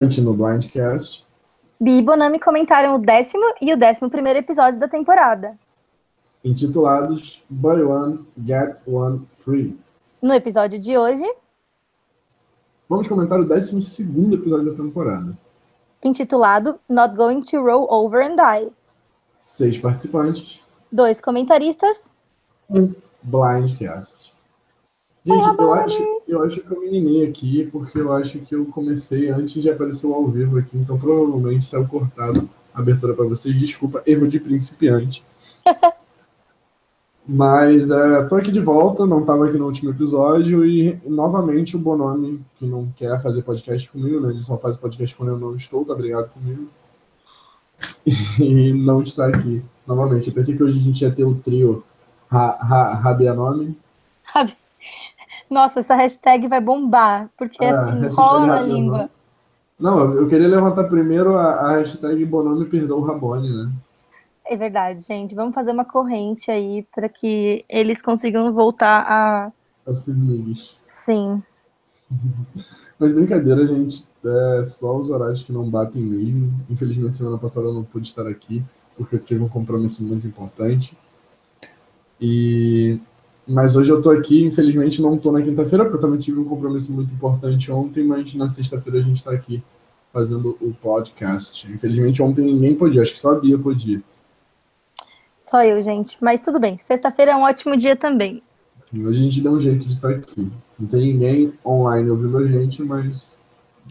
no 0.00 0.34
Blindcast. 0.34 1.24
Bi 1.80 1.98
e 1.98 2.02
Bonami 2.02 2.38
comentaram 2.38 2.94
o 2.94 2.98
décimo 2.98 3.44
e 3.60 3.72
o 3.72 3.76
décimo 3.76 4.10
primeiro 4.10 4.38
episódios 4.38 4.78
da 4.78 4.88
temporada. 4.88 5.58
Intitulados 6.44 7.42
Buy 7.48 7.82
One, 7.82 8.26
Get 8.46 8.76
One 8.86 9.26
Free. 9.38 9.78
No 10.22 10.32
episódio 10.34 10.78
de 10.78 10.96
hoje, 10.96 11.24
Vamos 12.88 13.08
comentar 13.08 13.40
o 13.40 13.44
décimo 13.44 13.82
segundo 13.82 14.36
episódio 14.36 14.70
da 14.70 14.76
temporada. 14.76 15.36
intitulado 16.04 16.78
Not 16.88 17.16
Going 17.16 17.40
to 17.40 17.56
Roll 17.60 17.88
Over 17.90 18.22
and 18.30 18.36
Die. 18.36 18.70
Seis 19.44 19.76
participantes, 19.78 20.60
Dois 20.92 21.20
comentaristas. 21.20 22.12
um 22.70 22.94
Blindcast. 23.22 24.35
Gente, 25.26 25.58
eu 25.58 25.74
acho, 25.74 26.22
eu 26.28 26.42
acho 26.44 26.60
que 26.60 26.70
eu 26.70 26.80
me 26.80 26.86
enganei 26.98 27.26
aqui, 27.28 27.68
porque 27.72 27.98
eu 27.98 28.12
acho 28.12 28.38
que 28.40 28.54
eu 28.54 28.64
comecei 28.66 29.28
antes 29.28 29.60
de 29.60 29.68
aparecer 29.68 30.06
o 30.06 30.14
ao 30.14 30.26
vivo 30.28 30.58
aqui, 30.58 30.76
então 30.78 30.96
provavelmente 30.98 31.64
saiu 31.64 31.86
cortado 31.86 32.48
a 32.72 32.78
abertura 32.80 33.12
para 33.12 33.24
vocês. 33.26 33.58
Desculpa, 33.58 34.02
erro 34.06 34.28
de 34.28 34.38
principiante. 34.38 35.24
Mas 37.28 37.90
é, 37.90 38.22
tô 38.24 38.36
aqui 38.36 38.52
de 38.52 38.60
volta, 38.60 39.04
não 39.04 39.20
estava 39.20 39.46
aqui 39.46 39.58
no 39.58 39.66
último 39.66 39.90
episódio, 39.90 40.64
e 40.64 40.96
novamente 41.04 41.74
o 41.74 41.78
Bonomi, 41.80 42.40
que 42.56 42.64
não 42.64 42.86
quer 42.94 43.20
fazer 43.20 43.42
podcast 43.42 43.90
comigo, 43.90 44.20
né? 44.20 44.30
Ele 44.30 44.42
só 44.42 44.56
faz 44.56 44.76
podcast 44.76 45.16
quando 45.16 45.30
eu 45.30 45.38
não 45.38 45.56
estou, 45.56 45.84
tá 45.84 45.92
obrigado 45.92 46.30
comigo. 46.30 46.68
E 48.38 48.72
não 48.72 49.02
está 49.02 49.26
aqui 49.26 49.60
novamente. 49.86 50.28
Eu 50.28 50.34
pensei 50.34 50.56
que 50.56 50.62
hoje 50.62 50.78
a 50.78 50.82
gente 50.82 51.02
ia 51.02 51.10
ter 51.10 51.24
o 51.24 51.34
trio 51.34 51.82
Ra- 52.30 52.56
Ra- 52.60 52.94
Rabianome. 52.94 53.76
Nossa, 55.48 55.80
essa 55.80 55.94
hashtag 55.94 56.48
vai 56.48 56.60
bombar, 56.60 57.30
porque 57.36 57.64
Ah, 57.64 57.84
assim, 57.84 58.06
rola 58.08 58.46
na 58.46 58.60
língua. 58.60 59.10
Não, 59.78 60.14
eu 60.14 60.26
queria 60.26 60.48
levantar 60.48 60.84
primeiro 60.84 61.36
a, 61.36 61.52
a 61.52 61.76
hashtag 61.78 62.24
Bonomi 62.24 62.64
perdoa 62.64 62.98
o 62.98 63.04
Rabone, 63.04 63.50
né? 63.50 63.70
É 64.48 64.56
verdade, 64.56 65.02
gente. 65.02 65.34
Vamos 65.34 65.54
fazer 65.54 65.72
uma 65.72 65.84
corrente 65.84 66.50
aí 66.50 66.86
para 66.94 67.08
que 67.08 67.64
eles 67.68 68.00
consigam 68.00 68.52
voltar 68.52 69.04
a. 69.06 69.52
Assim, 69.86 70.12
amigos. 70.12 70.78
Sim. 70.86 71.42
Mas 72.98 73.12
brincadeira, 73.12 73.66
gente. 73.66 74.06
É 74.24 74.64
só 74.66 74.96
os 74.96 75.10
horários 75.10 75.42
que 75.42 75.52
não 75.52 75.68
batem 75.68 76.02
mesmo. 76.02 76.52
Infelizmente, 76.70 77.16
semana 77.16 77.38
passada 77.38 77.66
eu 77.66 77.74
não 77.74 77.84
pude 77.84 78.08
estar 78.08 78.26
aqui, 78.26 78.62
porque 78.96 79.16
eu 79.16 79.20
tive 79.20 79.44
um 79.44 79.48
compromisso 79.48 80.04
muito 80.04 80.26
importante. 80.26 80.96
E... 82.20 82.98
Mas 83.46 83.76
hoje 83.76 83.90
eu 83.90 84.02
tô 84.02 84.10
aqui, 84.10 84.44
infelizmente 84.44 85.00
não 85.00 85.16
tô 85.16 85.30
na 85.30 85.40
quinta-feira, 85.40 85.84
porque 85.84 85.98
eu 85.98 86.00
também 86.00 86.18
tive 86.18 86.40
um 86.40 86.44
compromisso 86.44 86.92
muito 86.92 87.14
importante 87.14 87.70
ontem, 87.70 88.02
mas 88.02 88.34
na 88.34 88.48
sexta-feira 88.48 88.98
a 88.98 89.02
gente 89.02 89.22
tá 89.22 89.30
aqui 89.30 89.62
fazendo 90.12 90.56
o 90.60 90.72
podcast. 90.72 91.70
Infelizmente 91.70 92.20
ontem 92.22 92.44
ninguém 92.44 92.74
podia, 92.74 93.02
acho 93.02 93.12
que 93.12 93.20
só 93.20 93.32
a 93.32 93.40
Bia 93.40 93.56
podia. 93.56 94.02
Só 95.36 95.62
eu, 95.62 95.80
gente. 95.80 96.16
Mas 96.20 96.40
tudo 96.40 96.58
bem. 96.58 96.76
Sexta-feira 96.80 97.32
é 97.32 97.36
um 97.36 97.42
ótimo 97.42 97.76
dia 97.76 97.94
também. 97.94 98.42
Hoje 98.92 99.20
a 99.20 99.22
gente 99.22 99.40
deu 99.40 99.52
um 99.52 99.60
jeito 99.60 99.86
de 99.86 99.92
estar 99.92 100.10
aqui. 100.10 100.50
Não 100.78 100.88
tem 100.88 101.12
ninguém 101.12 101.52
online 101.64 102.10
ouvindo 102.10 102.38
a 102.38 102.46
gente, 102.46 102.82
mas 102.82 103.38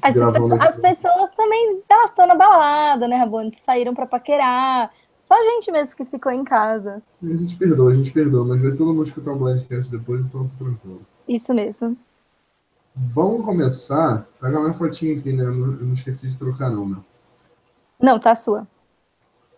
As, 0.01 0.13
pessoas, 0.13 0.51
as 0.51 0.75
pessoas 0.77 1.31
também 1.31 1.81
elas 1.89 2.09
estão 2.09 2.27
na 2.27 2.35
balada, 2.35 3.07
né, 3.07 3.15
Rabone? 3.15 3.53
Saíram 3.53 3.93
pra 3.93 4.05
paquerar. 4.05 4.91
Só 5.25 5.33
a 5.33 5.43
gente 5.43 5.71
mesmo 5.71 5.95
que 5.95 6.05
ficou 6.05 6.31
em 6.31 6.43
casa. 6.43 7.01
a 7.21 7.35
gente 7.35 7.55
perdoa, 7.55 7.91
a 7.91 7.95
gente 7.95 8.11
perdoa, 8.11 8.45
mas 8.45 8.61
vai 8.61 8.71
todo 8.73 8.93
mundo 8.93 9.07
escutar 9.07 9.31
um 9.31 9.39
podcast 9.39 9.91
depois, 9.91 10.23
então 10.25 10.47
tá 10.47 10.53
tranquilo. 10.57 11.01
Isso 11.27 11.53
mesmo. 11.53 11.97
Vamos 12.95 13.43
começar. 13.43 14.27
Pega 14.39 14.59
minha 14.59 14.73
fotinha 14.73 15.17
aqui, 15.17 15.33
né? 15.33 15.43
Eu 15.43 15.53
não, 15.53 15.73
eu 15.73 15.85
não 15.87 15.93
esqueci 15.93 16.29
de 16.29 16.37
trocar, 16.37 16.69
não, 16.69 16.87
né? 16.87 16.97
Não, 17.99 18.19
tá 18.19 18.31
a 18.31 18.35
sua. 18.35 18.67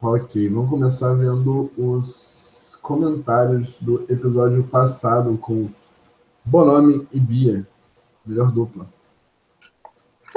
Ok, 0.01 0.47
vamos 0.49 0.69
começar 0.69 1.13
vendo 1.13 1.69
os 1.77 2.79
comentários 2.81 3.77
do 3.81 4.05
episódio 4.09 4.63
passado 4.63 5.37
com 5.37 5.69
Bonomi 6.45 7.05
e 7.11 7.19
Bia. 7.19 7.67
Melhor 8.25 8.51
dupla. 8.51 8.87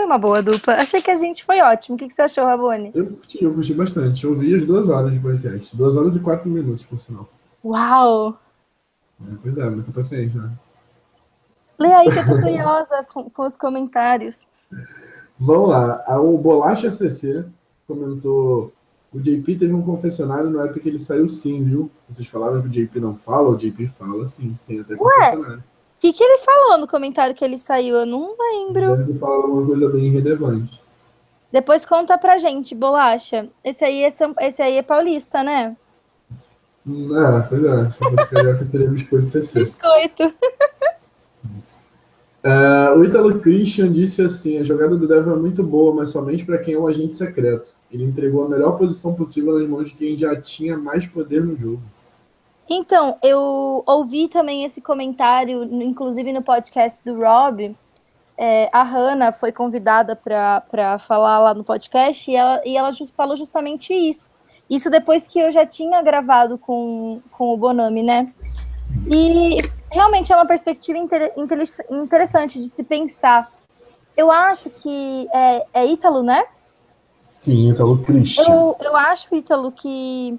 Foi 0.00 0.06
uma 0.06 0.16
boa 0.16 0.42
dupla. 0.42 0.76
Achei 0.76 1.02
que 1.02 1.10
a 1.10 1.14
gente 1.14 1.44
foi 1.44 1.60
ótimo. 1.60 1.94
O 1.94 1.98
que 1.98 2.08
que 2.08 2.14
você 2.14 2.22
achou, 2.22 2.46
Rabone? 2.46 2.90
Eu 2.94 3.04
curti, 3.04 3.44
eu 3.44 3.52
curti 3.52 3.74
bastante. 3.74 4.24
Eu 4.24 4.34
vi 4.34 4.54
as 4.54 4.64
duas 4.64 4.88
horas 4.88 5.12
de 5.12 5.20
podcast. 5.20 5.76
Duas 5.76 5.94
horas 5.94 6.16
e 6.16 6.20
quatro 6.20 6.48
minutos, 6.48 6.86
por 6.86 6.98
sinal. 7.02 7.28
Uau! 7.62 8.40
É, 9.20 9.34
pois 9.42 9.58
é, 9.58 9.68
muita 9.68 9.92
paciência, 9.92 10.40
né? 10.40 10.52
Lê 11.78 11.92
aí 11.92 12.10
que 12.10 12.18
eu 12.18 12.26
tô 12.26 12.40
curiosa 12.40 13.04
com, 13.12 13.28
com 13.28 13.42
os 13.44 13.58
comentários. 13.58 14.38
Vamos 15.38 15.68
lá. 15.68 16.02
O 16.18 16.38
Bolacha 16.38 16.90
CC 16.90 17.44
comentou: 17.86 18.72
o 19.12 19.20
JP 19.20 19.54
teve 19.58 19.74
um 19.74 19.82
confessionário 19.82 20.48
no 20.48 20.62
época 20.62 20.80
que 20.80 20.88
ele 20.88 20.98
saiu 20.98 21.28
sim, 21.28 21.62
viu? 21.62 21.90
Vocês 22.08 22.26
falaram 22.26 22.62
que 22.62 22.68
o 22.68 22.70
JP 22.70 23.00
não 23.00 23.16
fala, 23.16 23.50
o 23.50 23.56
JP 23.56 23.86
fala 23.88 24.24
sim. 24.24 24.58
Tem 24.66 24.80
até 24.80 24.96
confessionário. 24.96 25.62
O 26.00 26.02
que, 26.02 26.14
que 26.14 26.24
ele 26.24 26.38
falou 26.38 26.78
no 26.78 26.86
comentário 26.88 27.34
que 27.34 27.44
ele 27.44 27.58
saiu? 27.58 27.94
Eu 27.94 28.06
não 28.06 28.34
lembro. 28.38 29.04
Ter 29.06 29.18
falado 29.18 29.52
uma 29.52 29.66
coisa 29.66 29.86
bem 29.90 30.10
relevante. 30.10 30.80
Depois 31.52 31.84
conta 31.84 32.16
pra 32.16 32.38
gente, 32.38 32.74
Bolacha. 32.74 33.46
Esse 33.62 33.84
aí 33.84 34.02
é, 34.02 34.08
São- 34.08 34.34
esse 34.40 34.62
aí 34.62 34.78
é 34.78 34.82
paulista, 34.82 35.42
né? 35.42 35.76
É, 36.88 37.40
pois 37.46 37.62
é. 37.62 37.90
Se 37.90 37.98
fosse 37.98 38.30
carioca, 38.30 38.64
seria 38.64 38.88
biscoito 38.88 39.28
CC. 39.28 39.58
Biscoito. 39.60 40.32
É, 42.42 42.90
o 42.96 43.04
Ítalo 43.04 43.38
Christian 43.38 43.92
disse 43.92 44.22
assim: 44.22 44.56
a 44.56 44.64
jogada 44.64 44.96
do 44.96 45.06
Devil 45.06 45.34
é 45.34 45.36
muito 45.36 45.62
boa, 45.62 45.94
mas 45.94 46.08
somente 46.08 46.42
para 46.42 46.56
quem 46.56 46.72
é 46.72 46.78
um 46.78 46.86
agente 46.86 47.14
secreto. 47.14 47.74
Ele 47.92 48.02
entregou 48.02 48.46
a 48.46 48.48
melhor 48.48 48.78
posição 48.78 49.12
possível 49.14 49.58
nas 49.58 49.68
mãos 49.68 49.90
de 49.90 49.94
quem 49.94 50.16
já 50.16 50.34
tinha 50.40 50.74
mais 50.78 51.06
poder 51.06 51.44
no 51.44 51.54
jogo. 51.54 51.82
Então, 52.72 53.18
eu 53.20 53.82
ouvi 53.84 54.28
também 54.28 54.62
esse 54.62 54.80
comentário, 54.80 55.64
inclusive 55.64 56.32
no 56.32 56.40
podcast 56.40 57.04
do 57.04 57.20
Rob. 57.20 57.76
É, 58.38 58.70
a 58.72 58.84
Hannah 58.84 59.32
foi 59.32 59.50
convidada 59.50 60.14
para 60.14 60.98
falar 61.00 61.40
lá 61.40 61.52
no 61.52 61.64
podcast 61.64 62.30
e 62.30 62.36
ela, 62.36 62.62
e 62.64 62.76
ela 62.76 62.90
falou 63.14 63.34
justamente 63.36 63.92
isso. 63.92 64.32
Isso 64.70 64.88
depois 64.88 65.26
que 65.26 65.40
eu 65.40 65.50
já 65.50 65.66
tinha 65.66 66.00
gravado 66.00 66.56
com, 66.56 67.20
com 67.32 67.52
o 67.52 67.56
Bonami, 67.56 68.04
né? 68.04 68.32
E 69.10 69.60
realmente 69.90 70.32
é 70.32 70.36
uma 70.36 70.46
perspectiva 70.46 70.96
inter- 70.96 71.32
inter- 71.36 71.64
interessante 71.90 72.60
de 72.60 72.68
se 72.68 72.84
pensar. 72.84 73.52
Eu 74.16 74.30
acho 74.30 74.70
que 74.70 75.28
é, 75.34 75.66
é 75.74 75.86
Ítalo, 75.86 76.22
né? 76.22 76.44
Sim, 77.36 77.70
Ítalo 77.70 77.98
Christian. 77.98 78.44
Eu, 78.44 78.76
eu 78.80 78.96
acho, 78.96 79.34
Ítalo, 79.34 79.72
que 79.72 80.38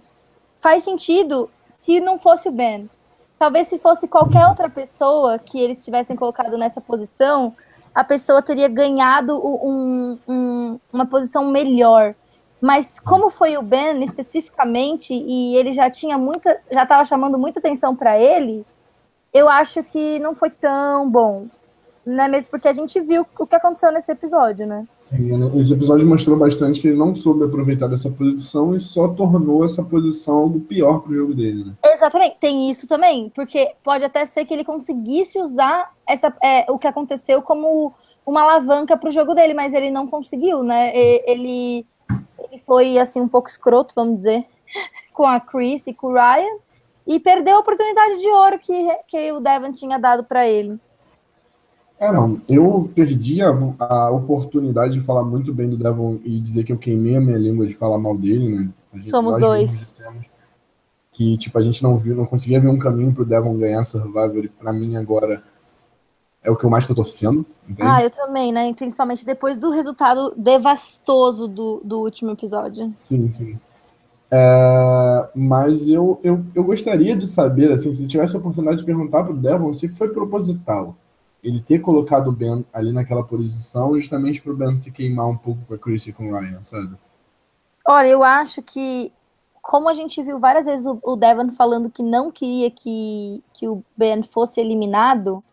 faz 0.62 0.84
sentido 0.84 1.50
se 1.84 2.00
não 2.00 2.18
fosse 2.18 2.48
o 2.48 2.52
Ben. 2.52 2.90
Talvez 3.38 3.68
se 3.68 3.80
fosse 3.80 4.08
qualquer 4.08 4.46
outra 4.48 4.70
pessoa 4.70 5.40
que 5.40 5.60
eles 5.60 5.84
tivessem 5.84 6.16
colocado 6.16 6.58
nessa 6.58 6.80
posição, 6.80 7.56
a 7.94 8.04
pessoa 8.04 8.42
teria 8.42 8.68
ganhado 8.68 9.36
um- 9.44 10.18
um- 10.28 10.80
uma 10.94 11.06
posição 11.06 11.46
melhor. 11.46 12.14
Mas 12.62 13.00
como 13.00 13.32
foi 13.32 13.58
o 13.58 13.64
Ben 13.64 14.04
especificamente 14.04 15.14
e 15.14 15.56
ele 15.56 15.74
já 15.74 15.90
tinha 15.90 16.18
muita, 16.18 16.62
já 16.72 16.84
estava 16.84 17.04
chamando 17.04 17.38
muita 17.38 17.60
atenção 17.60 17.96
para 17.96 18.20
ele, 18.20 18.64
eu 19.34 19.50
acho 19.50 19.84
que 19.84 20.20
não 20.20 20.36
foi 20.36 20.52
tão 20.52 21.10
bom, 21.10 21.48
né? 22.06 22.28
Mesmo 22.28 22.52
porque 22.52 22.68
a 22.68 22.74
gente 22.74 23.00
viu 23.00 23.26
o 23.40 23.48
que 23.48 23.56
aconteceu 23.56 23.92
nesse 23.92 24.12
episódio, 24.12 24.68
né? 24.68 24.86
Né? 25.12 25.52
Esse 25.60 25.74
episódio 25.74 26.08
mostrou 26.08 26.38
bastante 26.38 26.80
que 26.80 26.88
ele 26.88 26.98
não 26.98 27.14
soube 27.14 27.44
aproveitar 27.44 27.88
dessa 27.88 28.10
posição 28.10 28.76
e 28.76 28.80
só 28.80 29.10
tornou 29.10 29.66
essa 29.66 29.84
posição 29.84 30.48
do 30.48 30.60
pior 30.60 31.00
pro 31.00 31.14
jogo 31.14 31.34
dele, 31.34 31.66
né? 31.66 31.74
Exatamente, 31.86 32.38
tem 32.40 32.70
isso 32.72 32.88
também, 32.88 33.30
porque 33.30 33.74
pode 33.84 34.04
até 34.04 34.26
ser 34.26 34.46
que 34.46 34.54
ele 34.54 34.64
conseguisse 34.64 35.40
usar 35.40 35.92
essa, 36.08 36.34
é, 36.42 36.66
o 36.72 36.80
que 36.80 36.88
aconteceu 36.88 37.42
como 37.42 37.94
uma 38.26 38.42
alavanca 38.42 38.96
para 38.96 39.10
o 39.10 39.12
jogo 39.12 39.34
dele, 39.34 39.54
mas 39.54 39.74
ele 39.74 39.92
não 39.92 40.08
conseguiu, 40.08 40.64
né? 40.64 40.96
Ele, 40.96 41.86
ele 42.48 42.62
foi 42.66 42.98
assim 42.98 43.20
um 43.20 43.28
pouco 43.28 43.50
escroto, 43.50 43.94
vamos 43.96 44.18
dizer, 44.18 44.46
com 45.14 45.26
a 45.26 45.40
Chris 45.40 45.88
e 45.88 45.94
com 45.94 46.08
o 46.08 46.14
Ryan 46.14 46.58
e 47.06 47.20
perdeu 47.20 47.58
a 47.58 47.60
oportunidade 47.60 48.22
de 48.22 48.28
ouro 48.28 48.60
que, 48.60 48.98
que 49.08 49.32
o 49.32 49.40
Devon 49.40 49.72
tinha 49.72 50.00
dado 50.00 50.24
para 50.24 50.48
ele. 50.48 50.80
É, 52.02 52.12
não. 52.12 52.42
Eu 52.50 52.90
perdi 52.96 53.44
a, 53.44 53.50
a 53.80 54.10
oportunidade 54.10 54.94
de 54.94 55.02
falar 55.06 55.24
muito 55.24 55.54
bem 55.54 55.70
do 55.70 55.78
Devon 55.78 56.18
e 56.26 56.40
dizer 56.40 56.64
que 56.64 56.74
eu 56.74 56.78
queimei 56.78 57.16
a 57.16 57.22
minha 57.22 57.38
língua 57.38 57.68
de 57.68 57.76
falar 57.76 58.00
mal 58.00 58.18
dele, 58.18 58.50
né? 58.50 58.70
A 58.92 58.98
gente- 58.98 59.12
Somos 59.12 59.38
dois. 59.38 59.94
Que, 61.12 61.38
tipo, 61.38 61.60
a 61.60 61.62
gente 61.62 61.84
não 61.84 61.96
viu, 61.96 62.16
não 62.16 62.26
conseguia 62.26 62.60
ver 62.60 62.70
um 62.70 62.80
caminho 62.80 63.14
pro 63.14 63.24
Devon 63.24 63.56
ganhar 63.56 63.84
Survivor 63.84 64.46
e 64.46 64.50
pra 64.50 64.74
mim 64.74 64.96
agora 64.96 65.44
é 66.44 66.50
o 66.50 66.56
que 66.56 66.64
eu 66.66 66.72
mais 66.72 66.88
tô 66.88 66.96
torcendo, 66.96 67.46
entende? 67.70 67.88
Ah, 67.88 68.04
eu 68.04 68.10
também, 68.10 68.52
né? 68.52 68.74
Principalmente 68.74 69.24
depois 69.24 69.60
do 69.60 69.70
resultado 69.70 70.34
devastoso 70.36 71.48
do, 71.48 71.82
do 71.86 72.00
último 72.00 72.32
episódio. 72.32 72.88
Sim, 72.88 73.30
sim. 73.30 73.60
É, 74.32 75.30
mas 75.36 75.88
eu, 75.88 76.20
eu, 76.24 76.44
eu 76.56 76.64
gostaria 76.64 77.16
de 77.16 77.28
saber, 77.28 77.72
assim, 77.72 77.94
se 77.94 78.08
tivesse 78.08 78.36
a 78.36 78.40
oportunidade 78.40 78.80
de 78.80 78.86
perguntar 78.86 79.24
pro 79.24 79.36
Devon 79.38 79.72
se 79.74 79.88
foi 79.90 80.08
proposital. 80.10 80.96
Ele 81.44 81.60
ter 81.60 81.80
colocado 81.80 82.28
o 82.28 82.32
Ben 82.32 82.66
ali 82.72 82.92
naquela 82.92 83.24
posição 83.24 83.98
justamente 83.98 84.42
para 84.42 84.52
o 84.52 84.56
Ben 84.56 84.76
se 84.76 84.92
queimar 84.92 85.28
um 85.28 85.38
pouco 85.38 85.62
com 85.68 85.74
a 85.74 85.78
Chris 85.78 86.06
e 86.08 86.14
com 86.14 86.30
o 86.30 86.40
Ryan, 86.40 86.64
sabe? 86.64 86.96
Olha, 87.86 88.08
eu 88.08 88.24
acho 88.24 88.62
que, 88.62 89.12
como 89.62 89.90
a 89.90 89.94
gente 89.94 90.22
viu 90.22 90.40
várias 90.40 90.66
vezes 90.66 90.86
o, 90.86 91.00
o 91.04 91.16
Devon 91.16 91.52
falando 91.52 91.90
que 91.90 92.04
não 92.04 92.32
queria 92.32 92.70
que, 92.70 93.44
que 93.54 93.68
o 93.68 93.84
Ben 93.98 94.22
fosse 94.22 94.62
eliminado, 94.62 95.44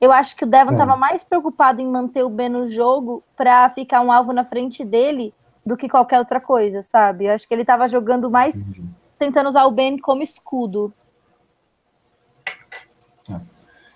eu 0.00 0.10
acho 0.10 0.34
que 0.34 0.42
o 0.42 0.48
Devon 0.48 0.72
estava 0.72 0.94
é. 0.94 0.96
mais 0.96 1.22
preocupado 1.22 1.80
em 1.80 1.86
manter 1.86 2.24
o 2.24 2.28
Ben 2.28 2.48
no 2.48 2.66
jogo 2.66 3.22
para 3.36 3.70
ficar 3.70 4.00
um 4.00 4.10
alvo 4.10 4.32
na 4.32 4.42
frente 4.42 4.84
dele 4.84 5.32
do 5.64 5.76
que 5.76 5.88
qualquer 5.88 6.18
outra 6.18 6.40
coisa, 6.40 6.82
sabe? 6.82 7.26
Eu 7.26 7.32
acho 7.32 7.46
que 7.46 7.54
ele 7.54 7.62
estava 7.62 7.86
jogando 7.86 8.28
mais 8.28 8.56
uhum. 8.56 8.88
tentando 9.16 9.48
usar 9.48 9.64
o 9.64 9.70
Ben 9.70 9.96
como 9.96 10.20
escudo. 10.20 10.92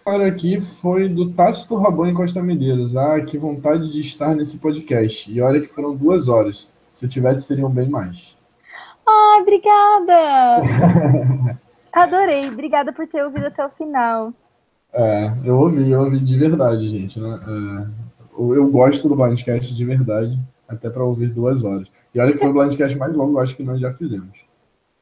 Agora 0.06 0.28
aqui 0.28 0.60
foi 0.60 1.08
do 1.08 1.32
Tácito 1.32 1.74
Rabão 1.74 2.06
em 2.06 2.14
Costa 2.14 2.40
Medeiros. 2.40 2.94
Ah, 2.94 3.20
que 3.20 3.36
vontade 3.36 3.92
de 3.92 3.98
estar 3.98 4.36
nesse 4.36 4.56
podcast. 4.56 5.28
E 5.28 5.40
olha 5.40 5.60
que 5.60 5.66
foram 5.66 5.96
duas 5.96 6.28
horas. 6.28 6.70
Se 6.94 7.04
eu 7.04 7.08
tivesse, 7.08 7.42
seriam 7.42 7.68
bem 7.68 7.88
mais. 7.88 8.36
Ah, 9.04 9.38
obrigada! 9.40 11.58
Adorei. 11.92 12.48
Obrigada 12.48 12.92
por 12.92 13.08
ter 13.08 13.24
ouvido 13.24 13.46
até 13.46 13.66
o 13.66 13.70
final. 13.70 14.32
É, 14.92 15.32
eu 15.44 15.58
ouvi, 15.58 15.90
eu 15.90 16.02
ouvi 16.02 16.20
de 16.20 16.38
verdade, 16.38 16.88
gente. 16.88 17.18
Né? 17.18 17.40
É, 17.44 17.86
eu 18.38 18.70
gosto 18.70 19.08
do 19.08 19.16
Blindcast 19.16 19.74
de 19.74 19.84
verdade, 19.84 20.38
até 20.68 20.88
para 20.88 21.02
ouvir 21.02 21.30
duas 21.30 21.64
horas. 21.64 21.90
E 22.14 22.20
olha 22.20 22.30
que 22.30 22.38
foi 22.38 22.50
o 22.50 22.52
Blindcast 22.52 22.96
mais 22.96 23.16
longo, 23.16 23.40
acho 23.40 23.56
que 23.56 23.64
nós 23.64 23.80
já 23.80 23.92
fizemos. 23.92 24.38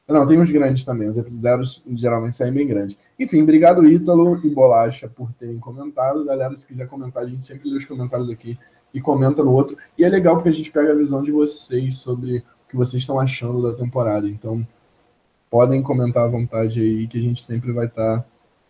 Não, 0.07 0.25
tem 0.25 0.39
uns 0.39 0.51
grandes 0.51 0.83
também, 0.83 1.09
os 1.09 1.17
episódios 1.17 1.83
geralmente 1.93 2.37
saem 2.37 2.53
bem 2.53 2.67
grandes. 2.67 2.95
Enfim, 3.19 3.41
obrigado 3.41 3.85
Ítalo 3.87 4.39
e 4.45 4.49
Bolacha 4.49 5.09
por 5.09 5.31
terem 5.33 5.57
comentado. 5.57 6.23
Galera, 6.23 6.55
se 6.55 6.67
quiser 6.67 6.87
comentar, 6.87 7.23
a 7.23 7.27
gente 7.27 7.43
sempre 7.43 7.69
lê 7.69 7.77
os 7.77 7.85
comentários 7.85 8.29
aqui 8.29 8.57
e 8.93 9.01
comenta 9.01 9.43
no 9.43 9.51
outro. 9.51 9.75
E 9.97 10.05
é 10.05 10.09
legal 10.09 10.35
porque 10.35 10.49
a 10.49 10.53
gente 10.53 10.71
pega 10.71 10.91
a 10.91 10.95
visão 10.95 11.23
de 11.23 11.31
vocês 11.31 11.97
sobre 11.97 12.37
o 12.37 12.69
que 12.69 12.75
vocês 12.75 13.01
estão 13.01 13.19
achando 13.19 13.63
da 13.63 13.75
temporada. 13.75 14.27
Então, 14.27 14.65
podem 15.49 15.81
comentar 15.81 16.23
à 16.23 16.27
vontade 16.27 16.79
aí, 16.81 17.07
que 17.07 17.17
a 17.17 17.21
gente 17.21 17.41
sempre 17.41 17.71
vai 17.71 17.87
estar 17.87 18.19
tá 18.19 18.25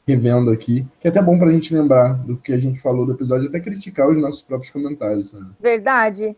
revendo 0.08 0.52
aqui. 0.52 0.88
Que 1.02 1.08
é 1.08 1.12
até 1.12 1.22
bom 1.22 1.38
para 1.38 1.50
a 1.50 1.52
gente 1.52 1.76
lembrar 1.76 2.14
do 2.14 2.38
que 2.38 2.54
a 2.54 2.58
gente 2.58 2.80
falou 2.80 3.06
do 3.06 3.12
episódio, 3.12 3.50
até 3.50 3.60
criticar 3.60 4.10
os 4.10 4.18
nossos 4.18 4.42
próprios 4.42 4.72
comentários. 4.72 5.32
Sabe? 5.32 5.48
Verdade. 5.60 6.36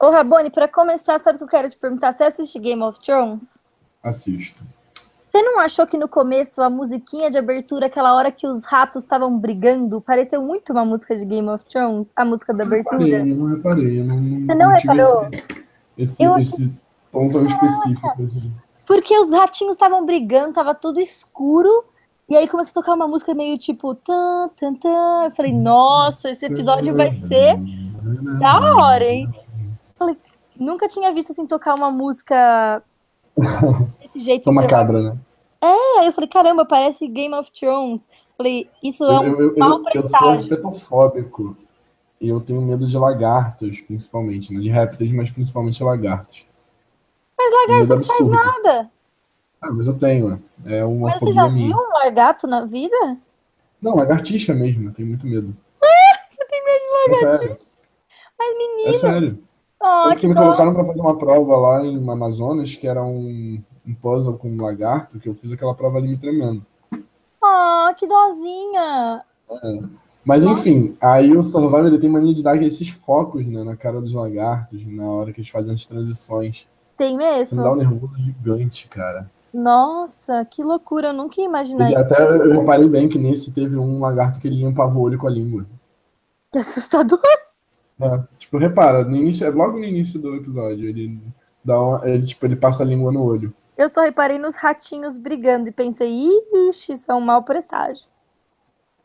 Ô, 0.00 0.10
Rabone, 0.10 0.50
para 0.50 0.66
começar, 0.66 1.18
sabe 1.18 1.36
o 1.36 1.38
que 1.38 1.44
eu 1.44 1.48
quero 1.48 1.68
te 1.68 1.76
perguntar? 1.76 2.12
Você 2.12 2.24
assiste 2.24 2.58
Game 2.58 2.82
of 2.82 2.98
Thrones? 3.00 3.58
Assisto. 4.02 4.62
Você 5.20 5.42
não 5.42 5.60
achou 5.60 5.86
que 5.86 5.98
no 5.98 6.08
começo 6.08 6.62
a 6.62 6.70
musiquinha 6.70 7.30
de 7.30 7.36
abertura, 7.36 7.86
aquela 7.86 8.14
hora 8.14 8.32
que 8.32 8.46
os 8.46 8.64
ratos 8.64 9.02
estavam 9.02 9.38
brigando, 9.38 10.00
pareceu 10.00 10.42
muito 10.42 10.72
uma 10.72 10.84
música 10.84 11.14
de 11.14 11.24
Game 11.24 11.48
of 11.48 11.64
Thrones? 11.66 12.08
A 12.16 12.24
música 12.24 12.54
da 12.54 12.64
abertura? 12.64 13.06
Eu 13.06 13.26
não 13.36 13.46
reparei, 13.46 14.00
eu 14.00 14.04
não 14.04 14.16
reparei. 14.16 14.46
Você 14.46 14.54
não, 14.54 14.68
não 14.68 14.76
reparou? 14.76 15.28
Esse, 15.98 16.24
esse, 16.24 16.54
esse 16.54 16.72
tom 17.12 17.28
tão 17.28 17.46
específico. 17.46 18.08
Porque 18.86 19.16
os 19.18 19.30
ratinhos 19.30 19.76
estavam 19.76 20.06
brigando, 20.06 20.54
tava 20.54 20.74
tudo 20.74 20.98
escuro. 20.98 21.84
E 22.26 22.36
aí 22.36 22.48
começou 22.48 22.70
a 22.70 22.82
tocar 22.82 22.94
uma 22.94 23.06
música 23.06 23.34
meio 23.34 23.58
tipo. 23.58 23.94
Tan, 23.94 24.48
tan, 24.56 24.74
tan. 24.74 25.24
Eu 25.24 25.30
falei, 25.32 25.52
nossa, 25.52 26.30
esse 26.30 26.46
episódio 26.46 26.94
vai 26.94 27.10
ser 27.10 27.58
da 28.40 28.74
hora, 28.76 29.04
hein? 29.04 29.28
Eu 29.34 29.94
falei, 29.98 30.16
nunca 30.56 30.88
tinha 30.88 31.12
visto 31.12 31.32
assim 31.32 31.46
tocar 31.46 31.74
uma 31.74 31.90
música 31.90 32.82
desse 34.00 34.18
jeito. 34.18 34.50
Né? 34.52 35.18
É, 35.60 36.06
eu 36.06 36.12
falei, 36.12 36.28
caramba, 36.28 36.64
parece 36.64 37.06
Game 37.08 37.34
of 37.34 37.50
Thrones. 37.52 38.08
Falei, 38.36 38.68
isso 38.82 39.04
é 39.04 39.18
um 39.20 39.24
eu, 39.24 39.40
eu, 39.40 39.56
eu, 39.56 39.84
eu 39.94 40.06
sou 40.06 40.48
petofóbico. 40.48 41.56
E 42.20 42.28
eu 42.28 42.40
tenho 42.40 42.60
medo 42.60 42.86
de 42.86 42.96
lagartos, 42.98 43.80
principalmente, 43.80 44.52
né? 44.52 44.60
De 44.60 44.68
répteis, 44.68 45.12
mas 45.12 45.30
principalmente 45.30 45.82
lagartos. 45.82 46.46
Mas 47.36 47.52
lagarto 47.52 47.96
não 47.96 48.02
faz 48.02 48.26
nada. 48.26 48.90
Ah, 49.60 49.72
mas 49.72 49.86
eu 49.86 49.96
tenho. 49.96 50.42
É 50.64 50.84
uma 50.84 51.10
mas 51.10 51.20
você 51.20 51.32
já 51.32 51.48
minha. 51.48 51.68
viu 51.68 51.76
um 51.76 51.92
lagarto 51.92 52.46
na 52.46 52.64
vida? 52.64 53.16
Não, 53.80 53.94
lagartixa 53.94 54.52
mesmo, 54.54 54.88
eu 54.88 54.92
tenho 54.92 55.08
muito 55.08 55.26
medo. 55.26 55.56
você 56.30 56.44
tem 56.46 56.64
medo 56.64 56.80
de 56.80 57.22
lagartixa? 57.22 57.76
É 57.76 57.88
mas 58.38 58.58
menino. 58.58 58.88
É 58.88 58.92
sério. 58.94 59.47
Oh, 59.80 60.14
que 60.16 60.26
me 60.26 60.34
bom. 60.34 60.40
colocaram 60.40 60.74
para 60.74 60.84
fazer 60.84 61.00
uma 61.00 61.16
prova 61.16 61.56
lá 61.56 61.86
em 61.86 61.96
Amazonas, 62.10 62.74
que 62.74 62.86
era 62.86 63.02
um, 63.04 63.62
um 63.86 63.94
puzzle 63.94 64.36
com 64.36 64.50
um 64.50 64.60
lagarto, 64.60 65.20
que 65.20 65.28
eu 65.28 65.34
fiz 65.34 65.52
aquela 65.52 65.74
prova 65.74 65.98
ali 65.98 66.08
me 66.08 66.16
tremendo. 66.18 66.64
Ah, 67.42 67.90
oh, 67.90 67.94
que 67.94 68.06
dozinha! 68.06 69.22
É. 69.50 69.80
Mas 70.24 70.44
enfim, 70.44 70.96
aí 71.00 71.34
o 71.34 71.42
Survivor 71.42 71.86
ele 71.86 71.98
tem 71.98 72.10
mania 72.10 72.34
de 72.34 72.42
dar 72.42 72.60
esses 72.62 72.90
focos 72.90 73.46
né, 73.46 73.64
na 73.64 73.76
cara 73.76 74.00
dos 74.00 74.12
lagartos 74.12 74.84
na 74.86 75.04
hora 75.04 75.32
que 75.32 75.40
eles 75.40 75.50
fazem 75.50 75.72
as 75.72 75.86
transições. 75.86 76.66
Tem 76.96 77.16
mesmo? 77.16 77.58
me 77.58 77.64
dá 77.64 77.72
um 77.72 77.76
nervoso 77.76 78.18
gigante, 78.18 78.88
cara. 78.88 79.30
Nossa, 79.54 80.44
que 80.44 80.62
loucura, 80.62 81.08
eu 81.08 81.12
nunca 81.14 81.40
ia 81.40 81.46
imaginar. 81.46 81.96
até 81.96 82.20
eu 82.20 82.60
reparei 82.60 82.88
bem 82.88 83.08
que 83.08 83.18
nesse 83.18 83.52
teve 83.52 83.78
um 83.78 84.00
lagarto 84.00 84.40
que 84.40 84.48
ele 84.48 84.56
limpava 84.56 84.98
o 84.98 85.00
olho 85.00 85.18
com 85.18 85.26
a 85.26 85.30
língua. 85.30 85.64
Que 86.52 86.58
assustador! 86.58 87.20
É, 88.00 88.22
tipo, 88.38 88.58
repara, 88.58 89.04
no 89.04 89.16
início, 89.16 89.46
é 89.46 89.50
logo 89.50 89.78
no 89.78 89.84
início 89.84 90.20
do 90.20 90.36
episódio, 90.36 90.88
ele 90.88 91.20
dá 91.64 91.80
uma, 91.80 92.08
ele, 92.08 92.24
tipo, 92.24 92.46
ele 92.46 92.56
passa 92.56 92.82
a 92.82 92.86
língua 92.86 93.10
no 93.10 93.22
olho. 93.22 93.52
Eu 93.76 93.88
só 93.88 94.02
reparei 94.02 94.38
nos 94.38 94.56
ratinhos 94.56 95.18
brigando 95.18 95.68
e 95.68 95.72
pensei, 95.72 96.10
ixi, 96.68 96.96
são 96.96 97.16
é 97.16 97.18
um 97.20 97.24
mau 97.24 97.42
presságio. 97.42 98.08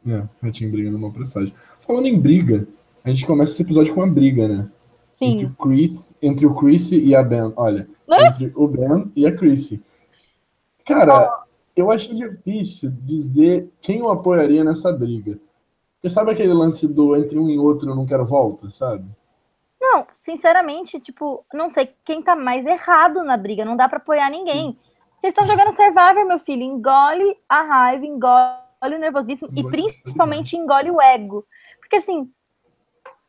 É, 0.07 0.23
ratinho 0.41 0.71
brigando 0.71 0.97
é 0.97 0.99
mau 0.99 1.11
presságio. 1.11 1.53
Falando 1.81 2.07
em 2.07 2.19
briga, 2.19 2.67
a 3.03 3.09
gente 3.09 3.25
começa 3.25 3.51
esse 3.51 3.61
episódio 3.61 3.93
com 3.93 4.01
uma 4.01 4.11
briga, 4.11 4.47
né? 4.47 4.69
Sim. 5.11 5.33
Entre 5.33 5.45
o 5.45 5.49
Chris, 5.51 6.15
entre 6.21 6.45
o 6.45 6.55
Chris 6.55 6.91
e 6.91 7.15
a 7.15 7.23
Ben. 7.23 7.53
Olha, 7.55 7.87
entre 8.09 8.51
o 8.55 8.67
Ben 8.67 9.11
e 9.15 9.25
a 9.27 9.35
Chris. 9.35 9.79
Cara, 10.85 11.29
oh. 11.29 11.43
eu 11.75 11.91
achei 11.91 12.13
difícil 12.13 12.91
dizer 13.01 13.69
quem 13.79 13.99
eu 13.99 14.09
apoiaria 14.09 14.63
nessa 14.63 14.91
briga. 14.91 15.39
Porque 16.03 16.13
sabe 16.13 16.31
aquele 16.31 16.53
lance 16.53 16.85
do 16.85 17.15
entre 17.15 17.39
um 17.39 17.49
e 17.49 17.57
outro 17.57 17.89
eu 17.89 17.95
não 17.95 18.05
quero 18.05 18.25
volta, 18.25 18.69
sabe? 18.69 19.05
Não, 19.79 20.05
sinceramente, 20.17 20.99
tipo, 20.99 21.45
não 21.53 21.69
sei 21.69 21.95
quem 22.03 22.21
tá 22.21 22.35
mais 22.35 22.65
errado 22.65 23.23
na 23.23 23.37
briga, 23.37 23.63
não 23.63 23.77
dá 23.77 23.87
para 23.87 23.99
apoiar 23.99 24.29
ninguém. 24.29 24.73
Sim. 24.73 24.77
Vocês 25.17 25.31
estão 25.31 25.45
jogando 25.45 25.71
Survivor, 25.71 26.25
meu 26.27 26.39
filho, 26.39 26.61
engole 26.61 27.37
a 27.47 27.61
raiva, 27.61 28.05
engole 28.05 28.57
o 28.83 28.99
nervosismo 28.99 29.47
engole 29.47 29.65
e 29.65 29.71
principalmente 29.71 30.57
engole 30.57 30.91
o 30.91 31.01
ego. 31.01 31.45
Porque 31.79 31.95
assim, 31.95 32.29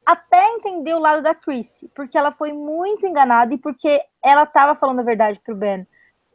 até 0.04 0.44
entender 0.48 0.94
o 0.94 0.98
lado 0.98 1.22
da 1.22 1.32
Chrissy, 1.32 1.88
porque 1.94 2.18
ela 2.18 2.32
foi 2.32 2.52
muito 2.52 3.06
enganada 3.06 3.54
e 3.54 3.58
porque 3.58 4.02
ela 4.20 4.44
tava 4.46 4.74
falando 4.74 4.98
a 4.98 5.04
verdade 5.04 5.40
pro 5.44 5.54
Ben. 5.54 5.86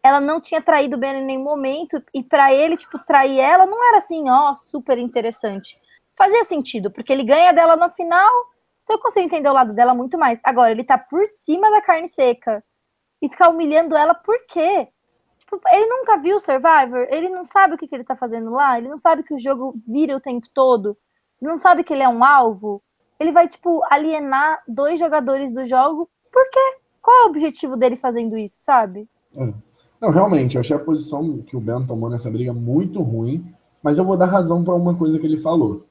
Ela 0.02 0.22
não 0.22 0.40
tinha 0.40 0.62
traído 0.62 0.96
o 0.96 1.00
Ben 1.00 1.18
em 1.18 1.26
nenhum 1.26 1.44
momento 1.44 2.02
e 2.14 2.24
para 2.24 2.54
ele, 2.54 2.78
tipo, 2.78 2.98
trair 2.98 3.42
ela 3.42 3.66
não 3.66 3.86
era 3.90 3.98
assim, 3.98 4.30
ó, 4.30 4.54
super 4.54 4.98
interessante 4.98 5.78
fazia 6.20 6.44
sentido, 6.44 6.92
porque 6.92 7.14
ele 7.14 7.24
ganha 7.24 7.54
dela 7.54 7.78
no 7.78 7.90
final, 7.90 8.30
então 8.84 8.98
eu 8.98 9.02
consigo 9.02 9.26
entender 9.26 9.48
o 9.48 9.54
lado 9.54 9.74
dela 9.74 9.96
muito 9.96 10.18
mais. 10.18 10.42
Agora, 10.44 10.72
ele 10.72 10.84
tá 10.84 10.98
por 10.98 11.26
cima 11.26 11.72
da 11.72 11.82
carne 11.82 12.10
seca 12.10 12.62
e 13.22 13.30
ficar 13.30 13.48
humilhando 13.48 13.96
ela 13.96 14.14
por 14.14 14.38
quê? 14.46 14.90
Tipo, 15.40 15.62
ele 15.70 15.88
nunca 15.88 16.18
viu 16.18 16.38
Survivor, 16.38 17.08
ele 17.10 17.30
não 17.30 17.46
sabe 17.46 17.76
o 17.76 17.78
que, 17.78 17.88
que 17.88 17.96
ele 17.96 18.04
tá 18.04 18.18
fazendo 18.18 18.52
lá, 18.52 18.78
ele 18.78 18.90
não 18.90 18.98
sabe 18.98 19.24
que 19.24 19.34
o 19.34 19.38
jogo 19.38 19.74
vira 19.88 20.16
o 20.18 20.20
tempo 20.20 20.48
todo, 20.54 20.98
ele 21.42 21.50
não 21.50 21.58
sabe 21.58 21.86
que 21.86 21.94
ele 21.94 22.04
é 22.04 22.10
um 22.10 22.24
alvo. 22.24 22.84
Ele 23.18 23.32
vai, 23.32 23.48
tipo, 23.48 23.82
alienar 23.90 24.62
dois 24.68 25.00
jogadores 25.00 25.54
do 25.54 25.66
jogo, 25.66 26.10
por 26.32 26.50
quê? 26.50 26.78
Qual 27.02 27.22
é 27.22 27.26
o 27.26 27.30
objetivo 27.30 27.78
dele 27.78 27.96
fazendo 27.96 28.38
isso, 28.38 28.58
sabe? 28.62 29.10
É. 29.36 29.54
Não, 30.02 30.10
realmente, 30.10 30.56
eu 30.56 30.62
achei 30.62 30.76
a 30.76 30.80
posição 30.80 31.42
que 31.42 31.58
o 31.58 31.60
Ben 31.60 31.86
tomou 31.86 32.10
nessa 32.10 32.32
briga 32.32 32.54
muito 32.54 33.02
ruim, 33.02 33.54
mas 33.84 33.98
eu 33.98 34.06
vou 34.06 34.18
dar 34.18 34.28
razão 34.28 34.64
para 34.64 34.74
uma 34.74 34.98
coisa 34.98 35.20
que 35.20 35.26
ele 35.26 35.38
falou. 35.38 35.89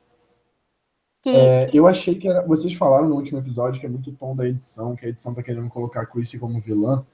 Que, 1.23 1.31
é, 1.31 1.71
Eu 1.73 1.87
achei 1.87 2.15
que 2.15 2.29
era. 2.29 2.47
Vocês 2.47 2.75
falaram 2.75 3.09
no 3.09 3.17
último 3.17 3.39
episódio 3.39 3.81
que 3.81 3.87
é 3.87 3.89
muito 3.89 4.13
tom 4.13 4.35
da 4.37 4.47
edição, 4.47 4.95
que 4.95 5.05
a 5.05 5.09
edição 5.09 5.35
tá 5.35 5.43
querendo 5.43 5.69
colocar 5.69 6.03
a 6.03 6.07
Chrissy 6.07 6.39
como 6.39 6.61
vilã. 6.61 7.05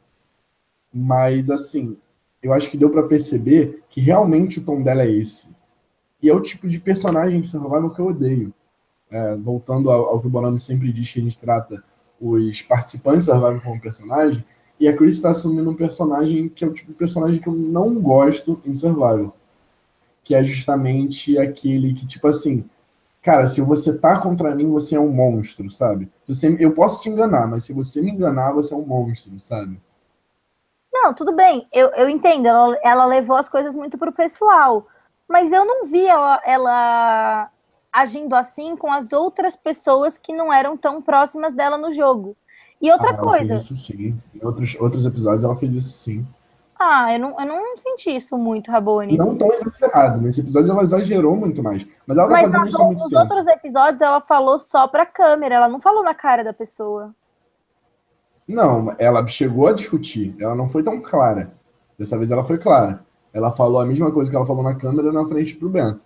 Mas, 0.93 1.51
assim, 1.51 1.97
eu 2.43 2.53
acho 2.53 2.71
que 2.71 2.77
deu 2.77 2.91
para 2.91 3.03
perceber 3.03 3.83
que 3.89 4.01
realmente 4.01 4.61
o 4.61 4.65
tom 4.65 4.83
dela 4.83 5.03
é 5.03 5.11
esse. 5.11 5.55
E 6.23 6.29
é 6.29 6.35
o 6.35 6.41
tipo 6.41 6.69
de 6.69 6.79
personagem 6.79 7.43
survival 7.43 7.91
que 7.91 8.01
eu 8.01 8.07
odeio. 8.07 8.53
É, 9.11 9.37
voltando 9.37 9.91
ao, 9.91 10.07
ao, 10.07 10.21
que 10.21 10.27
o 10.27 10.31
Bonami 10.31 10.59
sempre 10.59 10.93
diz 10.93 11.13
que 11.13 11.21
a 11.21 11.23
gente 11.23 11.39
trata 11.39 11.83
os 12.21 12.63
participantes 12.63 13.25
survival 13.25 13.61
como 13.61 13.81
personagem, 13.81 14.45
e 14.79 14.89
a 14.89 14.97
Chris 14.97 15.15
está 15.15 15.31
assumindo 15.31 15.71
um 15.71 15.75
personagem 15.75 16.49
que 16.49 16.65
é 16.65 16.67
o 16.67 16.73
tipo 16.73 16.91
de 16.91 16.99
personagem 16.99 17.41
que 17.41 17.47
eu 17.47 17.53
não 17.53 17.95
gosto 18.01 18.61
em 18.65 18.75
survival. 18.75 19.37
Que 20.23 20.35
é 20.35 20.43
justamente 20.43 21.39
aquele 21.39 21.93
que, 21.95 22.07
tipo 22.07 22.27
assim, 22.27 22.65
cara, 23.25 23.47
se 23.49 23.61
você 23.61 23.99
tá 23.99 24.21
contra 24.21 24.55
mim, 24.55 24.71
você 24.71 24.95
é 24.97 25.01
um 25.01 25.13
monstro, 25.13 25.69
sabe? 25.71 26.11
Você, 26.29 26.57
eu 26.61 26.73
posso 26.75 27.03
te 27.03 27.09
enganar, 27.09 27.49
mas 27.49 27.65
se 27.65 27.73
você 27.73 28.01
me 28.01 28.13
enganar, 28.13 28.53
você 28.53 28.75
é 28.75 28.77
um 28.77 28.87
monstro, 28.87 29.41
sabe? 29.41 29.81
Não, 30.93 31.13
tudo 31.13 31.35
bem, 31.35 31.67
eu, 31.73 31.89
eu 31.91 32.09
entendo, 32.09 32.47
ela, 32.47 32.79
ela 32.83 33.05
levou 33.05 33.37
as 33.37 33.49
coisas 33.49 33.75
muito 33.75 33.99
pro 33.99 34.13
pessoal, 34.13 34.87
mas 35.29 35.53
eu 35.53 35.65
não 35.65 35.87
vi 35.87 36.07
ela, 36.07 36.41
ela 36.45 37.51
agindo 37.93 38.35
assim 38.35 38.77
com 38.77 38.93
as 38.93 39.13
outras 39.13 39.57
pessoas 39.57 40.19
que 40.19 40.33
não 40.33 40.53
eram 40.53 40.77
tão 40.77 41.03
próximas 41.03 41.53
dela 41.53 41.77
no 41.77 41.93
jogo. 41.93 42.37
E 42.81 42.91
outra 42.93 43.11
Ah, 43.11 43.15
ela 43.15 43.25
coisa. 43.25 43.49
fez 43.57 43.63
isso 43.65 43.75
sim. 43.77 44.21
Em 44.35 44.45
outros, 44.45 44.77
outros 44.81 45.07
episódios 45.07 45.45
ela 45.45 45.57
fez 45.57 45.75
isso 45.75 45.93
sim. 45.93 46.27
Ah, 46.79 47.13
eu 47.13 47.21
não, 47.21 47.41
eu 47.41 47.47
não 47.47 47.77
senti 47.79 48.11
isso 48.15 48.37
muito, 48.37 48.71
Rabone. 48.71 49.17
Não 49.17 49.37
tão 49.37 49.53
exagerado. 49.53 50.21
Nesse 50.21 50.41
episódio 50.41 50.73
ela 50.73 50.83
exagerou 50.83 51.37
muito 51.37 51.63
mais. 51.63 51.87
Mas 52.07 52.19
ela 52.19 52.27
tá 52.29 52.33
Mas 52.35 52.43
fazendo 52.47 52.69
isso 52.69 52.83
há 52.83 52.85
muito 52.87 52.99
nos 53.01 53.09
tempo. 53.11 53.23
outros 53.23 53.47
episódios 53.47 54.01
ela 54.01 54.21
falou 54.21 54.59
só 54.59 54.89
pra 54.89 55.07
câmera, 55.07 55.55
ela 55.55 55.69
não 55.69 55.81
falou 55.81 56.03
na 56.03 56.15
cara 56.15 56.43
da 56.43 56.53
pessoa. 56.53 57.15
Não, 58.47 58.95
ela 58.99 59.27
chegou 59.27 59.69
a 59.69 59.73
discutir. 59.73 60.35
Ela 60.39 60.55
não 60.55 60.69
foi 60.69 60.83
tão 60.83 61.01
clara. 61.01 61.53
Dessa 61.99 62.19
vez 62.19 62.31
ela 62.31 62.45
foi 62.45 62.59
clara. 62.59 63.05
Ela 63.33 63.51
falou 63.51 63.81
a 63.81 63.87
mesma 63.87 64.13
coisa 64.13 64.31
que 64.31 64.37
ela 64.37 64.45
falou 64.47 64.63
na 64.63 64.75
câmera 64.75 65.13
na 65.13 65.25
frente 65.25 65.55
pro 65.57 65.69
Ben. 65.71 65.99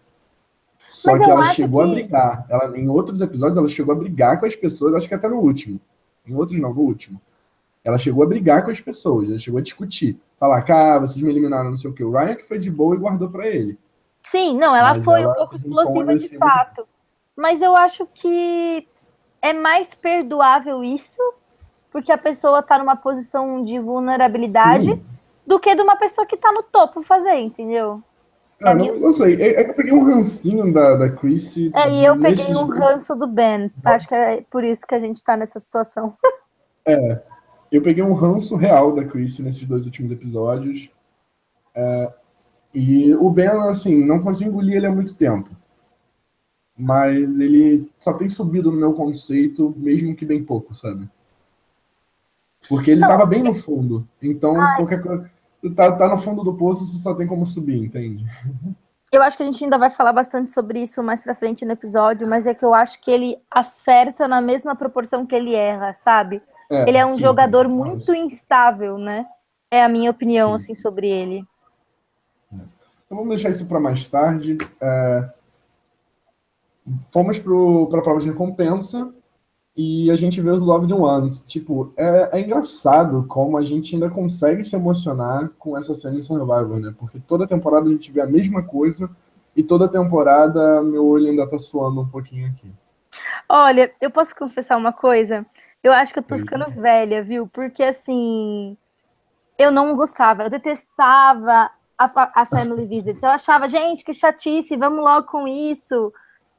Só 0.86 1.10
Mas 1.12 1.20
que 1.24 1.30
ela 1.30 1.44
chegou 1.46 1.82
que- 1.84 1.90
a 1.90 1.94
brigar. 1.94 2.46
Ela, 2.48 2.78
em 2.78 2.88
outros 2.88 3.20
episódios, 3.20 3.56
ela 3.58 3.66
chegou 3.68 3.94
a 3.94 3.98
brigar 3.98 4.38
com 4.38 4.46
as 4.46 4.54
pessoas, 4.56 4.94
acho 4.94 5.08
que 5.08 5.14
até 5.14 5.28
no 5.28 5.36
último. 5.38 5.80
Em 6.26 6.34
outros 6.34 6.58
não, 6.60 6.72
no 6.72 6.80
último. 6.80 7.20
Ela 7.84 7.98
chegou 7.98 8.22
a 8.22 8.26
brigar 8.26 8.64
com 8.64 8.70
as 8.70 8.80
pessoas, 8.80 9.28
ela 9.28 9.38
chegou 9.38 9.58
a 9.58 9.62
discutir. 9.62 10.20
Falar, 10.38 10.62
cara, 10.62 11.00
vocês 11.00 11.22
me 11.22 11.30
eliminaram, 11.30 11.70
não 11.70 11.76
sei 11.76 11.90
o 11.90 11.94
quê. 11.94 12.04
O 12.04 12.12
Ryan 12.12 12.34
que 12.34 12.46
foi 12.46 12.58
de 12.58 12.70
boa 12.70 12.94
e 12.94 12.98
guardou 12.98 13.28
pra 13.28 13.46
ele. 13.46 13.78
Sim, 14.22 14.56
não, 14.58 14.74
ela 14.74 14.94
Mas 14.94 15.04
foi 15.04 15.22
ela 15.22 15.32
um 15.32 15.36
pouco 15.36 15.56
explosiva 15.56 16.14
de 16.14 16.36
fato. 16.36 16.86
Mas 17.34 17.62
eu 17.62 17.74
acho 17.76 18.06
que 18.12 18.86
é 19.40 19.52
mais 19.52 19.94
perdoável 19.94 20.82
isso, 20.84 21.22
porque 21.90 22.12
a 22.12 22.18
pessoa 22.18 22.62
tá 22.62 22.78
numa 22.78 22.96
posição 22.96 23.64
de 23.64 23.78
vulnerabilidade, 23.78 24.92
Sim. 24.92 25.02
do 25.46 25.58
que 25.58 25.74
de 25.74 25.80
uma 25.80 25.96
pessoa 25.96 26.26
que 26.26 26.36
tá 26.36 26.52
no 26.52 26.62
topo 26.62 27.02
fazer, 27.02 27.36
entendeu? 27.36 28.02
Ah, 28.60 28.72
É 28.72 28.74
não, 28.74 28.96
não 28.98 29.12
sei. 29.12 29.40
É, 29.40 29.60
é 29.60 29.64
que 29.64 29.70
eu 29.70 29.74
peguei 29.74 29.92
um 29.92 30.04
rancinho 30.04 30.72
da, 30.72 30.96
da 30.96 31.10
Chrissy. 31.10 31.70
É, 31.74 31.90
e 31.90 32.04
eu 32.04 32.18
peguei 32.18 32.54
um 32.54 32.66
ranço 32.66 33.14
do 33.14 33.26
Ben. 33.26 33.70
Acho 33.84 34.08
que 34.08 34.14
é 34.14 34.44
por 34.50 34.64
isso 34.64 34.86
que 34.86 34.94
a 34.94 34.98
gente 34.98 35.22
tá 35.22 35.36
nessa 35.36 35.60
situação. 35.60 36.12
Eu 37.70 37.82
peguei 37.82 38.02
um 38.02 38.14
ranço 38.14 38.56
real 38.56 38.94
da 38.94 39.04
Chrissy 39.04 39.42
nesses 39.42 39.64
dois 39.64 39.84
últimos 39.84 40.10
episódios. 40.12 40.90
É, 41.74 42.12
e 42.74 43.14
o 43.14 43.30
Ben, 43.30 43.48
assim, 43.48 44.04
não 44.04 44.20
consigo 44.20 44.50
engolir 44.50 44.76
ele 44.76 44.86
há 44.86 44.92
muito 44.92 45.14
tempo. 45.14 45.50
Mas 46.76 47.40
ele 47.40 47.90
só 47.98 48.12
tem 48.12 48.28
subido 48.28 48.70
no 48.70 48.78
meu 48.78 48.94
conceito, 48.94 49.74
mesmo 49.76 50.14
que 50.14 50.24
bem 50.24 50.44
pouco, 50.44 50.74
sabe? 50.74 51.08
Porque 52.68 52.92
ele 52.92 53.00
Não. 53.00 53.08
tava 53.08 53.26
bem 53.26 53.42
no 53.42 53.52
fundo. 53.54 54.06
Então, 54.22 54.54
qualquer 54.76 55.02
coisa. 55.02 55.30
Tá, 55.74 55.90
tá 55.90 56.08
no 56.08 56.16
fundo 56.16 56.44
do 56.44 56.54
poço, 56.54 56.86
você 56.86 56.98
só 56.98 57.14
tem 57.14 57.26
como 57.26 57.44
subir, 57.44 57.82
entende? 57.82 58.24
Eu 59.10 59.22
acho 59.22 59.36
que 59.36 59.42
a 59.42 59.46
gente 59.46 59.64
ainda 59.64 59.78
vai 59.78 59.90
falar 59.90 60.12
bastante 60.12 60.52
sobre 60.52 60.80
isso 60.80 61.02
mais 61.02 61.20
pra 61.20 61.34
frente 61.34 61.64
no 61.64 61.72
episódio, 61.72 62.28
mas 62.28 62.46
é 62.46 62.54
que 62.54 62.64
eu 62.64 62.74
acho 62.74 63.00
que 63.00 63.10
ele 63.10 63.38
acerta 63.50 64.28
na 64.28 64.40
mesma 64.40 64.76
proporção 64.76 65.26
que 65.26 65.34
ele 65.34 65.54
erra, 65.54 65.94
sabe? 65.94 66.40
Ele 66.70 66.96
é 66.96 67.06
um 67.06 67.14
sim, 67.14 67.20
jogador 67.20 67.66
sim. 67.66 67.72
muito 67.72 68.14
instável, 68.14 68.98
né? 68.98 69.26
É 69.70 69.82
a 69.82 69.88
minha 69.88 70.10
opinião, 70.10 70.50
Sim. 70.50 70.54
assim, 70.54 70.74
sobre 70.74 71.08
ele. 71.08 71.44
Então 72.52 73.16
vamos 73.16 73.28
deixar 73.28 73.50
isso 73.50 73.66
para 73.66 73.80
mais 73.80 74.06
tarde. 74.06 74.58
É, 74.80 75.28
Fomos 77.10 77.38
para 77.38 77.98
a 77.98 78.02
prova 78.02 78.20
de 78.20 78.28
recompensa 78.28 79.12
e 79.76 80.10
a 80.10 80.16
gente 80.16 80.40
vê 80.40 80.50
os 80.50 80.62
Loved 80.62 80.92
Ones. 80.92 81.42
Tipo, 81.46 81.92
é, 81.96 82.38
é 82.38 82.40
engraçado 82.40 83.24
como 83.28 83.56
a 83.56 83.62
gente 83.62 83.94
ainda 83.94 84.10
consegue 84.10 84.62
se 84.62 84.74
emocionar 84.74 85.50
com 85.58 85.76
essa 85.76 85.94
cena 85.94 86.18
em 86.18 86.22
Survivor, 86.22 86.80
né? 86.80 86.94
Porque 86.98 87.20
toda 87.20 87.46
temporada 87.46 87.88
a 87.88 87.92
gente 87.92 88.10
vê 88.10 88.20
a 88.20 88.26
mesma 88.26 88.62
coisa 88.62 89.10
e 89.54 89.62
toda 89.62 89.88
temporada 89.88 90.82
meu 90.82 91.06
olho 91.06 91.28
ainda 91.28 91.48
tá 91.48 91.58
suando 91.58 92.00
um 92.00 92.08
pouquinho 92.08 92.48
aqui. 92.48 92.70
Olha, 93.48 93.90
eu 94.00 94.10
posso 94.10 94.34
confessar 94.34 94.76
uma 94.76 94.92
coisa? 94.92 95.44
Eu 95.82 95.92
acho 95.92 96.12
que 96.12 96.18
eu 96.18 96.22
tô 96.22 96.38
ficando 96.38 96.70
velha, 96.70 97.22
viu? 97.22 97.48
Porque, 97.48 97.82
assim, 97.82 98.76
eu 99.58 99.70
não 99.70 99.94
gostava, 99.96 100.44
eu 100.44 100.50
detestava 100.50 101.70
a, 101.98 102.42
a 102.42 102.44
Family 102.46 102.86
Visit. 102.86 103.22
Eu 103.22 103.30
achava, 103.30 103.68
gente, 103.68 104.04
que 104.04 104.12
chatice, 104.12 104.76
vamos 104.76 105.00
logo 105.04 105.26
com 105.26 105.46
isso. 105.46 106.12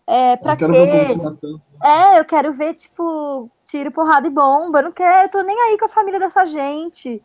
É, 0.07 0.38
pra 0.38 0.53
eu 0.53 0.57
quero 0.57 0.73
quê? 0.73 1.15
matando. 1.15 1.61
É, 1.83 2.19
eu 2.19 2.25
quero 2.25 2.51
ver, 2.51 2.73
tipo, 2.73 3.49
tiro, 3.65 3.91
porrada 3.91 4.27
e 4.27 4.29
bomba. 4.29 4.79
Eu 4.79 4.83
não 4.83 4.91
quero, 4.91 5.29
tô 5.29 5.41
nem 5.41 5.57
aí 5.61 5.77
com 5.77 5.85
a 5.85 5.89
família 5.89 6.19
dessa 6.19 6.45
gente. 6.45 7.21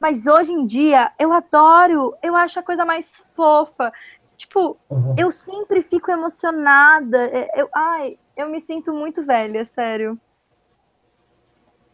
Mas 0.00 0.26
hoje 0.26 0.52
em 0.52 0.64
dia, 0.64 1.10
eu 1.18 1.32
adoro, 1.32 2.16
eu 2.22 2.36
acho 2.36 2.60
a 2.60 2.62
coisa 2.62 2.84
mais 2.84 3.26
fofa. 3.34 3.92
Tipo, 4.36 4.76
Uhum. 4.88 5.14
eu 5.18 5.30
sempre 5.32 5.82
fico 5.82 6.10
emocionada. 6.10 7.18
é, 7.32 7.60
Eu, 7.60 7.68
ai, 7.74 8.18
eu 8.36 8.48
me 8.48 8.60
sinto 8.60 8.92
muito 8.92 9.24
velha, 9.24 9.64
sério. 9.64 10.18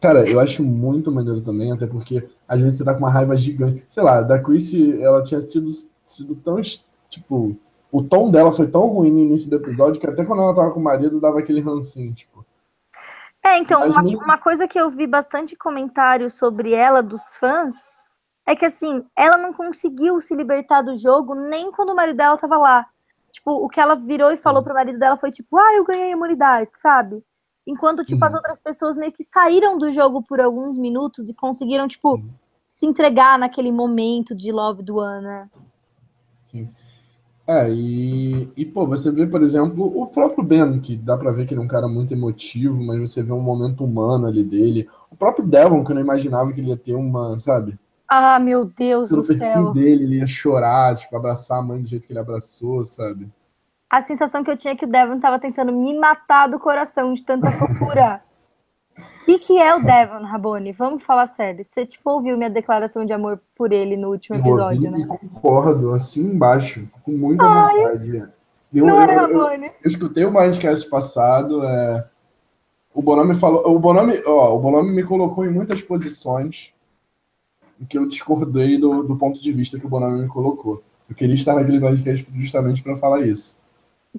Cara, 0.05 0.29
eu 0.29 0.39
acho 0.39 0.63
muito 0.63 1.11
maneiro 1.11 1.41
também, 1.41 1.71
até 1.71 1.87
porque 1.87 2.29
às 2.47 2.61
vezes 2.61 2.77
você 2.77 2.85
tá 2.85 2.93
com 2.93 2.99
uma 2.99 3.09
raiva 3.09 3.35
gigante. 3.35 3.83
Sei 3.89 4.03
lá, 4.03 4.21
da 4.21 4.37
Chrissy, 4.37 5.01
ela 5.01 5.23
tinha 5.23 5.41
sido, 5.41 5.67
sido 6.05 6.35
tão, 6.35 6.61
tipo, 7.09 7.57
o 7.91 8.03
tom 8.03 8.29
dela 8.29 8.51
foi 8.51 8.67
tão 8.67 8.81
ruim 8.85 9.09
no 9.09 9.17
início 9.17 9.49
do 9.49 9.55
episódio 9.55 9.99
que 9.99 10.05
até 10.05 10.23
quando 10.23 10.43
ela 10.43 10.53
tava 10.55 10.69
com 10.69 10.79
o 10.79 10.83
marido 10.83 11.19
dava 11.19 11.39
aquele 11.39 11.59
rancinho, 11.59 12.13
tipo. 12.13 12.45
É, 13.43 13.57
então, 13.57 13.83
uma, 13.89 14.03
mesmo- 14.03 14.19
uma 14.19 14.37
coisa 14.37 14.67
que 14.67 14.79
eu 14.79 14.91
vi 14.91 15.07
bastante 15.07 15.55
comentário 15.55 16.29
sobre 16.29 16.71
ela 16.71 17.01
dos 17.01 17.23
fãs 17.39 17.91
é 18.45 18.55
que, 18.55 18.65
assim, 18.65 19.03
ela 19.15 19.37
não 19.37 19.53
conseguiu 19.53 20.21
se 20.21 20.35
libertar 20.35 20.83
do 20.83 20.95
jogo 20.95 21.33
nem 21.33 21.71
quando 21.71 21.89
o 21.93 21.95
marido 21.95 22.17
dela 22.17 22.37
tava 22.37 22.57
lá. 22.57 22.85
Tipo, 23.31 23.53
o 23.53 23.67
que 23.67 23.79
ela 23.79 23.95
virou 23.95 24.31
e 24.31 24.37
falou 24.37 24.61
pro 24.61 24.75
marido 24.75 24.99
dela 24.99 25.17
foi 25.17 25.31
tipo, 25.31 25.57
ah, 25.57 25.73
eu 25.73 25.83
ganhei 25.83 26.11
imunidade, 26.11 26.69
sabe? 26.73 27.23
Enquanto, 27.67 28.03
tipo, 28.03 28.23
as 28.25 28.33
Uhum. 28.33 28.37
outras 28.37 28.59
pessoas 28.59 28.95
meio 28.95 29.11
que 29.11 29.23
saíram 29.23 29.77
do 29.77 29.91
jogo 29.91 30.21
por 30.21 30.39
alguns 30.39 30.77
minutos 30.77 31.29
e 31.29 31.33
conseguiram, 31.33 31.87
tipo, 31.87 32.15
Uhum. 32.15 32.29
se 32.67 32.85
entregar 32.85 33.39
naquele 33.39 33.71
momento 33.71 34.35
de 34.35 34.51
Love 34.51 34.83
do 34.83 35.01
né? 35.21 35.49
Sim. 36.43 36.69
É, 37.47 37.69
e, 37.71 38.49
e 38.57 38.65
pô, 38.65 38.87
você 38.87 39.11
vê, 39.11 39.27
por 39.27 39.41
exemplo, 39.43 39.85
o 40.01 40.07
próprio 40.07 40.43
Ben, 40.43 40.79
que 40.79 40.95
dá 40.97 41.15
pra 41.15 41.31
ver 41.31 41.45
que 41.45 41.53
ele 41.53 41.61
é 41.61 41.63
um 41.63 41.67
cara 41.67 41.87
muito 41.87 42.11
emotivo, 42.13 42.83
mas 42.83 42.99
você 42.99 43.21
vê 43.21 43.31
um 43.31 43.39
momento 43.39 43.83
humano 43.85 44.25
ali 44.27 44.43
dele. 44.43 44.89
O 45.11 45.15
próprio 45.15 45.45
Devon, 45.45 45.83
que 45.83 45.91
eu 45.91 45.95
não 45.95 46.01
imaginava 46.01 46.51
que 46.51 46.59
ele 46.59 46.69
ia 46.69 46.77
ter 46.77 46.95
uma, 46.95 47.37
sabe? 47.37 47.77
Ah, 48.07 48.39
meu 48.39 48.65
Deus 48.65 49.09
Pelo 49.09 49.21
do 49.21 49.27
perfil 49.27 49.37
céu. 49.37 49.73
dele, 49.73 50.03
ele 50.05 50.17
ia 50.17 50.25
chorar, 50.25 50.95
tipo, 50.97 51.15
abraçar 51.15 51.59
a 51.59 51.61
mãe 51.61 51.79
do 51.81 51.87
jeito 51.87 52.07
que 52.07 52.13
ele 52.13 52.19
abraçou, 52.19 52.83
sabe? 52.83 53.29
A 53.95 54.01
sensação 54.01 54.43
que 54.43 54.51
eu 54.51 54.57
tinha 54.57 54.73
é 54.73 54.75
que 54.75 54.83
o 54.83 54.89
Devon 54.89 55.21
tava 55.21 55.39
tentando 55.39 55.71
me 55.71 55.97
matar 55.97 56.49
do 56.49 56.59
coração 56.59 57.13
de 57.13 57.23
tanta 57.23 57.49
fofura. 57.57 58.19
E 59.25 59.39
que 59.39 59.57
é 59.57 59.73
o 59.73 59.81
Devon, 59.81 60.21
Rabone? 60.25 60.73
Vamos 60.73 61.01
falar 61.01 61.27
sério. 61.27 61.63
Você, 61.63 61.85
tipo, 61.85 62.09
ouviu 62.09 62.35
minha 62.35 62.49
declaração 62.49 63.05
de 63.05 63.13
amor 63.13 63.39
por 63.55 63.71
ele 63.71 63.95
no 63.95 64.09
último 64.09 64.35
episódio, 64.35 64.87
Eu 64.87 64.91
ouvi 64.91 65.01
né? 65.01 65.07
Concordo, 65.07 65.93
assim 65.93 66.23
embaixo, 66.23 66.85
com 67.03 67.11
muita 67.13 67.47
vontade. 67.47 68.29
Eu, 68.73 68.85
Não 68.85 68.95
eu, 68.95 69.01
era 69.01 69.13
eu, 69.13 69.19
Rabone. 69.21 69.67
eu 69.67 69.87
escutei 69.87 70.25
o 70.25 70.33
Mindcast 70.33 70.89
passado, 70.89 71.63
é, 71.63 72.05
o 72.93 73.01
Bonami 73.01 73.33
falou, 73.33 73.65
o 73.73 73.79
Bonami, 73.79 74.21
ó, 74.25 74.57
o 74.57 74.59
Bonami 74.59 74.91
me 74.91 75.03
colocou 75.05 75.45
em 75.45 75.51
muitas 75.51 75.81
posições 75.81 76.73
em 77.79 77.85
que 77.85 77.97
eu 77.97 78.05
discordei 78.05 78.77
do, 78.77 79.03
do 79.03 79.15
ponto 79.15 79.41
de 79.41 79.51
vista 79.53 79.79
que 79.79 79.85
o 79.85 79.89
Bonami 79.89 80.23
me 80.23 80.27
colocou. 80.27 80.83
Eu 81.09 81.15
queria 81.15 81.35
estar 81.35 81.55
naquele 81.55 81.79
Mindcast 81.79 82.27
justamente 82.33 82.83
para 82.83 82.97
falar 82.97 83.21
isso. 83.21 83.63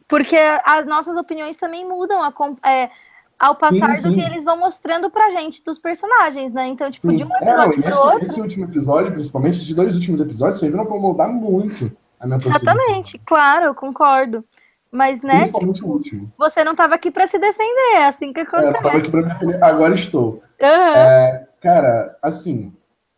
Porque 0.08 0.36
as 0.64 0.86
nossas 0.86 1.16
opiniões 1.16 1.56
também 1.56 1.86
mudam 1.88 2.22
a 2.22 2.32
é, 2.68 2.90
ao 3.38 3.54
passar 3.54 3.96
sim. 3.96 4.08
do 4.10 4.14
que 4.14 4.20
eles 4.20 4.44
vão 4.44 4.56
mostrando 4.58 5.10
pra 5.10 5.30
gente 5.30 5.62
dos 5.64 5.78
personagens, 5.78 6.52
né? 6.52 6.66
Então, 6.66 6.90
tipo, 6.90 7.08
Sim. 7.10 7.16
de 7.16 7.24
um 7.24 7.28
É, 7.34 7.38
episódio 7.38 7.78
e 7.78 7.82
pro 7.82 7.88
esse, 7.90 7.98
outro. 7.98 8.22
esse 8.22 8.40
último 8.40 8.64
episódio, 8.64 9.12
principalmente 9.12 9.54
esses 9.56 9.72
dois 9.74 9.94
últimos 9.94 10.20
episódios, 10.20 10.58
serviram 10.58 10.86
para 10.86 10.96
moldar 10.98 11.28
muito 11.28 11.90
a 12.20 12.26
minha. 12.26 12.38
Exatamente, 12.38 13.18
claro, 13.26 13.66
eu 13.66 13.74
concordo. 13.74 14.44
Mas, 14.90 15.20
né, 15.22 15.40
Principalmente 15.40 15.76
tipo, 15.76 15.88
o 15.88 15.92
último. 15.92 16.32
você 16.38 16.64
não 16.64 16.74
tava 16.74 16.94
aqui 16.94 17.10
pra 17.10 17.26
se 17.26 17.38
defender, 17.38 17.96
é 17.96 18.06
assim 18.06 18.32
que 18.32 18.40
É, 18.40 18.42
eu 18.42 18.46
tava 18.46 18.68
aqui 18.68 18.78
acontece. 18.78 19.10
pra 19.10 19.20
me 19.22 19.28
defender, 19.28 19.62
agora 19.62 19.94
estou. 19.94 20.42
Aham. 20.62 20.96
É, 20.96 21.46
cara, 21.60 22.16
assim, 22.22 22.72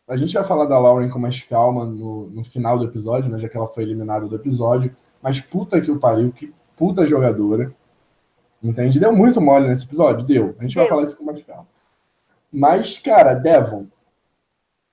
a 0.09 0.17
gente 0.17 0.35
vai 0.35 0.43
falar 0.43 0.65
da 0.67 0.79
Lauren 0.79 1.09
com 1.11 1.19
mais 1.21 1.41
calma 1.45 1.85
no, 1.85 2.29
no 2.31 2.43
final 2.45 2.77
do 2.79 2.85
episódio, 2.87 3.31
né? 3.31 3.39
Já 3.39 3.49
que 3.49 3.57
ela 3.57 3.69
foi 3.69 3.85
eliminada 3.85 4.27
do 4.27 4.35
episódio. 4.35 4.97
Mas 5.23 5.41
puta 5.41 5.81
que 5.81 5.91
o 5.91 5.99
pariu, 6.01 6.33
que 6.33 6.53
puta 6.79 7.05
jogadora. 7.07 7.75
Entende? 8.63 8.99
Deu 8.99 9.15
muito 9.15 9.41
mole 9.41 9.69
nesse 9.69 9.85
episódio? 9.85 10.27
Deu. 10.27 10.55
A 10.59 10.63
gente 10.63 10.75
vai 10.75 10.85
Deu. 10.85 10.89
falar 10.91 11.03
isso 11.03 11.17
com 11.17 11.25
mais 11.25 11.43
calma. 11.43 11.67
Mas, 12.53 12.99
cara, 12.99 13.35
Devon, 13.35 13.87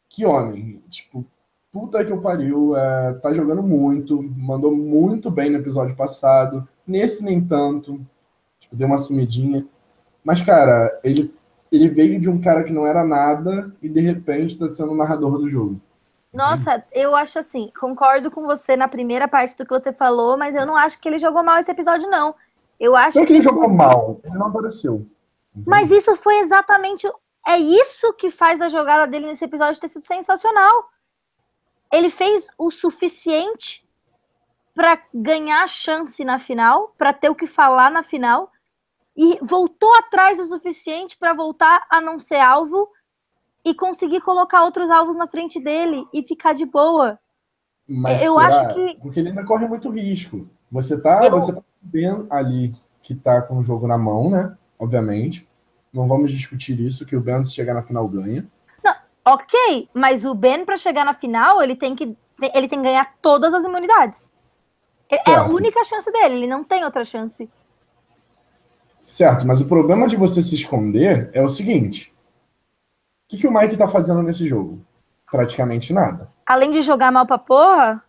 que 0.10 0.26
homem. 0.26 0.82
Tipo, 0.90 1.26
puta 1.72 2.04
que 2.04 2.12
o 2.12 2.22
pariu. 2.22 2.76
é, 2.76 3.14
tá 3.14 3.34
jogando 3.34 3.64
muito. 3.64 4.22
Mandou 4.22 4.76
muito 4.76 5.32
bem 5.32 5.50
no 5.50 5.58
episódio 5.58 5.96
passado. 5.96 6.68
Nesse, 6.86 7.24
nem 7.24 7.42
tanto. 7.42 8.06
Tipo, 8.60 8.76
deu 8.76 8.88
uma 8.88 8.98
sumidinha. 8.98 9.66
Mas, 10.24 10.42
cara, 10.42 11.00
ele 11.04 11.34
ele 11.72 11.90
veio 11.90 12.20
de 12.20 12.30
um 12.30 12.40
cara 12.40 12.64
que 12.64 12.72
não 12.72 12.86
era 12.86 13.04
nada 13.04 13.72
e 13.82 13.90
de 13.90 14.00
repente 14.00 14.52
está 14.52 14.70
sendo 14.70 14.92
o 14.92 14.96
narrador 14.96 15.38
do 15.38 15.48
jogo. 15.48 15.80
Nossa, 16.36 16.84
eu 16.92 17.16
acho 17.16 17.40
assim, 17.40 17.72
concordo 17.80 18.30
com 18.30 18.46
você 18.46 18.76
na 18.76 18.90
primeira 18.90 19.26
parte 19.26 19.56
do 19.56 19.66
que 19.66 19.72
você 19.72 19.94
falou, 19.94 20.38
mas 20.38 20.54
eu 20.54 20.66
não 20.66 20.76
acho 20.76 21.00
que 21.00 21.08
ele 21.08 21.18
jogou 21.18 21.42
mal 21.42 21.58
esse 21.58 21.72
episódio, 21.72 22.10
não. 22.10 22.36
Eu 22.78 22.94
acho 22.94 23.18
Não 23.18 23.24
é 23.24 23.26
que 23.26 23.32
ele 23.32 23.42
jogou 23.42 23.70
mal, 23.70 24.20
ele 24.22 24.38
não 24.38 24.48
apareceu. 24.48 25.08
Mas 25.66 25.90
isso 25.92 26.14
foi 26.18 26.40
exatamente. 26.40 27.10
É 27.48 27.58
isso 27.58 28.12
que 28.16 28.30
faz 28.30 28.60
a 28.62 28.68
jogada 28.68 29.08
dele 29.08 29.28
nesse 29.28 29.46
episódio 29.46 29.80
ter 29.80 29.88
sido 29.88 30.06
sensacional. 30.06 30.90
Ele 31.90 32.10
fez 32.10 32.50
o 32.58 32.70
suficiente 32.70 33.88
pra 34.74 35.02
ganhar 35.14 35.66
chance 35.70 36.22
na 36.26 36.38
final, 36.38 36.94
pra 36.98 37.14
ter 37.14 37.30
o 37.30 37.36
que 37.36 37.48
falar 37.48 37.90
na 37.90 38.04
final, 38.04 38.52
e 39.16 39.40
voltou 39.42 39.96
atrás 39.96 40.38
o 40.38 40.46
suficiente 40.46 41.18
pra 41.18 41.34
voltar 41.34 41.86
a 41.90 42.02
não 42.02 42.20
ser 42.20 42.40
alvo 42.40 42.90
e 43.66 43.74
conseguir 43.74 44.22
colocar 44.22 44.64
outros 44.64 44.90
alvos 44.92 45.16
na 45.16 45.26
frente 45.28 45.60
dele 45.60 46.06
e 46.14 46.22
ficar 46.24 46.54
de 46.54 46.66
boa. 46.66 47.18
Mas 47.88 48.22
Eu 48.22 48.36
será? 48.40 48.48
acho 48.48 48.74
que- 48.76 48.96
Porque 49.02 49.20
ele 49.20 49.30
ainda 49.30 49.44
corre 49.44 49.68
muito 49.68 49.90
risco. 49.90 50.48
Você 50.72 51.00
tá, 51.00 51.26
Eu- 51.26 51.32
você 51.32 51.52
tá 51.54 51.62
bem 51.82 52.28
ali 52.30 52.74
que 53.02 53.16
tá 53.16 53.42
com 53.42 53.58
o 53.58 53.64
jogo 53.64 53.88
na 53.88 53.98
mão, 53.98 54.30
né? 54.30 54.56
Obviamente. 54.80 55.48
Não 55.94 56.08
vamos 56.08 56.30
discutir 56.32 56.80
isso, 56.80 57.06
que 57.06 57.16
o 57.16 57.22
Ben, 57.22 57.44
se 57.44 57.54
chegar 57.54 57.74
na 57.74 57.82
final, 57.82 58.08
ganha. 58.08 58.46
Ok, 59.28 59.90
mas 59.92 60.24
o 60.24 60.36
Ben, 60.36 60.64
pra 60.64 60.78
chegar 60.78 61.04
na 61.04 61.14
final, 61.16 61.60
ele 61.62 61.76
tem 61.76 61.96
que, 61.96 62.16
ele 62.54 62.68
tem 62.68 62.78
que 62.80 62.86
ganhar 62.86 63.16
todas 63.24 63.56
as 63.56 63.64
imunidades. 63.66 64.28
É- 65.10 65.16
É 65.16 65.20
a 65.20 65.22
Certo. 65.22 65.52
única 65.52 65.84
chance 65.84 66.12
dele, 66.12 66.36
ele 66.36 66.48
não 66.48 66.64
tem 66.64 66.84
outra 66.84 67.04
chance. 67.04 67.50
Certo, 69.02 69.46
mas 69.48 69.62
o 69.62 69.66
problema 69.68 70.08
de 70.08 70.16
você 70.16 70.42
se 70.44 70.54
esconder 70.56 71.30
é 71.34 71.42
o 71.44 71.50
seguinte. 71.50 72.14
O 73.26 73.28
que, 73.30 73.38
que 73.38 73.48
o 73.48 73.52
Mike 73.54 73.78
tá 73.78 73.88
fazendo 73.88 74.22
nesse 74.22 74.48
jogo? 74.48 74.80
Praticamente 75.32 75.92
nada. 75.94 76.30
Além 76.46 76.70
de 76.72 76.82
jogar 76.82 77.12
mal 77.12 77.26
pra 77.26 77.38
porra, 77.38 78.04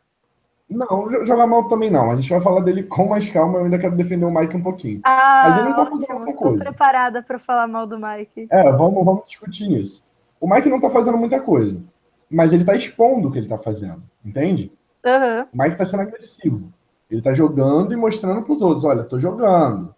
Não, 0.69 1.09
jo- 1.09 1.25
jogar 1.25 1.47
mal 1.47 1.69
também 1.69 1.91
não. 1.91 2.11
A 2.11 2.15
gente 2.17 2.29
vai 2.29 2.41
falar 2.41 2.61
dele 2.61 2.83
com 2.83 3.09
mais 3.09 3.29
calma, 3.29 3.59
eu 3.59 3.65
ainda 3.65 3.79
quero 3.79 3.97
defender 3.97 4.25
o 4.27 4.31
Mike 4.31 4.57
um 4.57 4.63
pouquinho. 4.63 5.01
ah, 5.05 5.43
Mas 5.47 5.57
ele 5.57 5.69
não 5.69 5.77
tá 5.77 5.87
fazendo 5.87 6.03
ótimo, 6.03 6.19
outra 6.21 6.33
tô 6.35 6.39
coisa. 6.39 6.65
preparada 6.65 7.23
pra 7.23 7.39
falar 7.39 7.67
mal 7.67 7.87
do 7.87 7.99
Mike. 7.99 8.49
É, 8.51 8.71
vamos, 8.73 9.05
vamos 9.05 9.25
discutir 9.25 9.71
isso. 9.81 10.05
O 10.41 10.49
Mike 10.53 10.69
não 10.69 10.81
tá 10.81 10.91
fazendo 10.91 11.17
muita 11.17 11.41
coisa, 11.41 11.83
mas 12.31 12.53
ele 12.53 12.65
tá 12.65 12.75
expondo 12.75 13.29
o 13.29 13.33
que 13.33 13.39
ele 13.39 13.49
tá 13.49 13.57
fazendo, 13.57 14.03
entende? 14.25 14.71
Aham. 15.05 15.47
O 15.53 15.63
Mike 15.63 15.77
tá 15.77 15.85
sendo 15.87 16.01
agressivo. 16.03 16.71
Ele 17.11 17.23
tá 17.23 17.33
jogando 17.33 17.93
e 17.93 17.97
mostrando 17.97 18.43
pros 18.43 18.61
outros, 18.61 18.85
olha, 18.85 19.05
tô 19.05 19.19
jogando. 19.19 19.95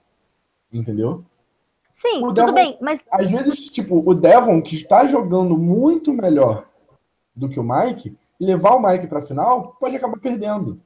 Entendeu? 0.73 1.25
Sim, 2.01 2.19
O 2.19 2.29
tudo 2.29 2.35
Devon- 2.35 2.53
bem, 2.55 2.79
mas 2.81 3.05
Às 3.11 3.29
vezes, 3.29 3.67
tipo, 3.71 4.09
o 4.09 4.15
Devon, 4.15 4.63
que 4.63 4.77
está 4.77 5.05
jogando 5.09 5.57
muito 5.59 6.13
melhor 6.13 6.65
do 7.35 7.49
que 7.49 7.59
o 7.59 7.63
Mike, 7.65 8.17
levar 8.39 8.77
o 8.77 8.81
Mike 8.81 9.09
pra 9.09 9.21
final, 9.21 9.77
pode 9.81 9.97
acabar 9.97 10.17
perdendo. 10.21 10.81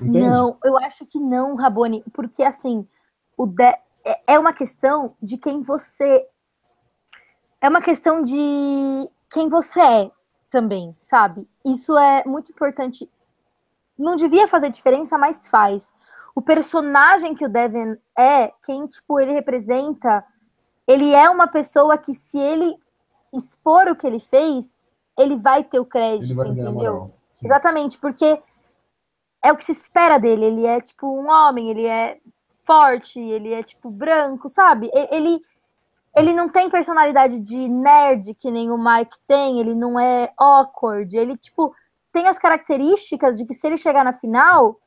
Entende? 0.00 0.20
não, 0.26 0.56
eu 0.64 0.78
acho 0.78 1.04
que 1.04 1.20
não, 1.20 1.54
Rabone, 1.56 2.02
porque 2.10 2.42
assim, 2.42 2.88
o 3.36 3.46
de- 3.46 3.62
é- 4.02 4.20
é 4.28 4.38
uma 4.38 4.54
questão 4.54 5.14
de 5.20 5.36
quem 5.36 5.60
você 5.60 6.26
é 7.60 7.68
uma 7.68 7.82
questão 7.82 8.22
de 8.22 9.10
quem 9.30 9.50
você 9.50 9.80
é 9.80 10.10
também, 10.48 10.94
sabe? 10.98 11.46
Isso 11.66 11.98
é 11.98 12.24
muito 12.24 12.50
importante. 12.50 13.10
Não 13.98 14.16
devia 14.16 14.48
fazer 14.48 14.70
diferença, 14.70 15.18
mas 15.18 15.48
faz. 15.48 15.92
O 16.34 16.42
personagem 16.42 17.34
que 17.34 17.44
o 17.44 17.48
Devin 17.48 17.96
é, 18.18 18.52
quem 18.64 18.86
tipo 18.86 19.20
ele 19.20 19.32
representa, 19.32 20.24
ele 20.86 21.14
é 21.14 21.30
uma 21.30 21.46
pessoa 21.46 21.96
que 21.96 22.12
se 22.12 22.38
ele 22.38 22.76
expor 23.32 23.88
o 23.88 23.96
que 23.96 24.06
ele 24.06 24.18
fez, 24.18 24.82
ele 25.18 25.36
vai 25.36 25.62
ter 25.62 25.78
o 25.78 25.86
crédito, 25.86 26.34
vai 26.34 26.48
entendeu? 26.48 27.12
Exatamente, 27.42 27.98
porque 27.98 28.40
é 29.42 29.52
o 29.52 29.56
que 29.56 29.64
se 29.64 29.72
espera 29.72 30.18
dele. 30.18 30.46
Ele 30.46 30.66
é 30.66 30.80
tipo 30.80 31.06
um 31.06 31.28
homem, 31.28 31.70
ele 31.70 31.86
é 31.86 32.18
forte, 32.64 33.20
ele 33.20 33.52
é 33.52 33.62
tipo 33.62 33.90
branco, 33.90 34.48
sabe? 34.48 34.90
Ele 35.10 35.40
ele 36.16 36.32
não 36.32 36.48
tem 36.48 36.70
personalidade 36.70 37.40
de 37.40 37.68
nerd 37.68 38.34
que 38.34 38.48
nem 38.48 38.70
o 38.70 38.78
Mike 38.78 39.18
tem, 39.26 39.58
ele 39.58 39.74
não 39.74 39.98
é 39.98 40.32
awkward, 40.38 41.16
ele 41.16 41.36
tipo 41.36 41.74
tem 42.12 42.28
as 42.28 42.38
características 42.38 43.36
de 43.36 43.44
que 43.44 43.52
se 43.52 43.66
ele 43.66 43.76
chegar 43.76 44.04
na 44.04 44.12
final 44.12 44.80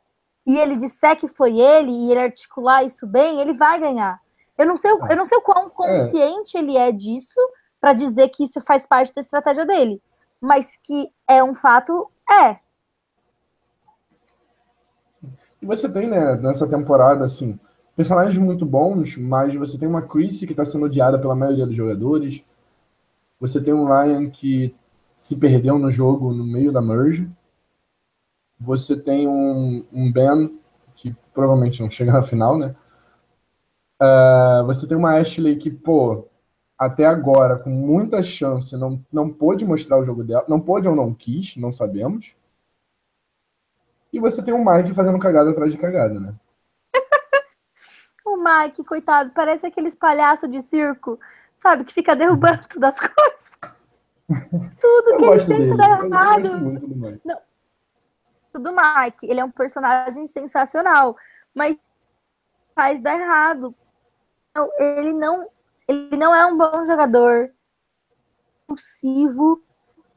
e 0.48 0.58
ele 0.58 0.78
disser 0.78 1.18
que 1.18 1.28
foi 1.28 1.60
ele 1.60 1.92
e 1.92 2.12
ele 2.12 2.22
articular 2.22 2.84
isso 2.84 3.06
bem, 3.06 3.42
ele 3.42 3.54
vai 3.54 3.80
ganhar. 3.80 4.20
Eu 4.58 4.66
não 4.66 4.78
sei, 4.78 4.92
o- 4.94 5.00
eu 5.12 5.18
não 5.18 5.26
sei 5.26 5.38
o 5.38 5.42
quão 5.42 5.70
consciente 5.70 6.58
ele 6.58 6.78
é 6.78 6.92
disso 6.92 7.40
pra 7.80 7.94
dizer 7.94 8.30
que 8.30 8.44
isso 8.44 8.62
faz 8.62 8.88
parte 8.88 9.14
da 9.14 9.22
estratégia 9.22 9.66
dele, 9.66 10.02
mas 10.42 10.78
que 10.78 11.12
é 11.28 11.44
um 11.44 11.54
fato, 11.54 12.10
é. 12.32 12.60
E 15.62 15.66
você 15.66 15.90
tem, 15.90 16.08
né, 16.08 16.36
nessa 16.36 16.68
temporada, 16.68 17.26
assim, 17.26 17.60
personagens 17.96 18.38
muito 18.38 18.66
bons, 18.66 19.18
mas 19.18 19.54
você 19.56 19.78
tem 19.78 19.88
uma 19.88 20.02
Chrissy 20.02 20.46
que 20.46 20.54
está 20.54 20.66
sendo 20.66 20.86
odiada 20.86 21.20
pela 21.20 21.36
maioria 21.36 21.66
dos 21.66 21.76
jogadores. 21.76 22.44
Você 23.40 23.62
tem 23.62 23.74
um 23.74 23.86
Ryan 23.86 24.30
que 24.30 24.76
se 25.18 25.36
perdeu 25.36 25.78
no 25.78 25.90
jogo 25.92 26.32
no 26.32 26.46
meio 26.46 26.72
da 26.72 26.82
merge. 26.82 27.30
Você 28.60 28.98
tem 29.00 29.28
um, 29.28 29.86
um 29.92 30.12
Ben 30.12 30.60
que 30.96 31.16
provavelmente 31.34 31.82
não 31.82 31.90
chega 31.90 32.12
na 32.12 32.22
final, 32.24 32.58
né? 32.58 32.76
Ah, 34.00 34.64
você 34.66 34.88
tem 34.88 34.98
uma 34.98 35.18
Ashley 35.20 35.56
que, 35.58 35.70
pô, 35.72 36.28
até 36.78 37.06
agora, 37.06 37.58
com 37.58 37.70
muita 37.70 38.22
chance, 38.22 38.76
não, 38.78 39.04
não 39.12 39.30
pôde 39.32 39.66
mostrar 39.66 39.98
o 39.98 40.04
jogo 40.04 40.24
dela. 40.24 40.46
Não 40.48 40.60
pôde 40.60 40.88
ou 40.88 40.96
não 40.96 41.14
quis, 41.14 41.56
não 41.58 41.72
sabemos. 41.72 42.36
E 44.14 44.20
você 44.20 44.44
tem 44.44 44.54
o 44.54 44.64
Mike 44.64 44.94
fazendo 44.94 45.20
cagada 45.20 45.52
atrás 45.52 45.72
de 45.72 45.78
cagada, 45.78 46.20
né? 46.20 46.34
O 48.26 48.36
Mike, 48.36 48.84
coitado, 48.84 49.32
parece 49.32 49.66
aqueles 49.66 49.96
palhaços 49.96 50.52
de 50.52 50.62
circo, 50.62 51.18
sabe? 51.56 51.86
Que 51.86 51.94
fica 51.94 52.14
derrubando 52.14 52.62
todas 52.68 52.96
as 52.96 53.00
coisas. 53.00 53.52
Tudo 54.82 55.12
Eu 55.12 55.18
que 55.18 55.24
ele 55.26 55.40
tenta 55.40 55.54
dele. 55.56 55.78
dar 55.78 56.06
errado. 56.06 56.60
muito 56.60 56.88
do 58.60 58.72
Mike. 58.72 59.26
Ele 59.26 59.40
é 59.40 59.46
um 59.46 59.52
personagem 59.52 60.26
sensacional, 60.28 61.16
mas 61.54 61.78
faz 62.76 63.02
dar 63.02 63.20
errado. 63.20 63.74
Ele 64.78 65.14
não, 65.14 65.50
ele 65.88 66.18
não 66.18 66.34
é 66.34 66.46
um 66.46 66.58
bom 66.58 66.86
jogador, 66.86 67.52
impulsivo. 68.64 69.62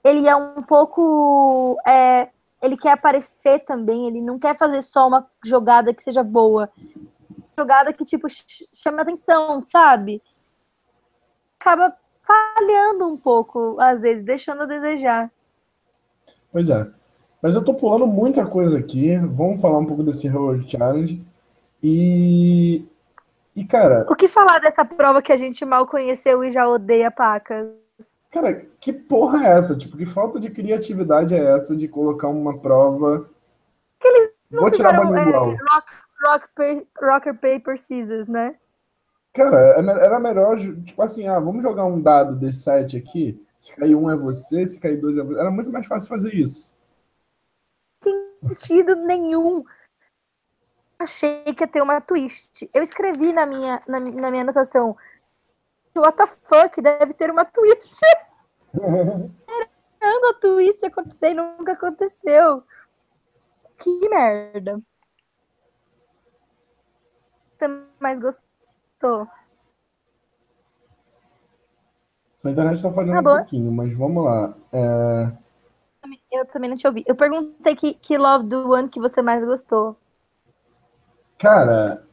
Ele 0.03 0.27
é 0.27 0.35
um 0.35 0.63
pouco, 0.63 1.79
é, 1.87 2.31
ele 2.63 2.77
quer 2.77 2.93
aparecer 2.93 3.61
também. 3.61 4.07
Ele 4.07 4.21
não 4.21 4.39
quer 4.39 4.57
fazer 4.57 4.83
só 4.83 5.07
uma 5.07 5.31
jogada 5.45 5.93
que 5.93 6.03
seja 6.03 6.23
boa, 6.23 6.71
jogada 7.59 7.93
que 7.93 8.05
tipo 8.05 8.29
ch- 8.29 8.69
chame 8.73 9.01
atenção, 9.01 9.61
sabe? 9.61 10.23
Acaba 11.59 11.95
falhando 12.23 13.07
um 13.07 13.17
pouco 13.17 13.79
às 13.79 14.01
vezes, 14.03 14.25
deixando 14.25 14.63
a 14.63 14.67
desejar. 14.67 15.31
Pois 16.51 16.69
é. 16.71 16.91
Mas 17.43 17.55
eu 17.55 17.65
tô 17.65 17.75
pulando 17.75 18.07
muita 18.07 18.47
coisa 18.47 18.79
aqui. 18.79 19.17
Vamos 19.19 19.61
falar 19.61 19.79
um 19.79 19.87
pouco 19.87 20.03
desse 20.03 20.27
Hero 20.27 20.63
Challenge. 20.69 21.25
E. 21.83 22.85
E, 23.57 23.65
cara, 23.65 24.07
O 24.09 24.15
que 24.15 24.29
falar 24.29 24.61
dessa 24.61 24.85
prova 24.85 25.21
que 25.21 25.33
a 25.33 25.37
gente 25.37 25.65
mal 25.65 25.87
conheceu 25.87 26.45
e 26.45 26.51
já 26.51 26.69
odeia 26.69 27.11
pacas? 27.11 27.69
cara, 28.31 28.65
que 28.81 28.93
porra 28.93 29.45
é 29.45 29.59
essa? 29.59 29.77
Tipo, 29.77 29.97
que 29.97 30.07
falta 30.07 30.39
de 30.39 30.51
criatividade 30.51 31.35
é 31.35 31.55
essa 31.55 31.77
de 31.77 31.89
colocar 31.89 32.29
uma 32.29 32.59
prova. 32.59 33.29
Vou 34.51 34.71
tirar 34.71 34.91
a 34.91 34.93
Fizeram, 34.93 35.11
bolinha 35.11 35.29
é, 35.29 35.33
do 35.33 35.37
alvo. 35.37 35.57
rock, 35.71 35.93
rock, 36.25 36.89
rocker, 37.01 37.35
paper, 37.35 37.79
scissors, 37.79 38.27
né? 38.27 38.57
Cara, 39.33 39.77
é 39.77 40.05
era 40.05 40.19
melhor, 40.19 40.59
tipo 40.59 41.01
assim, 41.03 41.29
ah, 41.29 41.39
vamos 41.39 41.63
jogar 41.63 41.85
um 41.85 42.01
dado 42.01 42.39
D7 42.45 42.99
aqui. 42.99 43.41
Se 43.59 43.77
cair 43.77 43.95
um 43.95 44.11
é 44.11 44.17
você, 44.17 44.67
se 44.67 44.81
cair 44.81 44.97
dois 44.97 45.17
é 45.17 45.23
você. 45.23 45.39
Era 45.39 45.51
muito 45.51 45.71
mais 45.71 45.87
fácil 45.87 46.09
fazer 46.09 46.35
isso. 46.35 46.75
Sentido 48.03 48.97
nenhum. 48.97 49.63
Achei 50.99 51.45
que 51.45 51.65
ia 51.65 51.69
ter 51.69 51.83
uma 51.83 52.01
twist. 52.01 52.69
Eu 52.75 52.83
escrevi 52.83 53.33
na 53.33 53.47
minha, 53.47 53.83
na, 53.87 54.01
na 54.01 54.31
minha 54.31 54.43
anotação. 54.43 54.97
What 55.97 56.17
the 56.17 56.27
fuck? 56.27 56.81
Deve 56.81 57.15
ter 57.15 57.31
uma 57.31 57.45
twist. 57.45 58.01
Esperando 60.01 60.27
a 60.31 60.35
twist 60.35 60.87
acontecer 60.87 61.31
e 61.31 61.35
nunca 61.35 61.73
aconteceu. 61.73 62.63
Que 63.77 64.09
merda. 64.09 64.81
Mais 67.99 68.19
gostou? 68.19 69.29
Sua 72.37 72.51
internet 72.51 72.83
tá 72.83 72.91
falhando 72.91 73.23
Tá 73.23 73.33
um 73.35 73.37
pouquinho, 73.37 73.71
mas 73.71 73.97
vamos 73.97 74.25
lá. 74.25 74.57
É, 74.73 75.33
Eu 76.31 76.47
também 76.47 76.71
não 76.71 76.77
te 76.77 76.87
ouvi. 76.87 77.05
Eu 77.07 77.17
perguntei 77.17 77.75
que, 77.75 77.95
que 77.95 78.17
Love 78.17 78.47
do 78.47 78.71
One 78.71 78.89
que 78.89 79.01
você 79.01 79.21
mais 79.21 79.45
gostou. 79.45 79.97
Cara, 81.39 82.05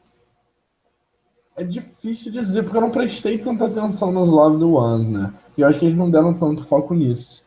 é 1.56 1.64
difícil 1.64 2.32
dizer, 2.32 2.64
porque 2.64 2.78
eu 2.78 2.82
não 2.82 2.92
prestei 2.92 3.38
tanta 3.38 3.66
atenção 3.66 4.12
nos 4.12 4.30
Love 4.30 4.58
do 4.58 4.74
Ones, 4.74 5.10
né? 5.10 5.34
E 5.58 5.62
eu 5.62 5.68
acho 5.68 5.80
que 5.80 5.86
eles 5.86 5.98
não 5.98 6.10
deram 6.10 6.34
tanto 6.34 6.66
foco 6.66 6.94
nisso. 6.94 7.46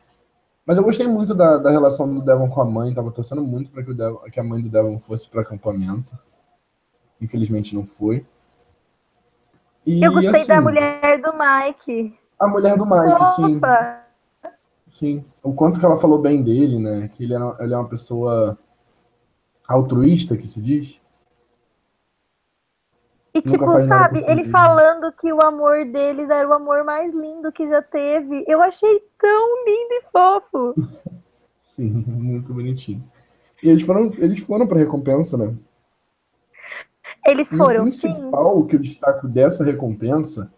Mas 0.67 0.77
eu 0.77 0.85
gostei 0.85 1.07
muito 1.07 1.35
da, 1.35 1.59
da 1.59 1.71
relação 1.71 2.13
do 2.13 2.21
Devon 2.21 2.49
com 2.49 2.61
a 2.61 2.65
mãe, 2.65 2.95
tava 2.95 3.11
torcendo 3.11 3.43
muito 3.43 3.71
para 3.71 3.83
que, 3.83 4.31
que 4.31 4.41
a 4.41 4.45
mãe 4.45 4.61
do 4.61 4.69
Devon 4.69 4.99
fosse 4.99 5.29
para 5.29 5.43
acampamento. 5.43 6.17
infelizmente 7.21 7.75
não 7.75 7.85
foi. 7.85 8.25
E, 9.87 10.05
Eu 10.05 10.13
gostei 10.13 10.31
assim, 10.31 10.47
da 10.47 10.61
mulher 10.61 11.21
do 11.21 11.33
Mike. 11.33 12.19
A 12.39 12.47
mulher 12.47 12.77
do 12.77 12.85
Mike, 12.85 13.25
sim. 13.37 13.61
Sim. 14.91 15.25
O 15.41 15.55
quanto 15.55 15.79
que 15.79 15.87
ela 15.87 15.97
falou 15.97 16.19
bem 16.19 16.43
dele, 16.43 16.79
né? 16.81 17.09
Que 17.15 17.23
ele, 17.23 17.33
era, 17.33 17.57
ele 17.61 17.73
é 17.73 17.77
uma 17.77 17.89
pessoa 17.89 18.59
altruísta, 19.69 20.37
que 20.37 20.49
se 20.49 20.61
diz. 20.61 21.01
E 23.33 23.39
Nunca 23.39 23.51
tipo, 23.51 23.81
sabe, 23.87 24.25
ele 24.27 24.45
falando 24.51 25.13
que 25.13 25.33
o 25.33 25.41
amor 25.41 25.85
deles 25.87 26.29
era 26.29 26.47
o 26.49 26.53
amor 26.53 26.85
mais 26.85 27.15
lindo 27.15 27.53
que 27.53 27.69
já 27.69 27.81
teve. 27.81 28.45
Eu 28.49 28.61
achei 28.61 29.01
tão 29.17 29.65
lindo 29.65 29.93
e 29.93 30.03
fofo. 30.11 30.75
Sim, 31.63 32.05
muito 32.09 32.53
bonitinho. 32.53 33.09
E 33.63 33.69
eles 33.69 33.85
foram, 33.85 34.13
eles 34.19 34.41
foram 34.41 34.67
pra 34.67 34.79
recompensa, 34.79 35.37
né? 35.37 35.55
Eles 37.25 37.49
foram, 37.49 37.85
o 37.85 37.89
sim. 37.89 38.13
principal 38.13 38.65
que 38.65 38.75
eu 38.75 38.81
destaco 38.81 39.29
dessa 39.29 39.63
recompensa 39.63 40.53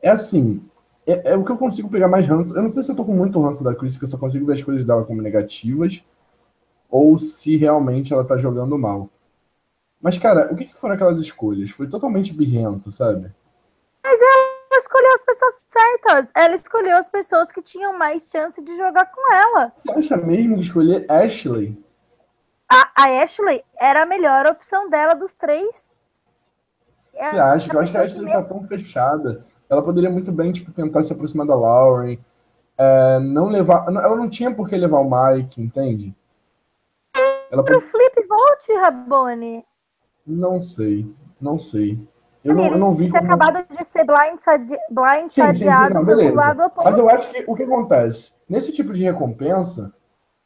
é 0.00 0.10
assim. 0.10 0.62
É, 1.08 1.32
é 1.32 1.36
o 1.36 1.42
que 1.42 1.50
eu 1.50 1.56
consigo 1.56 1.88
pegar 1.88 2.06
mais 2.06 2.26
ranço. 2.26 2.54
Eu 2.54 2.62
não 2.62 2.70
sei 2.70 2.82
se 2.82 2.92
eu 2.92 2.96
tô 2.96 3.02
com 3.02 3.14
muito 3.14 3.40
ranço 3.40 3.64
da 3.64 3.74
Chris, 3.74 3.96
que 3.96 4.04
eu 4.04 4.08
só 4.08 4.18
consigo 4.18 4.44
ver 4.44 4.52
as 4.52 4.62
coisas 4.62 4.84
dela 4.84 5.06
como 5.06 5.22
negativas, 5.22 6.04
ou 6.90 7.16
se 7.16 7.56
realmente 7.56 8.12
ela 8.12 8.26
tá 8.26 8.36
jogando 8.36 8.76
mal. 8.78 9.08
Mas, 10.00 10.18
cara, 10.18 10.52
o 10.52 10.56
que, 10.56 10.66
que 10.66 10.76
foram 10.76 10.94
aquelas 10.94 11.18
escolhas? 11.18 11.70
Foi 11.70 11.88
totalmente 11.88 12.34
birrento, 12.34 12.92
sabe? 12.92 13.32
Ela 14.04 14.78
escolheu 14.78 15.12
as 15.14 15.22
pessoas 15.22 15.64
certas. 15.66 16.32
Ela 16.36 16.54
escolheu 16.54 16.96
as 16.96 17.08
pessoas 17.08 17.50
que 17.50 17.62
tinham 17.62 17.98
mais 17.98 18.28
chance 18.30 18.62
de 18.62 18.76
jogar 18.76 19.06
com 19.06 19.32
ela. 19.32 19.72
Você 19.74 19.90
acha 19.90 20.16
mesmo 20.16 20.56
que 20.56 20.60
escolher 20.60 21.10
Ashley? 21.10 21.82
A, 22.68 22.90
a 22.94 23.22
Ashley 23.22 23.64
era 23.80 24.02
a 24.02 24.06
melhor 24.06 24.46
opção 24.46 24.90
dela 24.90 25.14
dos 25.14 25.32
três. 25.32 25.90
Você 27.00 27.18
acha? 27.18 27.72
Eu 27.72 27.80
acho 27.80 27.90
que 27.90 27.96
a 27.96 28.02
Ashley 28.02 28.30
tá 28.30 28.42
tão 28.42 28.62
fechada. 28.68 29.44
Ela 29.68 29.82
poderia 29.82 30.10
muito 30.10 30.32
bem, 30.32 30.52
tipo, 30.52 30.72
tentar 30.72 31.02
se 31.02 31.12
aproximar 31.12 31.46
da 31.46 31.54
Lauren. 31.54 32.18
é, 32.78 33.18
não 33.20 33.48
levar. 33.48 33.86
Ela 33.88 34.16
não 34.16 34.28
tinha 34.28 34.54
por 34.54 34.68
que 34.68 34.76
levar 34.76 35.00
o 35.00 35.10
Mike, 35.10 35.60
entende? 35.60 36.14
Ela 37.50 37.62
Pro 37.64 37.80
pod- 37.80 37.86
flip 37.90 38.26
vote, 38.28 38.72
Rabone. 38.80 39.64
Não 40.26 40.60
sei. 40.60 41.12
Não 41.40 41.58
sei. 41.58 41.98
Eu 42.44 42.54
não, 42.54 42.66
eu 42.66 42.78
não 42.78 42.94
vi 42.94 43.08
tinha 43.08 43.20
como. 43.20 43.32
acabado 43.34 43.66
de 43.68 43.84
ser 43.84 44.04
Sim, 44.04 44.14
sim, 45.28 45.28
sim, 45.28 45.42
blindsadeado 45.42 45.94
não, 45.94 46.04
pelo 46.04 46.16
beleza. 46.18 46.36
lado 46.36 46.62
oposto. 46.64 46.88
Mas 46.90 46.98
eu 46.98 47.10
acho 47.10 47.30
que 47.30 47.44
o 47.46 47.54
que 47.54 47.62
acontece? 47.64 48.32
Nesse 48.48 48.72
tipo 48.72 48.92
de 48.92 49.02
recompensa, 49.02 49.92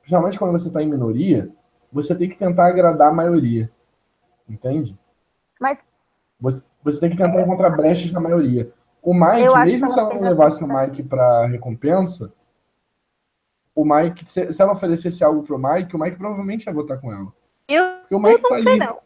principalmente 0.00 0.38
quando 0.38 0.52
você 0.52 0.68
está 0.68 0.82
em 0.82 0.88
minoria, 0.88 1.50
você 1.92 2.14
tem 2.14 2.28
que 2.28 2.36
tentar 2.36 2.66
agradar 2.66 3.10
a 3.10 3.14
maioria. 3.14 3.70
Entende? 4.48 4.98
Mas 5.60 5.88
Você, 6.40 6.64
você 6.82 6.98
tem 6.98 7.10
que 7.10 7.16
tentar 7.16 7.42
encontrar 7.42 7.70
brechas 7.70 8.10
na 8.10 8.20
maioria. 8.20 8.72
O 9.02 9.12
Mike, 9.12 9.42
Eu 9.42 9.56
mesmo 9.56 9.90
se 9.90 9.98
ela 9.98 10.14
não 10.14 10.20
levasse 10.22 10.62
o 10.62 10.68
Mike 10.68 11.02
para 11.02 11.46
recompensa, 11.46 12.32
o 13.74 13.84
Mike, 13.84 14.24
se, 14.24 14.52
se 14.52 14.62
ela 14.62 14.72
oferecesse 14.72 15.24
algo 15.24 15.42
pro 15.42 15.58
Mike, 15.58 15.96
o 15.96 15.98
Mike 15.98 16.16
provavelmente 16.16 16.66
ia 16.66 16.72
votar 16.72 17.00
com 17.00 17.12
ela. 17.12 17.32
eu 18.10 18.18
Mike 18.20 18.42
não 18.42 18.50
tá 18.50 18.54
sei, 18.56 18.68
ali. 18.68 18.78
não. 18.78 18.98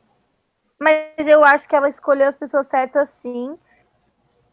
Mas 0.78 1.26
eu 1.26 1.42
acho 1.42 1.66
que 1.66 1.74
ela 1.74 1.88
escolheu 1.88 2.28
as 2.28 2.36
pessoas 2.36 2.66
certas, 2.66 3.08
sim. 3.08 3.58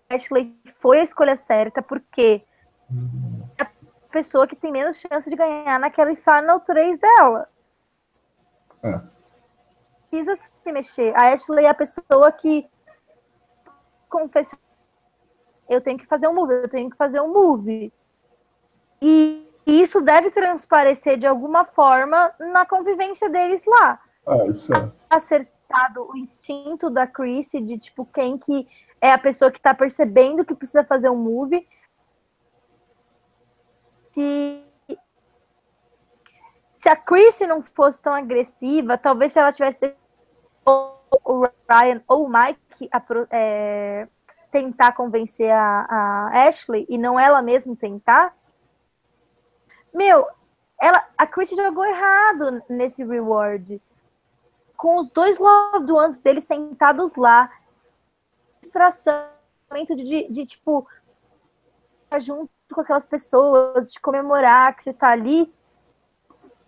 Ashley 0.10 0.56
foi 0.79 0.99
a 0.99 1.03
escolha 1.03 1.36
certa, 1.36 1.82
porque 1.82 2.43
é 3.60 3.63
a 3.63 3.67
pessoa 4.12 4.47
que 4.47 4.56
tem 4.56 4.71
menos 4.71 4.97
chance 4.97 5.29
de 5.29 5.36
ganhar 5.36 5.79
naquele 5.79 6.15
Final 6.15 6.62
3 6.62 6.99
dela. 6.99 7.49
É. 8.84 9.01
Precisa 10.10 10.36
se 10.36 10.71
mexer. 10.71 11.13
A 11.15 11.34
Ashley 11.34 11.65
é 11.65 11.69
a 11.69 11.73
pessoa 11.73 12.32
que 12.32 12.69
confessou. 14.08 14.60
Eu 15.69 15.82
tenho 15.82 15.97
que 15.97 16.06
fazer 16.06 16.28
um 16.28 16.34
move, 16.34 16.54
eu 16.54 16.69
tenho 16.69 16.89
que 16.89 16.97
fazer 16.97 17.21
um 17.21 17.32
move. 17.32 17.91
E 19.02 19.47
isso 19.65 20.02
deve 20.02 20.30
transparecer 20.32 21.17
de 21.17 21.28
alguma 21.28 21.65
forma 21.65 22.34
na 22.39 22.65
convivência 22.65 23.30
deles 23.30 23.65
lá 23.65 23.99
Ah, 24.26 24.45
isso 24.47 24.73
é. 24.73 24.91
acertado 25.10 26.10
o 26.10 26.17
instinto 26.17 26.89
da 26.89 27.08
Chrissy 27.08 27.62
de 27.62 27.78
tipo 27.78 28.06
quem 28.06 28.38
que 28.38 28.67
é 29.02 29.12
a 29.12 29.17
pessoa 29.17 29.52
que 29.52 29.60
tá 29.60 29.73
percebendo 29.73 30.45
que 30.45 30.56
precisa 30.56 30.84
fazer 30.84 31.10
um 31.10 31.17
move. 31.17 31.67
Se, 34.13 34.63
se 36.80 36.88
a 36.88 36.95
Chrissy 36.95 37.45
não 37.47 37.62
fosse 37.62 38.02
tão 38.02 38.13
agressiva, 38.13 38.97
talvez 38.97 39.34
se 39.34 39.39
ela 39.39 39.52
tivesse 39.52 39.93
ou 40.65 41.02
o 41.26 41.43
Ryan 41.69 42.02
ou 42.08 42.26
o 42.26 42.30
Mike 42.30 42.89
a 42.91 43.04
é, 43.32 44.08
tentar 44.54 44.92
convencer 44.92 45.52
a, 45.52 45.88
a 45.89 46.48
Ashley 46.48 46.86
e 46.88 46.96
não 46.96 47.20
ela 47.20 47.42
mesma 47.42 47.76
tentar, 47.76 48.38
meu, 49.92 50.28
ela, 50.80 51.04
a 51.18 51.26
Chrissy 51.26 51.56
jogou 51.56 51.84
errado 51.84 52.63
nesse 52.70 53.04
reward 53.04 53.82
com 54.78 55.00
os 55.00 55.10
dois 55.10 55.39
loved 55.39 55.92
ones 55.92 56.20
dele 56.20 56.39
sentados 56.39 57.16
lá, 57.16 57.52
distração, 58.62 59.28
momento 59.72 59.96
de, 59.96 60.04
de, 60.04 60.30
de, 60.30 60.46
tipo, 60.46 60.88
junto 62.20 62.52
com 62.72 62.82
aquelas 62.82 63.08
pessoas, 63.08 63.92
de 63.92 64.00
comemorar 64.00 64.76
que 64.76 64.84
você 64.84 64.94
tá 64.94 65.10
ali. 65.10 65.52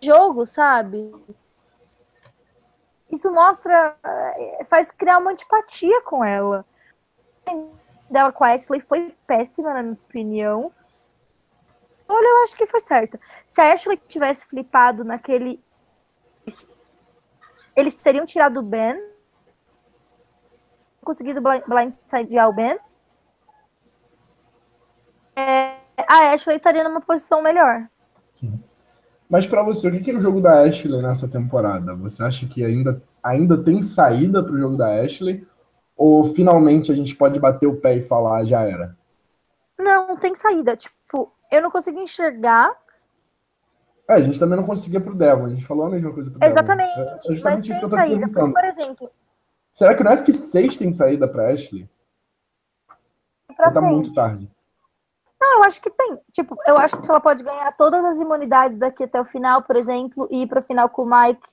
Jogo, 0.00 0.44
sabe? 0.44 1.14
Isso 3.10 3.30
mostra, 3.30 3.96
eh, 4.02 4.64
faz 4.64 4.90
criar 4.90 5.18
uma 5.18 5.30
antipatia 5.30 6.02
com 6.02 6.24
ela. 6.24 6.66
Dela 8.10 8.32
com 8.32 8.44
a 8.44 8.52
Ashley 8.52 8.80
foi 8.80 9.14
péssima, 9.26 9.74
na 9.74 9.82
minha 9.82 9.94
opinião. 9.94 10.72
Olha, 12.08 12.26
eu 12.26 12.44
acho 12.44 12.56
que 12.56 12.66
foi 12.66 12.80
certa. 12.80 13.18
Se 13.44 13.60
a 13.60 13.72
Ashley 13.72 13.96
tivesse 14.08 14.46
flipado 14.46 15.04
naquele 15.04 15.60
eles 17.74 17.94
teriam 17.94 18.24
tirado 18.24 18.60
o 18.60 18.62
Ben, 18.62 18.98
conseguido 21.02 21.42
blind- 21.42 21.64
blindsidear 21.66 22.48
o 22.48 22.52
Ben. 22.52 22.78
É, 25.36 25.76
a 26.08 26.32
Ashley 26.32 26.56
estaria 26.56 26.82
numa 26.82 27.02
posição 27.02 27.42
melhor. 27.42 27.86
Mas 29.28 29.46
pra 29.46 29.62
você, 29.62 29.88
o 29.88 30.02
que 30.02 30.10
é 30.10 30.14
o 30.14 30.20
jogo 30.20 30.40
da 30.40 30.62
Ashley 30.62 31.02
nessa 31.02 31.28
temporada? 31.28 31.94
Você 31.96 32.22
acha 32.22 32.46
que 32.46 32.64
ainda, 32.64 33.02
ainda 33.22 33.62
tem 33.62 33.82
saída 33.82 34.42
pro 34.42 34.58
jogo 34.58 34.76
da 34.76 35.02
Ashley? 35.02 35.46
Ou 35.96 36.24
finalmente 36.24 36.92
a 36.92 36.94
gente 36.94 37.16
pode 37.16 37.40
bater 37.40 37.66
o 37.66 37.76
pé 37.80 37.96
e 37.96 38.02
falar, 38.02 38.38
"Ah, 38.40 38.44
já 38.44 38.62
era? 38.62 38.96
Não, 39.78 40.16
tem 40.16 40.34
saída. 40.34 40.76
Tipo, 40.76 41.32
eu 41.50 41.62
não 41.62 41.70
consigo 41.70 41.98
enxergar 42.00 42.70
É, 44.08 44.14
a 44.14 44.20
gente 44.20 44.38
também 44.38 44.56
não 44.56 44.64
conseguia 44.64 45.00
pro 45.00 45.14
Devon, 45.16 45.46
a 45.46 45.48
gente 45.48 45.64
falou 45.66 45.86
a 45.86 45.90
mesma 45.90 46.12
coisa 46.12 46.30
pro 46.30 46.38
Devon. 46.38 46.52
exatamente, 46.52 46.92
É 47.00 47.04
mas 47.04 47.24
justamente 47.26 47.70
isso 47.70 47.78
que 47.80 47.84
eu 47.86 47.90
tô 47.90 47.96
saída. 47.96 48.18
Perguntando. 48.20 48.52
por 48.52 48.64
exemplo, 48.64 49.10
Será 49.72 49.94
que 49.94 50.04
no 50.04 50.10
F6 50.10 50.78
tem 50.78 50.92
saída 50.92 51.26
pra 51.28 51.50
Ashley? 51.52 51.88
pra 53.56 53.70
tá 53.72 53.80
muito 53.80 54.12
tarde? 54.14 54.50
Não, 55.40 55.58
eu 55.58 55.64
acho 55.64 55.80
que 55.82 55.90
tem. 55.90 56.18
Tipo, 56.32 56.56
eu 56.66 56.78
acho 56.78 56.96
que 57.00 57.10
ela 57.10 57.20
pode 57.20 57.42
ganhar 57.42 57.70
todas 57.76 58.04
as 58.04 58.16
imunidades 58.18 58.78
daqui 58.78 59.04
até 59.04 59.20
o 59.20 59.24
final, 59.24 59.62
por 59.62 59.76
exemplo, 59.76 60.26
e 60.30 60.42
ir 60.42 60.46
pro 60.46 60.62
final 60.62 60.88
com 60.88 61.02
o 61.02 61.10
Mike. 61.10 61.46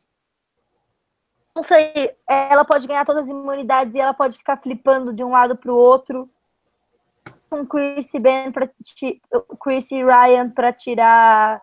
Não 1.55 1.61
sei, 1.61 2.15
ela 2.27 2.65
pode 2.65 2.87
ganhar 2.87 3.05
todas 3.05 3.25
as 3.25 3.31
imunidades 3.31 3.93
e 3.93 3.99
ela 3.99 4.13
pode 4.13 4.37
ficar 4.37 4.57
flipando 4.57 5.13
de 5.13 5.23
um 5.23 5.31
lado 5.31 5.55
pro 5.55 5.75
outro. 5.75 6.29
Com 7.49 7.65
Chris 7.65 8.11
e 8.13 8.19
Ben 8.19 8.51
pra 8.51 8.67
ti- 8.83 9.21
Chris 9.61 9.91
e 9.91 10.03
Ryan 10.03 10.49
pra 10.49 10.73
tirar. 10.73 11.61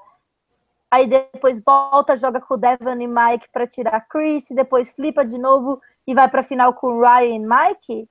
Aí 0.88 1.06
depois 1.06 1.62
volta, 1.62 2.14
joga 2.16 2.40
com 2.40 2.54
o 2.54 2.56
Devon 2.56 3.00
e 3.00 3.06
Mike 3.06 3.48
pra 3.52 3.66
tirar 3.66 4.00
Chris, 4.08 4.48
depois 4.50 4.92
flipa 4.92 5.24
de 5.24 5.38
novo 5.38 5.80
e 6.06 6.14
vai 6.14 6.28
pra 6.28 6.42
final 6.42 6.72
com 6.74 6.86
o 6.86 7.00
Ryan 7.00 7.34
e 7.34 7.38
Mike. 7.40 8.08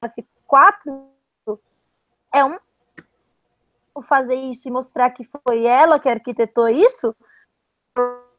Vai 0.00 0.10
ficar 0.10 0.28
quatro. 0.46 1.10
É 2.32 2.44
um 2.44 2.58
fazer 4.02 4.34
isso 4.34 4.68
e 4.68 4.70
mostrar 4.70 5.10
que 5.10 5.24
foi 5.24 5.64
ela 5.64 6.00
que 6.00 6.08
arquitetou 6.08 6.68
isso, 6.68 7.14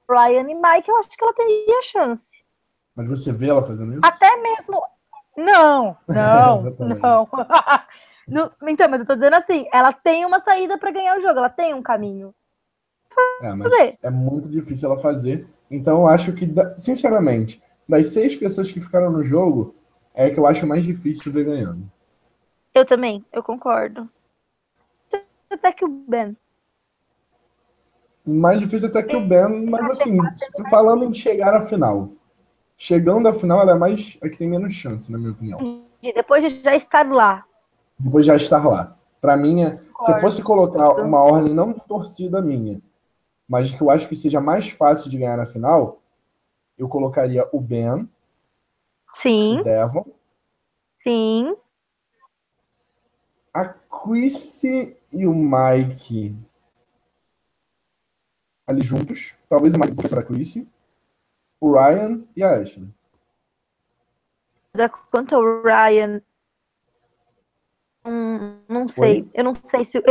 Ryan 0.09 0.49
e 0.49 0.53
Mike, 0.53 0.89
eu 0.89 0.97
acho 0.97 1.09
que 1.09 1.23
ela 1.23 1.33
teria 1.33 1.81
chance. 1.81 2.44
Mas 2.95 3.09
você 3.09 3.31
vê 3.31 3.49
ela 3.49 3.63
fazendo 3.63 3.93
isso? 3.93 4.01
Até 4.03 4.37
mesmo. 4.37 4.81
Não, 5.35 5.97
não, 6.07 6.63
não. 6.79 7.29
Não, 8.27 8.49
Então, 8.67 8.89
mas 8.89 9.01
eu 9.01 9.05
tô 9.05 9.13
dizendo 9.13 9.35
assim, 9.35 9.67
ela 9.71 9.93
tem 9.93 10.25
uma 10.25 10.39
saída 10.39 10.79
pra 10.79 10.89
ganhar 10.89 11.15
o 11.15 11.19
jogo, 11.19 11.37
ela 11.37 11.49
tem 11.49 11.75
um 11.75 11.81
caminho. 11.83 12.33
É, 13.39 13.53
mas 13.53 13.71
fazer. 13.71 13.99
é 14.01 14.09
muito 14.09 14.49
difícil 14.49 14.91
ela 14.91 14.99
fazer. 14.99 15.47
Então 15.69 16.01
eu 16.01 16.07
acho 16.07 16.33
que, 16.33 16.51
sinceramente, 16.75 17.61
das 17.87 18.07
seis 18.07 18.35
pessoas 18.35 18.71
que 18.71 18.79
ficaram 18.79 19.11
no 19.11 19.23
jogo, 19.23 19.75
é 20.13 20.29
que 20.31 20.39
eu 20.39 20.47
acho 20.47 20.65
mais 20.65 20.83
difícil 20.83 21.31
ver 21.31 21.45
ganhando. 21.45 21.89
Eu 22.73 22.83
também, 22.83 23.23
eu 23.31 23.43
concordo. 23.43 24.09
Até 25.49 25.71
que 25.71 25.85
o 25.85 25.87
Ben. 25.87 26.35
Mais 28.25 28.59
difícil 28.59 28.89
até 28.89 29.03
que 29.03 29.15
o 29.15 29.25
Ben, 29.25 29.67
mas 29.69 30.01
assim, 30.01 30.17
falando 30.69 31.05
em 31.05 31.13
chegar 31.13 31.53
à 31.53 31.61
final. 31.61 32.09
Chegando 32.77 33.27
à 33.27 33.33
final, 33.33 33.61
ela 33.61 33.71
é 33.71 33.77
mais 33.77 34.17
a 34.21 34.29
que 34.29 34.37
tem 34.37 34.49
menos 34.49 34.73
chance, 34.73 35.11
na 35.11 35.17
minha 35.17 35.31
opinião. 35.31 35.57
De 36.01 36.13
depois 36.13 36.43
de 36.43 36.61
já 36.61 36.75
estar 36.75 37.09
lá. 37.09 37.45
Depois 37.97 38.25
de 38.25 38.27
já 38.31 38.35
estar 38.35 38.65
lá. 38.65 38.97
Para 39.21 39.35
mim, 39.35 39.63
é, 39.63 39.79
se 39.99 40.11
eu 40.11 40.19
fosse 40.19 40.41
colocar 40.41 41.01
uma 41.01 41.21
ordem 41.21 41.53
não 41.53 41.73
de 41.73 41.81
torcida 41.81 42.41
minha, 42.41 42.81
mas 43.47 43.71
que 43.71 43.81
eu 43.81 43.89
acho 43.89 44.07
que 44.07 44.15
seja 44.15 44.39
mais 44.39 44.69
fácil 44.69 45.09
de 45.09 45.17
ganhar 45.17 45.37
na 45.37 45.45
final, 45.45 46.01
eu 46.77 46.87
colocaria 46.87 47.47
o 47.51 47.59
Ben, 47.59 48.07
Sim, 49.13 49.59
o 49.59 49.63
Devon, 49.63 50.05
sim. 50.97 51.55
a 53.53 53.65
Chrissy 53.65 54.95
e 55.11 55.25
o 55.25 55.33
Mike 55.33 56.35
ali 58.67 58.81
juntos. 58.81 59.35
Talvez 59.49 59.73
o 59.73 59.79
Mike 59.79 60.01
fosse 60.01 60.15
a 60.15 60.23
Chrissy, 60.23 60.67
o 61.65 61.73
Ryan 61.73 62.23
e 62.35 62.43
a 62.43 62.57
Ashley. 62.59 62.87
Quanto 65.09 65.35
ao 65.35 65.61
Ryan. 65.63 66.21
Hum, 68.05 68.59
não 68.67 68.87
sei. 68.87 69.21
Oi? 69.21 69.29
Eu 69.33 69.43
não 69.43 69.53
sei 69.53 69.83
se 69.83 69.97
o, 69.97 70.03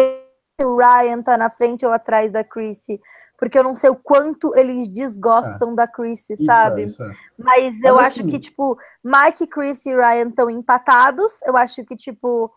Ryan 0.76 1.22
tá 1.22 1.36
na 1.36 1.50
frente 1.50 1.84
ou 1.84 1.92
atrás 1.92 2.32
da 2.32 2.42
Chrissy. 2.42 3.00
Porque 3.36 3.58
eu 3.58 3.62
não 3.64 3.74
sei 3.74 3.90
o 3.90 3.96
quanto 3.96 4.56
eles 4.56 4.88
desgostam 4.88 5.74
da 5.74 5.86
Chrissy, 5.88 6.34
Isso 6.34 6.44
sabe? 6.44 6.82
é, 6.82 6.84
isso 6.86 7.02
é. 7.02 7.12
Mas 7.36 7.82
eu 7.82 7.96
Mas, 7.96 8.08
acho 8.08 8.20
assim- 8.20 8.30
que, 8.30 8.38
tipo, 8.38 8.78
Mike, 9.02 9.46
Chris 9.48 9.84
e 9.86 9.94
Ryan 9.94 10.28
estão 10.28 10.48
empatados. 10.48 11.42
Eu 11.42 11.56
acho 11.56 11.84
que, 11.84 11.96
tipo, 11.96 12.50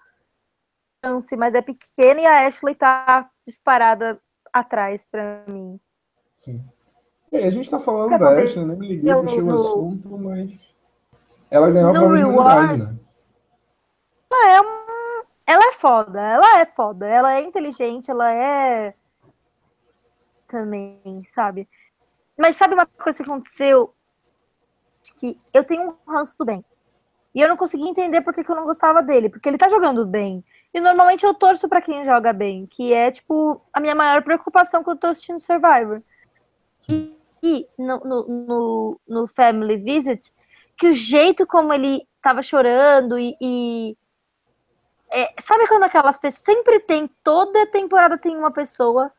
chance 1.04 1.36
mas 1.36 1.54
é 1.56 1.62
pequena 1.62 2.22
e 2.22 2.26
a 2.26 2.48
Ashley 2.48 2.76
tá 2.76 3.30
disparada 3.46 4.20
atrás 4.54 5.04
pra 5.06 5.44
mim. 5.48 5.80
Sim. 6.34 6.64
Aí, 7.32 7.44
a 7.44 7.52
gente 7.52 7.70
tá 7.70 7.80
falando 7.80 8.18
da? 8.18 8.38
Ashley, 8.38 8.66
nem 8.66 8.78
me 8.78 8.88
liguei, 8.88 9.14
puxei 9.14 9.42
o 9.42 9.54
assunto, 9.54 10.18
mas 10.18 10.52
ela 11.52 11.70
ganhou 11.70 11.90
a 11.90 11.94
No 11.94 12.18
imunidade, 12.18 12.76
reward- 12.76 12.78
né? 12.78 13.00
Ela 14.32 14.52
é, 14.52 14.62
um... 14.62 15.24
ela 15.46 15.64
é 15.70 15.72
foda, 15.74 16.22
ela 16.22 16.60
é 16.60 16.66
foda, 16.66 17.08
ela 17.08 17.34
é 17.34 17.42
inteligente, 17.42 18.12
ela 18.12 18.32
é. 18.32 18.94
Também, 20.48 21.22
sabe? 21.26 21.68
Mas 22.38 22.56
sabe 22.56 22.74
uma 22.74 22.86
coisa 22.86 23.18
que 23.24 23.30
aconteceu? 23.30 23.94
Que 25.20 25.40
eu 25.54 25.64
tenho 25.64 25.90
um 25.90 26.12
ranço 26.12 26.38
do 26.38 26.46
bem. 26.46 26.64
E 27.34 27.42
eu 27.42 27.50
não 27.50 27.58
consegui 27.58 27.88
entender 27.88 28.22
por 28.22 28.34
que, 28.34 28.44
que 28.44 28.52
eu 28.52 28.56
não 28.56 28.66
gostava 28.66 29.02
dele, 29.02 29.30
porque 29.30 29.50
ele 29.50 29.58
tá 29.58 29.68
jogando 29.70 30.06
bem. 30.06 30.44
E 30.74 30.80
normalmente 30.80 31.26
eu 31.26 31.34
torço 31.34 31.68
pra 31.68 31.82
quem 31.82 32.04
joga 32.06 32.32
bem, 32.32 32.66
que 32.68 32.94
é, 32.94 33.12
tipo, 33.12 33.62
a 33.74 33.80
minha 33.80 33.96
maior 33.96 34.22
preocupação 34.24 34.84
quando 34.84 34.98
eu 34.98 35.02
tô 35.02 35.08
assistindo 35.08 35.40
Survivor. 35.40 36.02
E, 36.90 37.17
e 37.42 37.68
no, 37.78 38.00
no, 38.00 38.28
no, 38.28 39.02
no 39.08 39.28
Family 39.28 39.78
Visit, 39.78 40.32
que 40.78 40.88
o 40.88 40.94
jeito 40.94 41.46
como 41.46 41.74
ele 41.74 42.08
tava 42.22 42.42
chorando 42.42 43.18
e, 43.18 43.36
e 43.42 43.98
é, 45.10 45.34
sabe 45.40 45.68
quando 45.68 45.84
aquelas 45.84 46.18
pessoas. 46.18 46.44
Sempre 46.44 46.80
tem, 46.80 47.08
toda 47.24 47.66
temporada 47.68 48.18
tem 48.18 48.36
uma 48.38 48.52
pessoa 48.52 49.12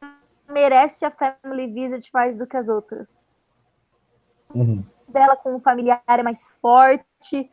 que 0.00 0.52
merece 0.52 1.04
a 1.04 1.10
family 1.10 1.66
visit 1.72 2.10
mais 2.12 2.38
do 2.38 2.46
que 2.46 2.56
as 2.56 2.68
outras. 2.68 3.24
Uhum. 4.54 4.84
Dela 5.08 5.36
com 5.36 5.54
o 5.54 5.60
familiar 5.60 6.02
é 6.06 6.22
mais 6.22 6.48
forte, 6.60 7.50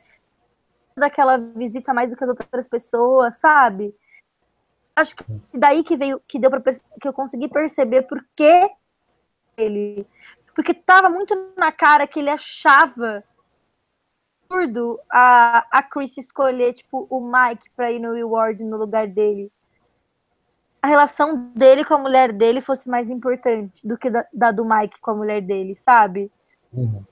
daquela 0.95 1.38
visita 1.38 1.93
mais 1.93 2.10
do 2.10 2.17
que 2.17 2.24
as 2.24 2.30
outras 2.30 2.67
pessoas, 2.67 3.39
sabe? 3.39 3.95
Acho 4.95 5.15
que 5.15 5.26
daí 5.54 5.84
que 5.84 5.98
veio, 5.98 6.21
que 6.28 6.39
deu 6.39 6.50
para 6.50 6.62
que 6.62 7.08
eu 7.08 7.13
consegui 7.13 7.50
perceber 7.50 8.04
por 8.04 8.26
que 8.36 8.69
ele. 9.58 10.08
Porque 10.54 10.74
tava 10.74 11.10
muito 11.10 11.36
na 11.58 11.72
cara 11.72 12.08
que 12.08 12.20
ele 12.20 12.30
achava 12.30 13.24
absurdo 14.46 15.00
a, 15.12 15.65
a 15.72 15.84
Chris 15.84 16.18
escolher, 16.18 16.74
tipo, 16.74 17.08
o 17.10 17.20
Mike 17.20 17.70
pra 17.76 17.91
ir 17.91 18.00
no 18.00 18.13
reward 18.13 18.63
no 18.63 18.78
lugar 18.78 19.08
dele. 19.08 19.52
A 20.82 20.88
relação 20.88 21.52
dele 21.56 21.84
com 21.84 21.96
a 21.96 21.98
mulher 21.98 22.32
dele 22.32 22.62
fosse 22.62 22.88
mais 22.88 23.10
importante 23.10 23.86
do 23.88 23.98
que 23.98 24.10
da, 24.10 24.26
da 24.32 24.52
do 24.52 24.63
Mike 24.63 25.02
com 25.02 25.12
a 25.12 25.15
mulher 25.15 25.41
dele, 25.41 25.76
sabe? 25.76 26.32
Uhum. 26.72 27.04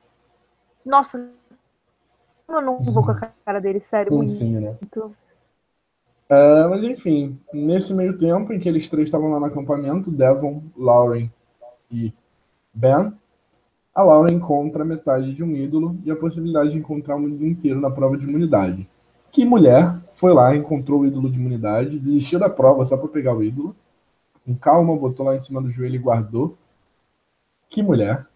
Nossa, 0.85 1.31
eu 2.47 2.61
não 2.61 2.79
vou 2.79 3.03
com 3.03 3.11
a 3.11 3.15
cara 3.45 3.59
dele, 3.59 3.79
sério, 3.79 4.13
muito. 4.13 4.43
Né? 4.43 4.77
É, 6.29 6.67
mas 6.67 6.83
enfim, 6.83 7.39
nesse 7.51 7.93
meio 7.93 8.17
tempo 8.17 8.53
em 8.53 8.59
que 8.59 8.69
eles 8.69 8.89
três 8.89 9.07
estavam 9.07 9.31
lá 9.31 9.39
no 9.39 9.45
acampamento, 9.45 10.11
Devon, 10.11 10.63
Lauren 10.77 11.31
e 11.91 12.13
Ben, 12.73 13.13
a 13.93 14.01
Lauren 14.01 14.33
encontra 14.33 14.83
metade 14.83 15.33
de 15.33 15.43
um 15.43 15.55
ídolo 15.55 15.97
e 16.03 16.11
a 16.11 16.15
possibilidade 16.15 16.71
de 16.71 16.77
encontrar 16.79 17.15
o 17.15 17.19
mundo 17.19 17.45
inteiro 17.45 17.79
na 17.79 17.91
prova 17.91 18.17
de 18.17 18.25
imunidade. 18.25 18.89
Que 19.31 19.45
mulher 19.45 19.99
foi 20.11 20.33
lá, 20.33 20.55
encontrou 20.55 21.01
o 21.01 21.05
ídolo 21.05 21.29
de 21.29 21.39
imunidade, 21.39 21.99
desistiu 21.99 22.39
da 22.39 22.49
prova 22.49 22.83
só 22.85 22.97
para 22.97 23.07
pegar 23.07 23.35
o 23.35 23.43
ídolo, 23.43 23.75
com 24.45 24.55
calma, 24.55 24.95
botou 24.95 25.25
lá 25.25 25.35
em 25.35 25.39
cima 25.39 25.61
do 25.61 25.69
joelho 25.69 25.95
e 25.95 25.99
guardou. 25.99 26.57
Que 27.69 27.81
mulher. 27.81 28.27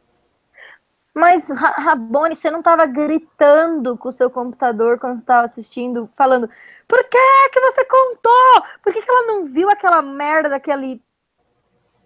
Mas, 1.14 1.50
Ra- 1.50 1.76
Rabone, 1.78 2.36
você 2.36 2.52
não 2.52 2.62
tava 2.62 2.86
gritando 2.86 3.98
com 3.98 4.10
o 4.10 4.12
seu 4.12 4.30
computador 4.30 5.00
quando 5.00 5.18
estava 5.18 5.46
assistindo, 5.46 6.08
falando 6.14 6.48
por 6.88 7.04
que 7.04 7.50
que 7.52 7.60
você 7.60 7.84
contou? 7.86 8.64
Por 8.84 8.94
que, 8.94 9.02
que 9.02 9.10
ela 9.10 9.26
não 9.26 9.46
viu 9.46 9.70
aquela 9.70 10.02
merda 10.02 10.50
daquele 10.50 11.02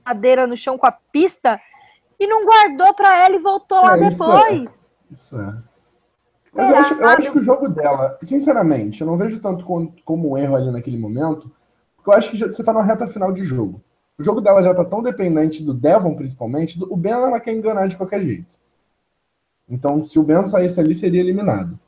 madeira 0.05 0.47
no 0.47 0.55
chão 0.55 0.77
com 0.77 0.87
a 0.87 0.91
pista 0.91 1.59
e 2.21 2.27
não 2.27 2.45
guardou 2.45 2.93
pra 2.93 3.17
ela 3.25 3.35
e 3.35 3.39
voltou 3.39 3.81
lá 3.81 3.97
É, 3.97 4.07
isso 4.07 4.19
depois? 4.19 4.85
Isso 5.09 5.41
é. 5.41 5.57
Mas 6.53 6.69
eu 6.69 6.75
acho, 6.77 6.93
eu 6.93 7.07
acho 7.07 7.31
que 7.31 7.39
o 7.39 7.41
jogo 7.41 7.67
dela, 7.67 8.17
sinceramente, 8.21 9.01
eu 9.01 9.07
não 9.07 9.17
vejo 9.17 9.41
tanto 9.41 9.65
como, 9.65 9.91
como 10.05 10.31
um 10.31 10.37
erro 10.37 10.55
ali 10.55 10.69
naquele 10.71 10.97
momento, 10.97 11.49
porque 11.95 12.09
eu 12.09 12.13
acho 12.13 12.29
que 12.29 12.37
já- 12.37 12.47
você 12.47 12.63
tá 12.63 12.71
na 12.73 12.83
reta 12.83 13.07
final 13.07 13.31
de 13.31 13.43
jogo. 13.43 13.81
O 14.19 14.23
jogo 14.23 14.39
dela 14.39 14.61
já 14.61 14.73
tá 14.75 14.85
tão 14.85 15.01
dependente 15.01 15.63
do 15.63 15.73
Devon, 15.73 16.15
principalmente, 16.15 16.77
do, 16.77 16.93
o 16.93 16.97
Ben 16.97 17.13
ela 17.13 17.39
quer 17.39 17.53
enganar 17.53 17.87
de 17.87 17.97
qualquer 17.97 18.21
jeito. 18.21 18.59
Então, 19.67 20.03
se 20.03 20.19
o 20.19 20.23
Ben 20.23 20.45
saísse 20.45 20.79
ali, 20.79 20.93
seria 20.93 21.21
eliminado. 21.21 21.79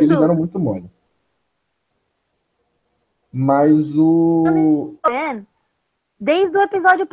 Eles 0.00 0.18
deram 0.18 0.36
muito 0.36 0.58
mole. 0.58 0.88
Mas 3.32 3.96
o. 3.96 4.94
Ben, 5.08 5.46
desde 6.20 6.56
o 6.56 6.62
episódio 6.62 7.06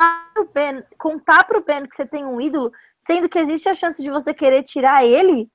passado, 0.00 0.40
o 0.40 0.44
Ben, 0.52 0.82
contar 0.98 1.44
pro 1.44 1.62
Ben 1.62 1.86
que 1.86 1.94
você 1.94 2.06
tem 2.06 2.24
um 2.24 2.40
ídolo, 2.40 2.72
sendo 2.98 3.28
que 3.28 3.38
existe 3.38 3.68
a 3.68 3.74
chance 3.74 4.02
de 4.02 4.10
você 4.10 4.32
querer 4.32 4.62
tirar 4.62 5.04
ele, 5.04 5.50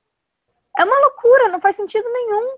é 0.78 0.86
uma 0.86 1.00
loucura, 1.00 1.50
não 1.50 1.60
faz 1.60 1.76
sentido 1.76 2.06
nenhum. 2.06 2.58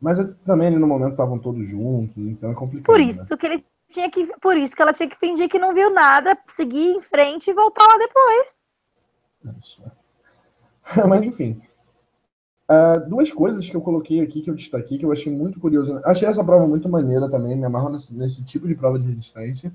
Mas 0.00 0.18
também 0.44 0.70
no 0.70 0.86
momento 0.86 1.12
estavam 1.12 1.38
todos 1.38 1.68
juntos, 1.68 2.16
então 2.16 2.50
é 2.50 2.54
complicado. 2.54 2.86
Por 2.86 2.98
né? 2.98 3.04
isso 3.04 3.36
que 3.36 3.46
ele 3.46 3.64
tinha 3.88 4.10
que, 4.10 4.26
por 4.40 4.56
isso 4.56 4.74
que 4.74 4.82
ela 4.82 4.92
tinha 4.92 5.08
que 5.08 5.16
fingir 5.16 5.48
que 5.48 5.58
não 5.58 5.74
viu 5.74 5.90
nada, 5.90 6.36
seguir 6.46 6.90
em 6.90 7.00
frente 7.00 7.50
e 7.50 7.54
voltar 7.54 7.86
lá 7.86 7.98
depois. 7.98 8.60
Mas 11.08 11.22
enfim. 11.22 11.60
Ah, 12.68 12.98
duas 12.98 13.30
coisas 13.30 13.68
que 13.68 13.76
eu 13.76 13.80
coloquei 13.80 14.20
aqui, 14.20 14.42
que 14.42 14.50
eu 14.50 14.54
destaquei, 14.54 14.98
que 14.98 15.04
eu 15.04 15.12
achei 15.12 15.32
muito 15.32 15.60
curioso. 15.60 16.00
Achei 16.04 16.28
essa 16.28 16.42
prova 16.42 16.66
muito 16.66 16.88
maneira 16.88 17.30
também, 17.30 17.56
me 17.56 17.64
amarro 17.64 17.90
nesse, 17.90 18.12
nesse 18.14 18.44
tipo 18.44 18.66
de 18.66 18.74
prova 18.74 18.98
de 18.98 19.06
resistência. 19.06 19.72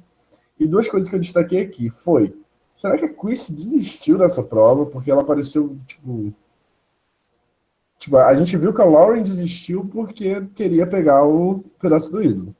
E 0.61 0.67
duas 0.67 0.87
coisas 0.87 1.09
que 1.09 1.15
eu 1.15 1.19
destaquei 1.19 1.63
aqui 1.63 1.89
foi: 1.89 2.39
será 2.75 2.95
que 2.95 3.03
a 3.03 3.11
Chris 3.11 3.49
desistiu 3.49 4.19
dessa 4.19 4.43
prova? 4.43 4.85
Porque 4.85 5.09
ela 5.09 5.23
apareceu, 5.23 5.75
tipo. 5.87 6.31
Tipo, 7.97 8.17
a 8.17 8.35
gente 8.35 8.55
viu 8.57 8.71
que 8.71 8.81
a 8.81 8.85
Lauren 8.85 9.23
desistiu 9.23 9.89
porque 9.91 10.39
queria 10.53 10.85
pegar 10.85 11.23
o 11.23 11.63
pedaço 11.79 12.11
do 12.11 12.21
ídolo. 12.21 12.55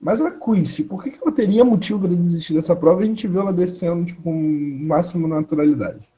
Mas 0.00 0.20
a 0.20 0.30
Quincy, 0.30 0.84
por 0.84 1.02
que 1.02 1.10
que 1.10 1.18
ela 1.20 1.32
teria 1.32 1.64
motivo 1.64 2.00
para 2.00 2.16
desistir 2.16 2.54
dessa 2.54 2.74
prova 2.76 3.00
e 3.00 3.04
a 3.04 3.06
gente 3.06 3.26
viu 3.26 3.40
ela 3.40 3.52
descendo 3.52 4.04
tipo, 4.04 4.22
com 4.22 4.32
máxima 4.32 5.26
naturalidade? 5.26 6.08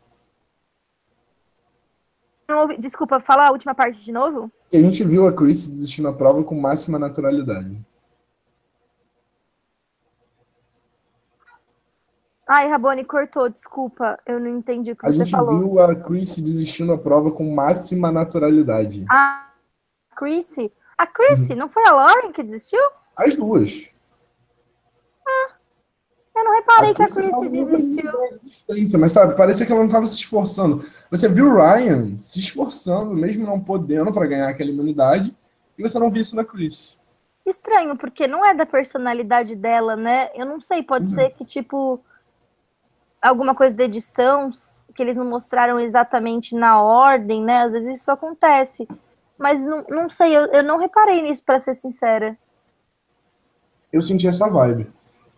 Não 2.47 2.67
Desculpa, 2.79 3.19
fala 3.19 3.49
a 3.49 3.51
última 3.51 3.75
parte 3.75 4.05
de 4.05 4.13
novo? 4.13 4.51
E 4.71 4.77
a 4.77 4.83
gente 4.83 5.03
viu 5.05 5.27
a 5.27 5.33
Chris 5.33 5.69
desistir 5.69 6.03
na 6.03 6.13
prova 6.13 6.45
com 6.45 6.55
máxima 6.55 6.99
naturalidade. 6.99 7.83
Ai, 12.47 12.69
Rabone, 12.69 13.05
cortou, 13.05 13.49
desculpa, 13.49 14.19
eu 14.27 14.39
não 14.39 14.49
entendi 14.51 14.93
o 14.93 14.97
que 14.97 15.07
A 15.07 15.11
você 15.11 15.19
gente 15.19 15.31
falou. 15.31 15.59
viu 15.61 15.81
a 15.81 15.95
Chris 15.95 16.37
desistindo 16.39 16.93
na 16.93 16.99
prova 16.99 17.31
com 17.31 17.51
máxima 17.55 18.13
naturalidade. 18.13 19.05
A 19.09 19.51
Chrissy? 20.15 20.71
A 20.99 21.07
Chrissy, 21.07 21.53
Uhum. 21.55 21.59
não 21.61 21.69
foi 21.69 21.85
a 21.87 21.93
Lauren 21.93 22.33
que 22.33 22.43
desistiu? 22.43 22.83
As 23.17 23.35
duas. 23.35 23.91
Eu 26.37 26.45
não 26.45 26.53
reparei 26.57 26.93
que 26.93 27.03
a 27.03 27.09
Chris 27.09 27.31
Chrissy 27.35 27.49
desistiu. 27.49 28.99
Mas 28.99 29.13
sabe, 29.13 29.37
parecia 29.37 29.65
que 29.65 29.71
ela 29.71 29.81
não 29.81 29.87
estava 29.87 30.07
se 30.07 30.17
esforçando. 30.17 30.85
Você 31.11 31.29
viu 31.29 31.47
o 31.47 31.55
Ryan 31.57 32.19
se 32.23 32.41
esforçando, 32.41 33.13
mesmo 33.15 33.47
não 33.47 33.61
podendo 33.61 34.13
para 34.13 34.27
ganhar 34.27 34.49
aquela 34.49 34.69
imunidade, 34.71 35.35
e 35.79 35.83
você 35.83 35.97
não 35.99 36.11
viu 36.11 36.21
isso 36.23 36.35
na 36.35 36.45
Chris. 36.45 36.99
Estranho, 37.47 37.97
porque 37.97 38.27
não 38.27 38.45
é 38.45 38.53
da 38.53 38.67
personalidade 38.67 39.55
dela, 39.55 39.95
né? 39.97 40.31
Eu 40.35 40.45
não 40.45 40.61
sei, 40.61 40.83
pode 40.83 41.05
Uhum. 41.05 41.11
ser 41.15 41.31
que, 41.31 41.45
tipo. 41.45 42.01
Alguma 43.29 43.55
coisa 43.55 43.75
da 43.75 43.85
edição, 43.85 44.51
que 44.95 45.03
eles 45.03 45.17
não 45.17 45.25
mostraram 45.25 45.81
exatamente 45.81 46.55
na 46.55 46.81
ordem, 46.81 47.43
né? 47.43 47.63
Às 47.63 47.73
vezes 47.73 48.01
isso 48.01 48.11
acontece. 48.11 48.87
Mas 49.39 49.65
não, 49.65 49.85
não 49.89 50.09
sei, 50.09 50.37
eu, 50.37 50.43
eu 50.47 50.63
não 50.63 50.79
reparei 50.79 51.23
nisso, 51.23 51.43
para 51.45 51.59
ser 51.59 51.75
sincera. 51.75 52.37
Eu 53.93 54.03
senti 54.03 54.29
essa 54.29 54.49
vibe. 54.49 54.87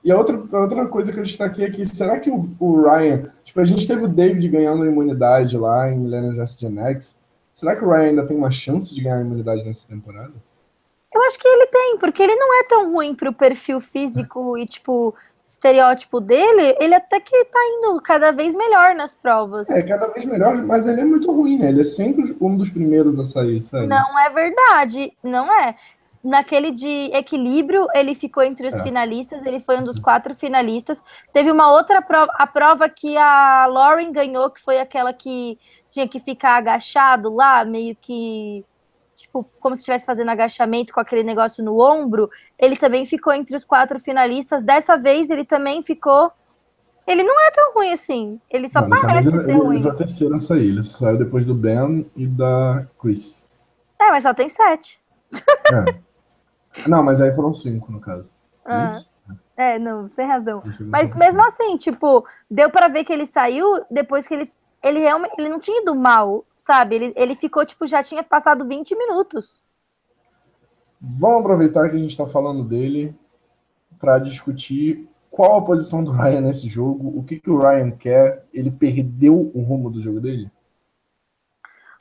E 0.05 0.12
a 0.12 0.16
outra, 0.16 0.37
a 0.53 0.61
outra 0.61 0.87
coisa 0.88 1.12
que 1.12 1.18
eu 1.18 1.22
destaquei 1.22 1.64
aqui, 1.64 1.87
será 1.87 2.18
que 2.20 2.31
o, 2.31 2.49
o, 2.61 2.83
Ryan. 2.83 3.33
Tipo, 3.42 3.61
a 3.61 3.64
gente 3.64 3.87
teve 3.87 4.05
o 4.05 4.09
David 4.09 4.49
ganhando 4.49 4.87
imunidade 4.87 5.57
lá 5.57 5.90
em 5.90 5.99
Millennium 5.99 6.35
Gen 6.35 6.79
X. 6.79 7.20
Será 7.53 7.75
que 7.75 7.85
o 7.85 7.88
Ryan 7.88 8.11
ainda 8.11 8.27
tem 8.27 8.37
uma 8.37 8.51
chance 8.51 8.94
de 8.94 9.03
ganhar 9.03 9.20
imunidade 9.20 9.64
nessa 9.64 9.88
temporada? 9.88 10.35
Eu 11.12 11.22
acho 11.22 11.38
que 11.38 11.49
ele 11.49 11.66
tem, 11.66 11.96
porque 11.99 12.22
ele 12.22 12.37
não 12.37 12.61
é 12.61 12.64
tão 12.64 12.92
ruim 12.92 13.14
pro 13.14 13.33
perfil 13.33 13.81
físico 13.81 14.59
e, 14.59 14.66
tipo, 14.66 15.14
estereótipo 15.48 16.20
dele, 16.20 16.76
ele 16.80 16.94
até 16.94 17.20
que 17.20 17.44
tá 17.44 17.59
indo 17.78 18.00
cada 18.00 18.32
vez 18.32 18.54
melhor 18.56 18.94
nas 18.94 19.14
provas. 19.14 19.70
É, 19.70 19.82
cada 19.82 20.09
vez 20.09 20.26
melhor, 20.26 20.56
mas 20.64 20.87
ele 20.87 21.00
é 21.00 21.04
muito 21.04 21.30
ruim, 21.30 21.59
né? 21.59 21.68
Ele 21.68 21.82
é 21.82 21.85
sempre 21.85 22.37
um 22.40 22.56
dos 22.56 22.68
primeiros 22.68 23.18
a 23.18 23.24
sair, 23.24 23.61
sabe? 23.61 23.87
Não 23.87 24.18
é 24.18 24.30
verdade, 24.30 25.12
não 25.22 25.52
é. 25.52 25.76
Naquele 26.22 26.72
de 26.72 27.11
equilíbrio, 27.14 27.87
ele 27.94 28.12
ficou 28.12 28.42
entre 28.42 28.66
os 28.66 28.74
é. 28.74 28.82
finalistas, 28.82 29.46
ele 29.46 29.61
foi 29.61 29.78
um 29.78 29.85
dos 29.85 29.98
quatro 30.00 30.35
finalistas. 30.35 31.04
Teve 31.32 31.52
uma 31.52 31.70
outra 31.70 32.02
prova, 32.02 32.32
a 32.37 32.46
prova 32.46 32.88
que 32.88 33.16
a 33.16 33.66
Lauren 33.66 34.11
ganhou, 34.11 34.50
que 34.50 34.61
foi 34.61 34.80
aquela 34.80 35.12
que 35.12 35.56
tinha 35.88 36.09
que 36.09 36.18
ficar 36.18 36.56
agachado 36.56 37.32
lá, 37.32 37.64
meio 37.64 37.94
que 37.94 38.64
tipo, 39.37 39.51
como 39.61 39.75
se 39.75 39.81
estivesse 39.81 40.07
fazendo 40.07 40.31
agachamento 40.31 40.92
com 40.92 41.01
aquele 41.01 41.22
negócio 41.22 41.62
no 41.64 41.81
ombro, 41.81 42.31
ele 42.59 42.77
também 42.77 43.05
ficou 43.05 43.33
entre 43.33 43.55
os 43.55 43.64
quatro 43.64 43.99
finalistas. 44.01 44.62
Dessa 44.62 44.96
vez 44.96 45.31
ele 45.31 45.44
também 45.44 45.83
ficou. 45.83 46.31
Ele 47.07 47.22
não 47.22 47.40
é 47.40 47.51
tão 47.51 47.75
ruim 47.75 47.92
assim. 47.92 48.40
Ele 48.51 48.68
só 48.68 48.81
não, 48.81 48.90
parece 48.90 49.29
ele, 49.29 49.38
ser 49.38 49.51
ele, 49.51 49.59
ruim. 49.59 49.77
Ele 49.77 49.83
foi 49.83 49.92
a 49.92 49.96
terceira 49.96 50.37
a 50.37 50.38
sair. 50.38 50.68
Ele 50.68 50.83
saiu 50.83 51.18
depois 51.18 51.44
do 51.44 51.55
Ben 51.55 52.11
e 52.16 52.27
da 52.27 52.87
Chris. 53.01 53.44
É, 54.01 54.11
mas 54.11 54.22
só 54.22 54.35
tem 54.35 54.49
sete. 54.49 55.01
É. 55.33 55.96
Não, 56.87 57.03
mas 57.03 57.20
aí 57.20 57.33
foram 57.35 57.53
cinco, 57.53 57.90
no 57.92 58.01
caso. 58.01 58.31
Ah. 58.64 59.03
É, 59.57 59.79
não, 59.79 60.07
sem 60.07 60.27
razão. 60.27 60.62
Mas 60.81 61.14
mesmo 61.14 61.42
assim, 61.42 61.77
tipo, 61.77 62.27
deu 62.51 62.68
para 62.68 62.88
ver 62.88 63.05
que 63.05 63.12
ele 63.12 63.25
saiu 63.25 63.85
depois 63.90 64.29
que 64.29 64.35
ele 64.35 64.53
ele 64.83 65.01
realmente 65.01 65.35
ele 65.38 65.49
não 65.49 65.59
tinha 65.59 65.81
ido 65.83 65.94
mal 65.94 66.44
sabe? 66.66 66.96
Ele, 66.96 67.12
ele 67.16 67.37
ficou, 67.37 67.64
tipo, 67.64 67.87
já 67.87 68.02
tinha 68.02 68.22
passado 68.22 68.66
20 68.66 68.96
minutos. 68.96 69.62
Vamos 71.00 71.40
aproveitar 71.40 71.88
que 71.88 71.96
a 71.96 71.98
gente 71.98 72.11
está 72.11 72.26
falando 72.26 72.64
dele 72.64 73.14
para 73.98 74.18
discutir 74.18 75.09
qual 75.31 75.59
a 75.59 75.64
posição 75.64 76.02
do 76.02 76.11
Ryan 76.11 76.40
nesse 76.40 76.68
jogo, 76.68 77.18
o 77.18 77.22
que, 77.22 77.38
que 77.38 77.50
o 77.50 77.59
Ryan 77.59 77.90
quer, 77.90 78.44
ele 78.52 78.70
perdeu 78.70 79.50
o 79.55 79.62
rumo 79.62 79.90
do 79.90 80.00
jogo 80.00 80.20
dele? 80.20 80.50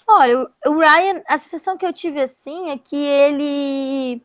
Olha, 0.07 0.47
o 0.65 0.79
Ryan, 0.79 1.21
a 1.27 1.37
sensação 1.37 1.77
que 1.77 1.85
eu 1.85 1.91
tive 1.91 2.21
assim 2.21 2.69
é 2.69 2.77
que 2.77 2.95
ele 2.95 4.21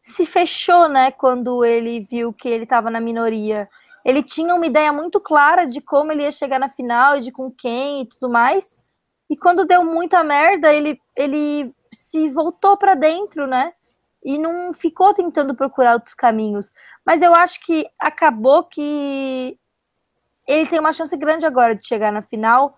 se 0.00 0.26
fechou, 0.26 0.88
né, 0.88 1.10
quando 1.10 1.64
ele 1.64 2.00
viu 2.00 2.32
que 2.32 2.48
ele 2.48 2.64
estava 2.64 2.90
na 2.90 3.00
minoria. 3.00 3.68
Ele 4.04 4.22
tinha 4.22 4.54
uma 4.54 4.66
ideia 4.66 4.92
muito 4.92 5.20
clara 5.20 5.66
de 5.66 5.80
como 5.80 6.10
ele 6.10 6.22
ia 6.22 6.32
chegar 6.32 6.58
na 6.58 6.68
final 6.68 7.16
e 7.16 7.20
de 7.20 7.30
com 7.30 7.50
quem 7.50 8.02
e 8.02 8.06
tudo 8.06 8.30
mais. 8.30 8.79
E 9.30 9.36
quando 9.36 9.64
deu 9.64 9.84
muita 9.84 10.24
merda, 10.24 10.74
ele, 10.74 11.00
ele 11.16 11.72
se 11.92 12.28
voltou 12.28 12.76
para 12.76 12.96
dentro, 12.96 13.46
né? 13.46 13.72
E 14.24 14.36
não 14.36 14.74
ficou 14.74 15.14
tentando 15.14 15.54
procurar 15.54 15.94
outros 15.94 16.14
caminhos. 16.14 16.70
Mas 17.06 17.22
eu 17.22 17.32
acho 17.32 17.64
que 17.64 17.86
acabou 17.96 18.64
que 18.64 19.56
ele 20.48 20.66
tem 20.66 20.80
uma 20.80 20.92
chance 20.92 21.16
grande 21.16 21.46
agora 21.46 21.76
de 21.76 21.86
chegar 21.86 22.12
na 22.12 22.22
final, 22.22 22.76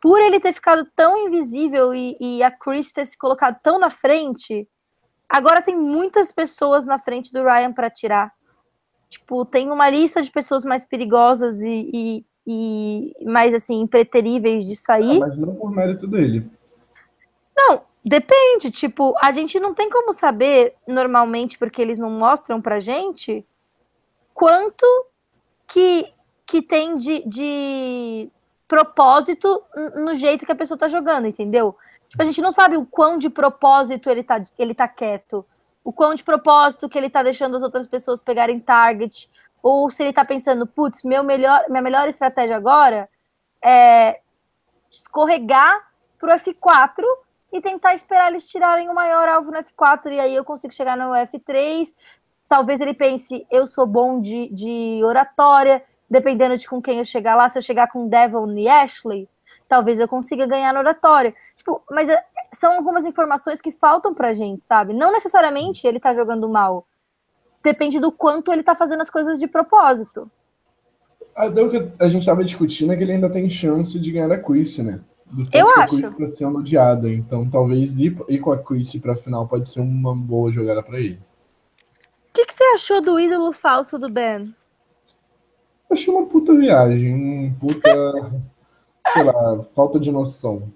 por 0.00 0.20
ele 0.20 0.38
ter 0.38 0.52
ficado 0.52 0.88
tão 0.94 1.18
invisível 1.26 1.92
e, 1.92 2.16
e 2.20 2.42
a 2.44 2.50
Chris 2.50 2.92
ter 2.92 3.04
se 3.04 3.18
colocado 3.18 3.58
tão 3.60 3.76
na 3.76 3.90
frente. 3.90 4.68
Agora 5.28 5.60
tem 5.60 5.76
muitas 5.76 6.30
pessoas 6.30 6.86
na 6.86 6.98
frente 6.98 7.32
do 7.32 7.42
Ryan 7.42 7.72
para 7.72 7.90
tirar. 7.90 8.32
Tipo, 9.08 9.44
tem 9.44 9.68
uma 9.70 9.90
lista 9.90 10.22
de 10.22 10.30
pessoas 10.30 10.64
mais 10.64 10.84
perigosas 10.84 11.60
e, 11.60 11.90
e 11.92 12.26
e 12.50 13.14
mais 13.26 13.52
assim, 13.52 13.78
impreteríveis 13.78 14.64
de 14.64 14.74
sair. 14.74 15.22
Ah, 15.22 15.26
mas 15.26 15.36
não 15.36 15.54
por 15.54 15.70
mérito 15.70 16.06
dele. 16.06 16.50
Não, 17.54 17.82
depende. 18.02 18.70
Tipo, 18.70 19.14
a 19.20 19.30
gente 19.30 19.60
não 19.60 19.74
tem 19.74 19.90
como 19.90 20.14
saber 20.14 20.74
normalmente, 20.86 21.58
porque 21.58 21.82
eles 21.82 21.98
não 21.98 22.08
mostram 22.08 22.58
pra 22.62 22.80
gente, 22.80 23.46
quanto 24.32 24.86
que, 25.66 26.10
que 26.46 26.62
tem 26.62 26.94
de, 26.94 27.22
de 27.28 28.30
propósito 28.66 29.62
no 29.96 30.14
jeito 30.14 30.46
que 30.46 30.52
a 30.52 30.56
pessoa 30.56 30.78
tá 30.78 30.88
jogando, 30.88 31.26
entendeu? 31.26 31.76
Tipo, 32.06 32.22
a 32.22 32.24
gente 32.24 32.40
não 32.40 32.50
sabe 32.50 32.78
o 32.78 32.86
quão 32.86 33.18
de 33.18 33.28
propósito 33.28 34.08
ele 34.08 34.22
tá, 34.22 34.42
ele 34.58 34.72
tá 34.72 34.88
quieto, 34.88 35.44
o 35.84 35.92
quão 35.92 36.14
de 36.14 36.24
propósito 36.24 36.88
que 36.88 36.96
ele 36.96 37.10
tá 37.10 37.22
deixando 37.22 37.58
as 37.58 37.62
outras 37.62 37.86
pessoas 37.86 38.22
pegarem 38.22 38.58
target, 38.58 39.28
ou 39.62 39.90
se 39.90 40.02
ele 40.02 40.10
está 40.10 40.24
pensando, 40.24 40.66
putz, 40.66 41.02
meu 41.02 41.22
melhor, 41.22 41.64
minha 41.68 41.82
melhor 41.82 42.08
estratégia 42.08 42.56
agora 42.56 43.08
é 43.62 44.20
escorregar 44.90 45.88
para 46.18 46.34
o 46.34 46.38
F4 46.38 47.04
e 47.52 47.60
tentar 47.60 47.94
esperar 47.94 48.28
eles 48.28 48.46
tirarem 48.48 48.88
o 48.88 48.94
maior 48.94 49.28
alvo 49.28 49.50
no 49.50 49.58
F4 49.58 50.12
e 50.12 50.20
aí 50.20 50.34
eu 50.34 50.44
consigo 50.44 50.72
chegar 50.72 50.96
no 50.96 51.12
F3. 51.12 51.94
Talvez 52.48 52.80
ele 52.80 52.94
pense, 52.94 53.46
eu 53.50 53.66
sou 53.66 53.86
bom 53.86 54.20
de, 54.20 54.48
de 54.48 55.00
oratória, 55.04 55.84
dependendo 56.08 56.56
de 56.56 56.68
com 56.68 56.80
quem 56.80 56.98
eu 56.98 57.04
chegar 57.04 57.34
lá, 57.34 57.48
se 57.48 57.58
eu 57.58 57.62
chegar 57.62 57.88
com 57.88 58.08
Devon 58.08 58.50
e 58.52 58.68
Ashley, 58.68 59.28
talvez 59.68 60.00
eu 60.00 60.08
consiga 60.08 60.46
ganhar 60.46 60.72
na 60.72 60.80
oratória. 60.80 61.34
Tipo, 61.56 61.82
mas 61.90 62.08
é, 62.08 62.24
são 62.52 62.74
algumas 62.74 63.04
informações 63.04 63.60
que 63.60 63.70
faltam 63.70 64.14
pra 64.14 64.32
gente, 64.32 64.64
sabe? 64.64 64.94
Não 64.94 65.12
necessariamente 65.12 65.86
ele 65.86 66.00
tá 66.00 66.14
jogando 66.14 66.48
mal 66.48 66.86
depende 67.62 67.98
do 67.98 68.10
quanto 68.10 68.52
ele 68.52 68.62
tá 68.62 68.74
fazendo 68.74 69.00
as 69.00 69.10
coisas 69.10 69.38
de 69.38 69.46
propósito. 69.46 70.30
Até 71.34 71.62
o 71.62 71.70
que 71.70 71.92
a 72.00 72.08
gente 72.08 72.22
estava 72.22 72.42
discutindo 72.44 72.92
é 72.92 72.96
que 72.96 73.02
ele 73.02 73.12
ainda 73.12 73.30
tem 73.30 73.48
chance 73.48 73.98
de 73.98 74.10
ganhar 74.10 74.32
a 74.32 74.38
Chris, 74.38 74.78
né? 74.78 75.00
Do 75.26 75.44
tanto 75.44 75.56
Eu 75.56 75.66
que 75.66 75.72
acho. 75.72 75.82
a 75.82 75.86
Chris 75.86 76.04
está 76.04 76.28
sendo 76.28 76.58
odiada. 76.58 77.08
Então 77.08 77.48
talvez 77.48 77.96
ir, 77.96 78.16
ir 78.28 78.38
com 78.38 78.52
a 78.52 78.58
Chris 78.58 78.94
para 78.96 79.12
a 79.12 79.16
final 79.16 79.46
pode 79.46 79.68
ser 79.68 79.80
uma 79.80 80.14
boa 80.14 80.50
jogada 80.50 80.82
para 80.82 80.98
ele. 80.98 81.20
O 82.30 82.32
que, 82.34 82.46
que, 82.46 82.54
você 82.54 82.64
achou 82.74 83.00
do 83.00 83.18
ídolo 83.18 83.52
falso 83.52 83.98
do 83.98 84.08
Ben? 84.08 84.54
Achei 85.90 86.12
uma 86.12 86.26
puta 86.26 86.54
viagem, 86.54 87.14
um 87.14 87.54
puta, 87.54 88.32
sei 89.12 89.24
lá, 89.24 89.62
falta 89.74 89.98
de 89.98 90.12
noção. 90.12 90.72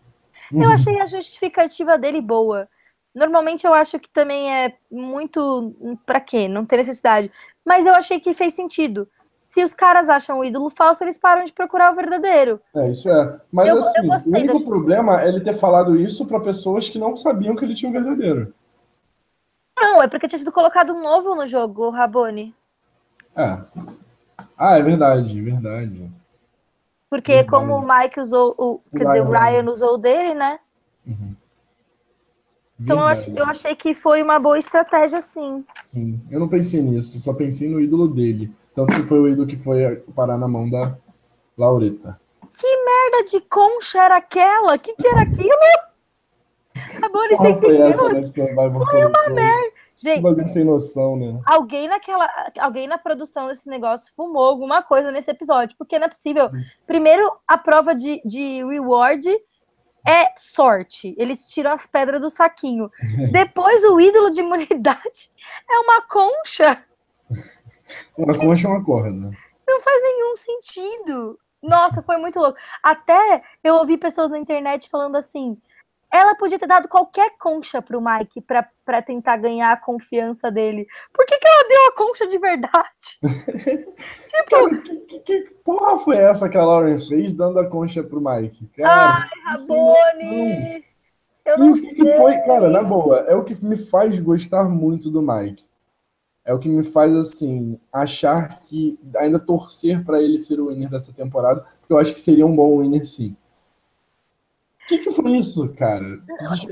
Eu 0.53 0.71
achei 0.71 1.01
a 1.01 1.07
justificativa 1.07 1.97
dele 1.97 2.21
boa. 2.21 2.68
Normalmente 3.14 3.66
eu 3.66 3.75
acho 3.75 3.98
que 3.98 4.09
também 4.09 4.53
é 4.53 4.75
muito 4.90 5.98
para 6.07 6.20
quê? 6.20 6.48
Não 6.48 6.64
tem 6.64 6.79
necessidade. 6.79 7.31
Mas 7.64 7.87
eu 7.87 7.94
achei 7.94 8.18
que 8.18 8.33
fez 8.33 8.55
sentido. 8.55 9.09
Se 9.48 9.62
os 9.62 9.75
caras 9.75 10.09
acham 10.09 10.38
o 10.38 10.44
ídolo 10.44 10.70
falso, 10.70 11.05
eles 11.05 11.18
param 11.18 11.44
de 11.44 11.53
procurar 11.53 11.92
o 11.92 11.94
verdadeiro. 11.94 12.59
É, 12.75 12.90
isso 12.90 13.11
é. 13.11 13.38
Mas 13.53 13.68
eu, 13.68 13.79
assim, 13.79 14.33
eu 14.33 14.33
o 14.33 14.38
único 14.38 14.64
problema 14.64 15.20
é 15.20 15.29
ele 15.29 15.40
ter 15.40 15.53
falado 15.53 15.94
isso 15.94 16.25
para 16.25 16.40
pessoas 16.40 16.88
que 16.88 16.98
não 16.98 17.14
sabiam 17.14 17.55
que 17.55 17.62
ele 17.62 17.75
tinha 17.75 17.90
um 17.90 17.92
verdadeiro. 17.92 18.55
Não, 19.79 20.03
é 20.03 20.09
porque 20.09 20.27
tinha 20.27 20.38
sido 20.38 20.53
colocado 20.53 20.94
novo 20.94 21.35
no 21.35 21.46
jogo, 21.46 21.90
Rabone. 21.90 22.55
É. 23.37 23.59
Ah, 24.57 24.79
é 24.79 24.83
verdade, 24.83 25.40
verdade. 25.40 26.11
Porque 27.11 27.33
verdade. 27.33 27.51
como 27.51 27.77
o 27.77 27.87
Mike 27.87 28.20
usou, 28.20 28.55
o, 28.57 28.79
quer 28.96 29.07
Ryan, 29.07 29.09
dizer, 29.09 29.20
o 29.20 29.31
Ryan 29.31 29.70
usou 29.70 29.94
o 29.94 29.98
dele, 29.98 30.33
né? 30.33 30.59
Uhum. 31.07 31.37
Então 32.83 32.99
eu, 32.99 33.07
ach, 33.07 33.29
eu, 33.29 33.45
achei 33.45 33.75
que 33.77 33.95
foi 33.95 34.23
uma 34.23 34.38
boa 34.38 34.59
estratégia, 34.59 35.21
sim. 35.21 35.64
Sim, 35.81 36.21
eu 36.31 36.40
não 36.40 36.49
pensei 36.49 36.83
nisso, 36.83 37.18
só 37.21 37.33
pensei 37.33 37.68
no 37.68 37.81
ídolo 37.81 38.09
dele. 38.09 38.51
Tanto 38.75 38.95
que 38.95 39.03
foi 39.03 39.18
o 39.21 39.29
ídolo 39.29 39.47
que 39.47 39.57
foi 39.57 39.97
parar 40.14 40.37
na 40.37 40.49
mão 40.49 40.68
da 40.68 40.97
Laureta. 41.57 42.21
Que 42.59 42.66
merda 42.66 43.31
de 43.31 43.40
concha 43.42 44.03
era 44.03 44.17
aquela? 44.17 44.75
O 44.75 44.79
que, 44.79 44.94
que 44.94 45.06
era 45.06 45.23
aquilo? 45.23 45.50
A 47.02 47.09
Bonnie 47.09 47.37
sem 47.37 47.61
foi 47.61 47.77
essa, 47.77 48.09
né, 48.09 48.29
Foi 48.31 49.04
uma 49.04 49.29
merda. 49.29 49.73
Gente, 49.96 50.52
sem 50.52 50.65
noção, 50.65 51.17
né? 51.17 51.40
Alguém 51.46 51.87
naquela, 51.87 52.29
alguém 52.59 52.88
na 52.88 52.98
produção 52.98 53.46
desse 53.46 53.69
negócio 53.69 54.13
fumou 54.17 54.42
alguma 54.42 54.83
coisa 54.83 55.13
nesse 55.13 55.31
episódio, 55.31 55.77
porque 55.79 55.96
não 55.96 56.06
é 56.06 56.09
possível. 56.09 56.50
Primeiro, 56.87 57.31
a 57.46 57.56
prova 57.56 57.94
de, 57.94 58.21
de 58.25 58.65
reward 58.65 59.29
é 60.07 60.33
sorte. 60.37 61.15
Eles 61.17 61.48
tiram 61.48 61.73
as 61.73 61.87
pedras 61.87 62.21
do 62.21 62.31
saquinho. 62.31 62.90
Depois, 63.31 63.85
o 63.85 64.00
ídolo 64.00 64.31
de 64.31 64.40
imunidade 64.40 65.31
é 65.71 65.79
uma 65.79 66.03
concha. 66.03 66.85
Uma 68.17 68.37
concha 68.37 68.69
é 68.69 68.71
uma 68.71 68.85
corda. 68.85 69.31
Não 69.67 69.81
faz 69.81 70.03
nenhum 70.03 70.37
sentido. 70.37 71.38
Nossa, 71.63 72.03
foi 72.03 72.17
muito 72.17 72.38
louco. 72.40 72.59
Até 72.83 73.42
eu 73.63 73.77
ouvi 73.77 73.96
pessoas 73.96 74.31
na 74.31 74.38
internet 74.38 74.88
falando 74.90 75.17
assim: 75.17 75.57
ela 76.13 76.35
podia 76.37 76.58
ter 76.58 76.67
dado 76.67 76.88
qualquer 76.88 77.37
concha 77.38 77.81
pro 77.83 78.00
Mike 78.02 78.42
pra 78.42 79.02
tentar 79.02 79.37
ganhar 79.38 79.73
a 79.73 79.77
confiança 79.81 80.50
dele. 80.50 80.87
Por 81.13 81.25
que, 81.27 81.38
que 81.38 81.46
ela 81.48 81.69
deu 81.69 81.87
a 81.88 81.92
concha 81.96 82.27
de 82.29 82.38
verdade? 82.38 83.23
tipo. 84.27 84.50
Cara, 84.50 84.83
que, 84.83 85.19
que, 85.21 85.40
porra 85.65 85.98
foi 85.98 86.17
essa 86.17 86.48
que 86.48 86.56
a 86.58 86.65
Lauren 86.65 86.98
fez 86.98 87.33
dando 87.33 87.58
a 87.58 87.69
concha 87.69 88.02
pro 88.02 88.21
Mike? 88.21 88.67
Cara, 88.77 89.23
Ai, 89.23 89.29
Rabone! 89.44 90.85
Eu 91.44 91.56
E 91.56 91.60
não 91.60 91.73
o 91.73 91.75
que, 91.81 91.94
que 91.94 92.04
sei. 92.04 92.17
foi, 92.17 92.38
cara, 92.40 92.71
na 92.71 92.83
boa, 92.83 93.21
é 93.21 93.35
o 93.35 93.44
que 93.44 93.54
me 93.65 93.77
faz 93.79 94.19
gostar 94.21 94.65
muito 94.69 95.10
do 95.10 95.23
Mike. 95.23 95.65
É 96.44 96.52
o 96.54 96.58
que 96.58 96.69
me 96.69 96.85
faz, 96.85 97.15
assim, 97.17 97.81
achar 97.92 98.60
que 98.60 98.98
ainda 99.17 99.38
torcer 99.38 100.04
pra 100.04 100.23
ele 100.23 100.40
ser 100.40 100.60
o 100.60 100.69
winner 100.69 100.90
dessa 100.90 101.13
temporada, 101.13 101.65
porque 101.81 101.92
eu 101.92 101.98
acho 101.98 102.15
que 102.15 102.21
seria 102.21 102.46
um 102.46 102.54
bom 102.56 102.81
winner, 102.81 103.06
sim. 103.06 103.37
O 104.85 104.87
que, 104.88 104.98
que 104.98 105.10
foi 105.12 105.30
isso, 105.33 105.72
cara? 105.74 106.18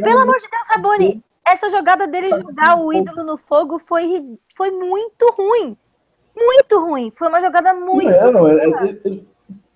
Pelo 0.02 0.20
amor 0.20 0.36
de 0.36 0.48
Deus, 0.50 0.66
Rabone, 0.68 1.24
essa 1.46 1.68
jogada 1.68 2.06
dele 2.06 2.28
jogar 2.30 2.76
o 2.78 2.92
ídolo 2.92 3.22
no 3.24 3.36
fogo 3.36 3.78
foi, 3.78 4.38
foi 4.56 4.70
muito 4.70 5.30
ruim. 5.38 5.76
Muito 6.36 6.78
ruim. 6.80 7.10
Foi 7.16 7.28
uma 7.28 7.40
jogada 7.40 7.72
muito. 7.74 8.04
Não 8.08 8.12
é, 8.12 8.32
não 8.32 8.46
é, 8.48 8.54
é- 8.56 9.08
é- 9.16 9.20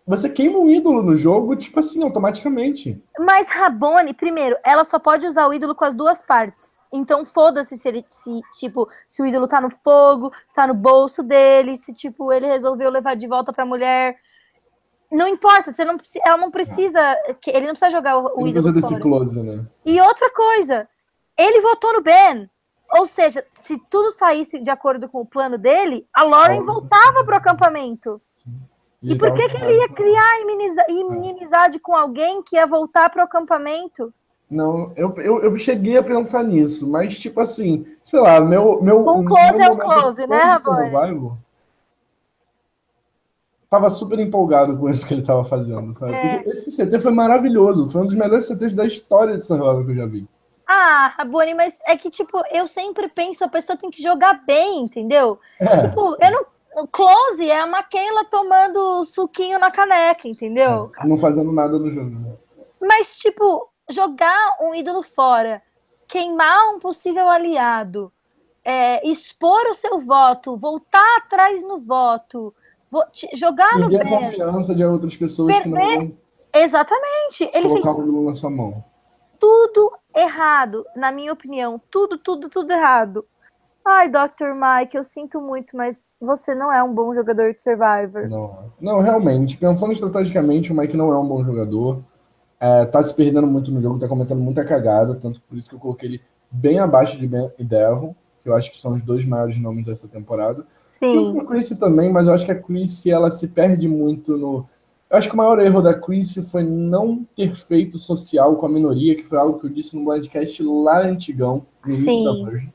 Você 0.07 0.28
queima 0.28 0.59
um 0.59 0.68
ídolo 0.68 1.03
no 1.03 1.16
jogo, 1.16 1.57
tipo 1.57 1.80
assim, 1.80 2.03
automaticamente. 2.03 3.03
Mas 3.18 3.49
Rabone, 3.49 4.12
primeiro, 4.12 4.55
ela 4.62 4.85
só 4.85 4.99
pode 4.99 5.26
usar 5.26 5.49
o 5.49 5.55
ídolo 5.55 5.74
com 5.74 5.85
as 5.87 5.95
duas 5.95 6.20
partes. 6.20 6.82
Então 6.93 7.24
foda-se 7.24 7.78
se 7.78 7.89
ele, 7.89 8.05
se, 8.11 8.41
tipo, 8.59 8.87
se 9.09 9.22
o 9.22 9.26
ídolo 9.26 9.47
tá 9.49 9.62
no 9.62 9.70
fogo, 9.70 10.30
se 10.47 10.55
tá 10.57 10.66
no 10.66 10.74
bolso 10.74 11.22
dele, 11.22 11.78
se, 11.78 11.95
tipo, 11.95 12.30
ele 12.30 12.47
resolveu 12.47 12.91
levar 12.91 13.16
de 13.16 13.26
volta 13.26 13.51
pra 13.51 13.64
mulher. 13.64 14.16
Não 15.15 15.29
importa, 15.29 15.73
você 15.73 15.85
não, 15.85 15.97
ela 16.25 16.37
não 16.37 16.51
precisa, 16.51 17.01
que- 17.41 17.51
ele 17.51 17.67
não 17.67 17.75
precisa 17.75 17.91
jogar 17.91 18.19
o, 18.19 18.43
o 18.43 18.47
ídolo 18.47 18.81
fora. 18.89 19.01
close, 19.01 19.43
né? 19.43 19.65
E 19.85 20.01
outra 20.01 20.31
coisa, 20.33 20.89
ele 21.39 21.61
votou 21.61 21.93
no 21.95 22.01
Ben. 22.03 22.51
Ou 22.93 23.07
seja, 23.07 23.45
se 23.53 23.79
tudo 23.91 24.12
saísse 24.17 24.61
de 24.61 24.71
acordo 24.71 25.09
com 25.09 25.21
o 25.21 25.27
plano 25.27 25.57
dele, 25.59 26.07
a 26.12 26.23
Lauren 26.25 26.61
Óbvio. 26.61 26.75
voltava 26.75 27.25
pro 27.25 27.37
acampamento. 27.37 28.21
E 29.03 29.11
ele 29.11 29.19
por 29.19 29.33
que, 29.35 29.49
que 29.49 29.57
ele 29.57 29.79
ia 29.79 29.89
criar 29.89 30.41
inimiza- 30.41 30.85
inimizade 30.89 31.79
com 31.79 31.95
alguém 31.95 32.43
que 32.43 32.57
ia 32.57 32.67
voltar 32.67 33.11
pro 33.11 33.23
acampamento? 33.23 34.12
Não, 34.51 34.93
eu, 34.97 35.12
eu, 35.19 35.41
eu 35.43 35.59
cheguei 35.59 35.97
a 35.97 36.03
pensar 36.03 36.43
nisso, 36.45 36.89
mas 36.89 37.19
tipo 37.19 37.41
assim, 37.41 37.85
sei 38.05 38.21
lá, 38.21 38.41
meu. 38.41 38.81
meu 38.83 39.01
Um 39.01 39.23
meu 39.23 39.25
close 39.25 39.61
é 39.61 39.71
um 39.71 39.77
close, 39.77 40.27
né, 40.27 40.37
Rabone? 40.37 40.91
Tava 43.75 43.91
super 43.91 44.20
empolgado 44.20 44.77
com 44.79 44.89
isso 44.89 45.05
que 45.05 45.14
ele 45.14 45.22
tava 45.22 45.45
fazendo, 45.45 45.93
sabe? 45.95 46.14
É. 46.14 46.49
Esse 46.49 46.70
CT 46.77 47.01
foi 47.01 47.11
maravilhoso, 47.11 47.91
foi 47.91 48.03
um 48.03 48.07
dos 48.07 48.14
melhores 48.14 48.47
CTs 48.47 48.72
da 48.72 48.87
história 48.87 49.37
de 49.37 49.45
Survival 49.45 49.85
que 49.85 49.91
eu 49.91 49.97
já 49.97 50.07
vi. 50.07 50.29
Ah, 50.64 51.12
Rabone, 51.18 51.55
mas 51.55 51.81
é 51.85 51.97
que, 51.97 52.09
tipo, 52.09 52.41
eu 52.53 52.68
sempre 52.68 53.09
penso, 53.09 53.43
a 53.45 53.49
pessoa 53.49 53.77
tem 53.77 53.91
que 53.91 54.01
jogar 54.01 54.45
bem, 54.47 54.83
entendeu? 54.83 55.41
É, 55.59 55.77
Tipo, 55.89 56.16
eu 56.20 56.31
não. 56.31 56.47
O 56.77 56.87
close 56.87 57.51
é 57.51 57.59
a 57.59 57.66
Maquela 57.66 58.25
tomando 58.27 59.05
suquinho 59.07 59.59
na 59.59 59.72
caneca, 59.72 60.29
entendeu? 60.29 60.93
não 61.05 61.16
fazendo 61.16 61.51
nada 61.51 61.77
no 61.77 61.91
jogo. 61.91 62.11
né? 62.11 62.33
Mas, 62.81 63.16
tipo, 63.16 63.70
jogar 63.91 64.57
um 64.62 64.72
ídolo 64.72 65.03
fora, 65.03 65.61
queimar 66.07 66.68
um 66.72 66.79
possível 66.79 67.29
aliado, 67.29 68.12
é, 68.64 69.05
expor 69.09 69.66
o 69.68 69.75
seu 69.75 69.99
voto, 69.99 70.57
voltar 70.57 71.16
atrás 71.18 71.62
no 71.64 71.81
voto, 71.81 72.55
jogar 73.35 73.79
no 73.79 73.89
Perder 73.89 74.07
a 74.07 74.21
confiança 74.21 74.75
de 74.75 74.85
outras 74.85 75.17
pessoas 75.17 75.59
que 75.59 75.69
não 75.69 76.15
Exatamente. 76.55 77.51
Ele 77.53 77.69
fez 77.69 77.81
colocar 77.81 78.01
o 78.01 78.03
ídolo 78.05 78.25
na 78.27 78.35
sua 78.35 78.51
mão. 78.51 78.85
tudo 79.41 79.91
errado, 80.15 80.85
na 80.95 81.11
minha 81.11 81.33
opinião. 81.33 81.81
Tudo, 81.91 82.17
tudo, 82.17 82.49
tudo 82.49 82.73
errado. 82.73 83.27
Ai, 83.85 84.09
Dr. 84.09 84.55
Mike, 84.55 84.97
eu 84.97 85.05
sinto 85.05 85.41
muito, 85.41 85.77
mas 85.77 86.17
você 86.19 86.55
não 86.55 86.73
é 86.73 86.83
um 86.83 86.95
bom 86.95 87.13
jogador 87.13 87.53
de 87.53 87.61
Survivor. 87.61 88.29
Não, 88.29 88.73
não, 88.81 89.01
realmente, 89.03 89.59
pensando 89.59 89.93
estrategicamente, 89.93 90.73
o 90.73 90.77
Mike 90.77 90.97
não 90.97 91.13
é 91.13 91.19
um 91.19 91.29
bom 91.29 91.45
jogador. 91.45 92.03
É, 92.59 92.87
tá 92.87 93.03
se 93.03 93.13
perdendo 93.13 93.47
muito 93.47 93.71
no 93.71 93.83
jogo, 93.83 93.99
tá 93.99 94.09
cometendo 94.09 94.41
muita 94.41 94.65
cagada, 94.65 95.15
tanto 95.17 95.43
por 95.43 95.59
isso 95.59 95.69
que 95.69 95.75
eu 95.75 95.81
coloquei 95.81 96.09
ele 96.09 96.23
bem 96.51 96.79
abaixo 96.79 97.19
de 97.19 97.27
Ben 97.27 97.53
e 97.59 97.65
Devon, 97.65 98.15
que 98.43 98.49
eu 98.49 98.57
acho 98.57 98.71
que 98.71 98.81
são 98.81 98.95
os 98.95 99.03
dois 99.03 99.27
maiores 99.27 99.61
nomes 99.61 99.85
dessa 99.85 100.09
temporada. 100.09 100.65
Sim, 100.99 101.33
com 101.33 101.41
a 101.41 101.45
Chrissy 101.47 101.77
também, 101.77 102.11
mas 102.11 102.27
eu 102.29 102.35
acho 102.35 102.45
que 102.45 102.53
a 102.53 102.61
Chrissy 102.61 103.11
ela 103.11 103.31
se 103.31 103.49
perde 103.49 103.89
muito 103.89 104.37
no. 104.37 104.67
Eu 105.11 105.19
acho 105.19 105.29
que 105.29 105.35
o 105.35 105.37
maior 105.37 105.59
erro 105.61 105.81
da 105.83 105.95
Chrissy 105.95 106.43
foi 106.43 106.63
não 106.65 107.25
ter 107.37 107.55
feito 107.55 107.99
social 107.99 108.57
com 108.57 108.67
a 108.67 108.69
minoria, 108.69 109.15
que 109.15 109.23
foi 109.23 109.39
algo 109.39 109.59
que 109.61 109.67
eu 109.67 109.71
disse 109.71 109.97
no 109.97 110.05
podcast 110.05 110.63
lá 110.63 111.03
antigão, 111.07 111.67
no 111.85 111.93
início 111.95 112.11
Sim. 112.11 112.25
da 112.25 112.51
Virgin. 112.51 112.73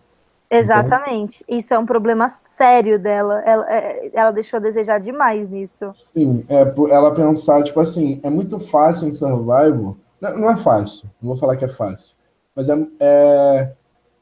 exatamente. 0.50 1.44
Isso 1.48 1.74
é 1.74 1.80
um 1.80 1.86
problema 1.86 2.28
sério 2.28 2.98
dela. 3.00 3.42
Ela, 3.46 3.72
é- 3.72 4.12
ela 4.14 4.32
deixou 4.32 4.58
a 4.58 4.62
desejar 4.62 5.00
demais 5.00 5.50
nisso. 5.50 5.94
Sim, 6.02 6.44
é 6.50 6.62
ela 6.92 7.14
pensar, 7.14 7.64
tipo 7.64 7.80
assim, 7.80 8.20
é 8.24 8.30
muito 8.30 8.58
fácil 8.60 9.08
em 9.08 9.12
survival. 9.12 9.98
Não, 10.22 10.38
não 10.38 10.52
é 10.52 10.58
fácil, 10.58 11.10
não 11.22 11.30
vou 11.30 11.38
falar 11.38 11.56
que 11.56 11.66
é 11.66 11.70
fácil, 11.70 12.16
mas 12.56 12.68
é, 12.70 12.88
é, 13.00 13.72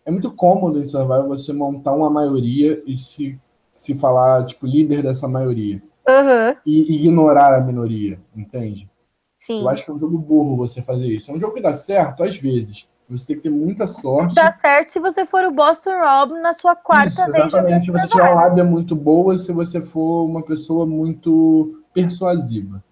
é 0.05 0.11
muito 0.11 0.31
cômodo 0.31 0.79
em 0.79 0.85
survival 0.85 1.27
você 1.27 1.51
montar 1.51 1.93
uma 1.93 2.09
maioria 2.09 2.81
e 2.85 2.95
se, 2.95 3.39
se 3.77 3.93
falar, 3.93 4.43
tipo, 4.43 4.65
líder 4.65 5.03
dessa 5.03 5.27
maioria. 5.27 5.79
Aham, 6.09 6.55
E 6.65 6.95
ignorar 6.95 7.53
a 7.53 7.61
minoria, 7.61 8.19
entende? 8.35 8.89
sim. 9.37 9.61
Eu 9.61 9.69
acho 9.69 9.85
que 9.85 9.91
é 9.91 9.93
um 9.93 9.99
jogo 9.99 10.17
burro 10.17 10.57
você 10.57 10.81
fazer 10.81 11.07
isso. 11.07 11.29
É 11.29 11.35
um 11.35 11.39
jogo 11.39 11.53
que 11.53 11.61
dá 11.61 11.71
certo, 11.73 12.23
às 12.23 12.35
vezes. 12.35 12.89
Você 13.07 13.27
tem 13.27 13.35
que 13.37 13.43
ter 13.43 13.49
muita 13.51 13.85
sorte. 13.85 14.33
Dá 14.33 14.51
certo 14.51 14.89
se 14.89 14.99
você 14.99 15.25
for 15.27 15.45
o 15.45 15.51
Boston 15.51 15.91
Rob 15.99 16.33
na 16.41 16.53
sua 16.53 16.75
quarta 16.75 17.07
Isso, 17.07 17.31
vez 17.31 17.45
exatamente. 17.45 17.85
Se 17.85 17.91
você 17.91 18.07
tiver 18.07 18.23
uma 18.23 18.41
lábia 18.41 18.63
muito 18.63 18.95
boa, 18.95 19.37
se 19.37 19.53
você 19.53 19.79
for 19.79 20.25
uma 20.25 20.41
pessoa 20.41 20.85
muito 20.85 21.83
persuasiva. 21.93 22.83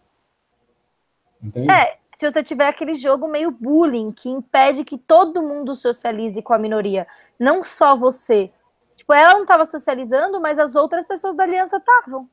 Entende? 1.41 1.71
É, 1.71 1.97
se 2.15 2.29
você 2.29 2.43
tiver 2.43 2.67
aquele 2.67 2.93
jogo 2.93 3.27
meio 3.27 3.49
bullying 3.49 4.11
que 4.11 4.29
impede 4.29 4.85
que 4.85 4.99
todo 4.99 5.41
mundo 5.41 5.75
socialize 5.75 6.41
com 6.43 6.53
a 6.53 6.59
minoria, 6.59 7.07
não 7.39 7.63
só 7.63 7.95
você. 7.95 8.51
Tipo, 8.95 9.13
ela 9.13 9.33
não 9.33 9.41
estava 9.41 9.65
socializando, 9.65 10.39
mas 10.39 10.57
as 10.57 10.75
outras 10.75 11.05
pessoas 11.05 11.35
da 11.35 11.43
aliança 11.43 11.77
estavam. 11.77 12.29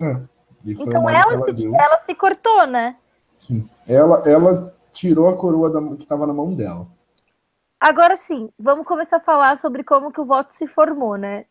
É. 0.00 0.20
Então 0.66 1.08
ela 1.08 1.36
que 1.36 1.42
se, 1.44 1.52
deu. 1.52 1.74
ela 1.74 1.98
se 2.00 2.14
cortou, 2.14 2.66
né? 2.66 2.96
Sim. 3.38 3.68
Ela, 3.86 4.22
ela 4.26 4.74
tirou 4.90 5.28
a 5.28 5.36
coroa 5.36 5.70
da- 5.70 5.96
que 5.96 6.02
estava 6.02 6.26
na 6.26 6.32
mão 6.32 6.52
dela. 6.54 6.86
Agora 7.78 8.16
sim, 8.16 8.50
vamos 8.58 8.86
começar 8.86 9.18
a 9.18 9.20
falar 9.20 9.56
sobre 9.58 9.84
como 9.84 10.10
que 10.10 10.20
o 10.20 10.24
voto 10.24 10.52
se 10.52 10.66
formou, 10.66 11.16
né? 11.16 11.44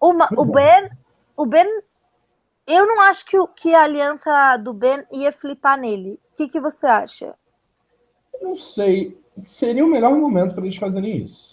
Uma- 0.00 0.28
o. 0.36 0.44
Ben, 0.44 0.88
o 1.36 1.44
Ben, 1.44 1.66
eu 2.66 2.86
não 2.86 3.00
acho 3.02 3.24
que, 3.26 3.36
que 3.56 3.74
a 3.74 3.82
aliança 3.82 4.56
do 4.56 4.72
Ben 4.72 5.04
ia 5.10 5.32
flipar 5.32 5.78
nele. 5.78 6.20
O 6.32 6.36
que, 6.36 6.48
que 6.48 6.60
você 6.60 6.86
acha? 6.86 7.34
Não 8.40 8.54
sei. 8.54 9.20
Seria 9.44 9.84
o 9.84 9.88
melhor 9.88 10.14
momento 10.14 10.54
para 10.54 10.64
eles 10.64 10.76
fazerem 10.76 11.18
isso. 11.22 11.51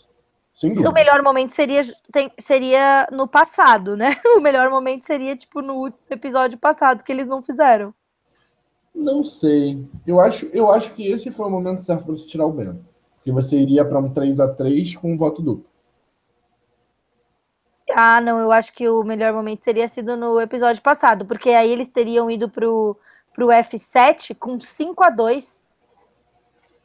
O 0.89 0.91
melhor 0.91 1.21
momento 1.23 1.49
seria, 1.51 1.81
tem- 2.11 2.31
seria 2.39 3.07
no 3.11 3.27
passado, 3.27 3.95
né? 3.95 4.15
O 4.37 4.41
melhor 4.41 4.69
momento 4.69 5.03
seria, 5.05 5.35
tipo, 5.35 5.61
no 5.61 5.91
episódio 6.09 6.57
passado, 6.57 7.03
que 7.03 7.11
eles 7.11 7.27
não 7.27 7.41
fizeram. 7.41 7.93
Não 8.93 9.23
sei. 9.23 9.87
Eu 10.05 10.19
acho, 10.19 10.47
eu 10.47 10.69
acho 10.69 10.93
que 10.93 11.07
esse 11.07 11.31
foi 11.31 11.45
o 11.45 11.49
momento 11.49 11.81
certo 11.81 12.03
para 12.05 12.15
você 12.15 12.27
tirar 12.27 12.45
o 12.45 12.51
Bento. 12.51 12.85
Que 13.23 13.31
você 13.31 13.57
iria 13.57 13.85
para 13.85 13.99
um 13.99 14.11
3 14.11 14.39
a 14.39 14.47
3 14.47 14.95
com 14.95 15.13
um 15.13 15.17
voto 15.17 15.41
duplo. 15.41 15.65
Ah, 17.91 18.21
não, 18.21 18.39
eu 18.39 18.51
acho 18.51 18.73
que 18.73 18.87
o 18.87 19.03
melhor 19.03 19.33
momento 19.33 19.61
teria 19.61 19.87
sido 19.87 20.15
no 20.15 20.39
episódio 20.39 20.81
passado, 20.81 21.25
porque 21.25 21.49
aí 21.49 21.71
eles 21.71 21.87
teriam 21.89 22.29
ido 22.29 22.47
pro, 22.49 22.95
pro 23.33 23.47
F7 23.47 24.35
com 24.35 24.59
5 24.59 25.03
a 25.03 25.09
2 25.09 25.58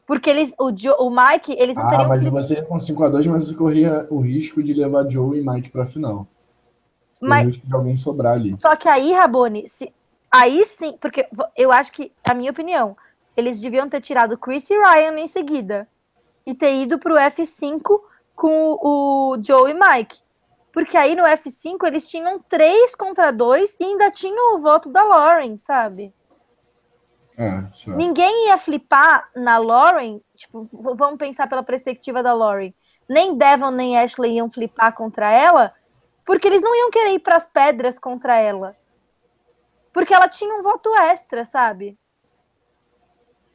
Porque 0.07 0.29
eles, 0.29 0.55
o, 0.61 0.71
Jo- 0.71 0.97
o 0.99 1.11
Mike, 1.11 1.57
eles 1.59 1.77
não 1.77 1.85
Ah, 1.85 1.89
teriam 1.89 2.09
mas 2.09 2.19
flip- 2.21 2.33
você 2.33 2.55
ia 2.55 2.65
com 2.65 2.79
5 2.79 3.05
a 3.05 3.09
2 3.09 3.27
mas 3.27 3.49
você 3.49 3.55
corria 3.55 4.07
o 4.11 4.21
risco 4.21 4.63
de 4.63 4.75
levar 4.75 5.09
Joe 5.09 5.39
e 5.39 5.43
Mike 5.47 5.71
para 5.71 5.85
a 5.85 5.87
final. 5.87 6.27
Mas- 7.21 7.43
o 7.45 7.47
risco 7.47 7.67
de 7.67 7.75
alguém 7.75 7.97
sobrar 7.97 8.35
ali. 8.35 8.55
Só 8.59 8.77
que 8.77 8.89
aí, 8.89 9.13
Rabone, 9.13 9.67
se, 9.67 9.93
aí 10.31 10.65
sim, 10.67 10.97
porque 11.01 11.27
eu 11.57 11.73
acho 11.73 11.91
que, 11.93 12.13
a 12.23 12.35
minha 12.35 12.51
opinião, 12.51 12.95
eles 13.37 13.61
deviam 13.61 13.89
ter 13.89 14.01
tirado 14.03 14.37
Chris 14.37 14.69
e 14.69 14.75
Ryan 14.79 15.19
em 15.19 15.27
seguida 15.27 15.89
e 16.47 16.55
ter 16.55 16.75
ido 16.75 16.99
pro 16.99 17.15
F5 17.17 18.01
com 18.37 18.77
o 18.83 19.37
Joe 19.43 19.71
e 19.71 19.75
Mike. 19.75 20.23
Porque 20.71 20.97
aí 20.97 21.15
no 21.15 21.23
F5 21.23 21.87
eles 21.87 22.11
tinham 22.11 22.39
3 22.49 22.95
contra 22.95 23.31
2 23.31 23.77
e 23.81 23.85
ainda 23.85 24.11
tinham 24.11 24.57
o 24.57 24.61
voto 24.61 24.91
da 24.91 25.03
Lauren, 25.05 25.57
sabe? 25.57 26.13
É, 27.37 27.65
sure. 27.73 27.97
Ninguém 27.97 28.47
ia 28.49 28.57
flipar 28.57 29.29
na 29.35 29.59
Lauren, 29.59 30.21
tipo, 30.37 30.69
vamos 30.73 31.19
pensar 31.19 31.49
pela 31.49 31.63
perspectiva 31.63 32.23
da 32.23 32.33
Lauren. 32.33 32.73
Nem 33.09 33.37
Devon 33.37 33.71
nem 33.71 33.99
Ashley 33.99 34.37
iam 34.37 34.51
flipar 34.51 34.95
contra 34.95 35.31
ela, 35.31 35.73
porque 36.25 36.47
eles 36.47 36.63
não 36.63 36.75
iam 36.75 36.91
querer 36.91 37.15
ir 37.15 37.19
pras 37.19 37.47
pedras 37.47 37.99
contra 37.99 38.39
ela. 38.39 38.77
Porque 39.93 40.15
ela 40.15 40.29
tinha 40.29 40.55
um 40.55 40.63
voto 40.63 40.95
extra, 40.95 41.45
sabe? 41.45 41.99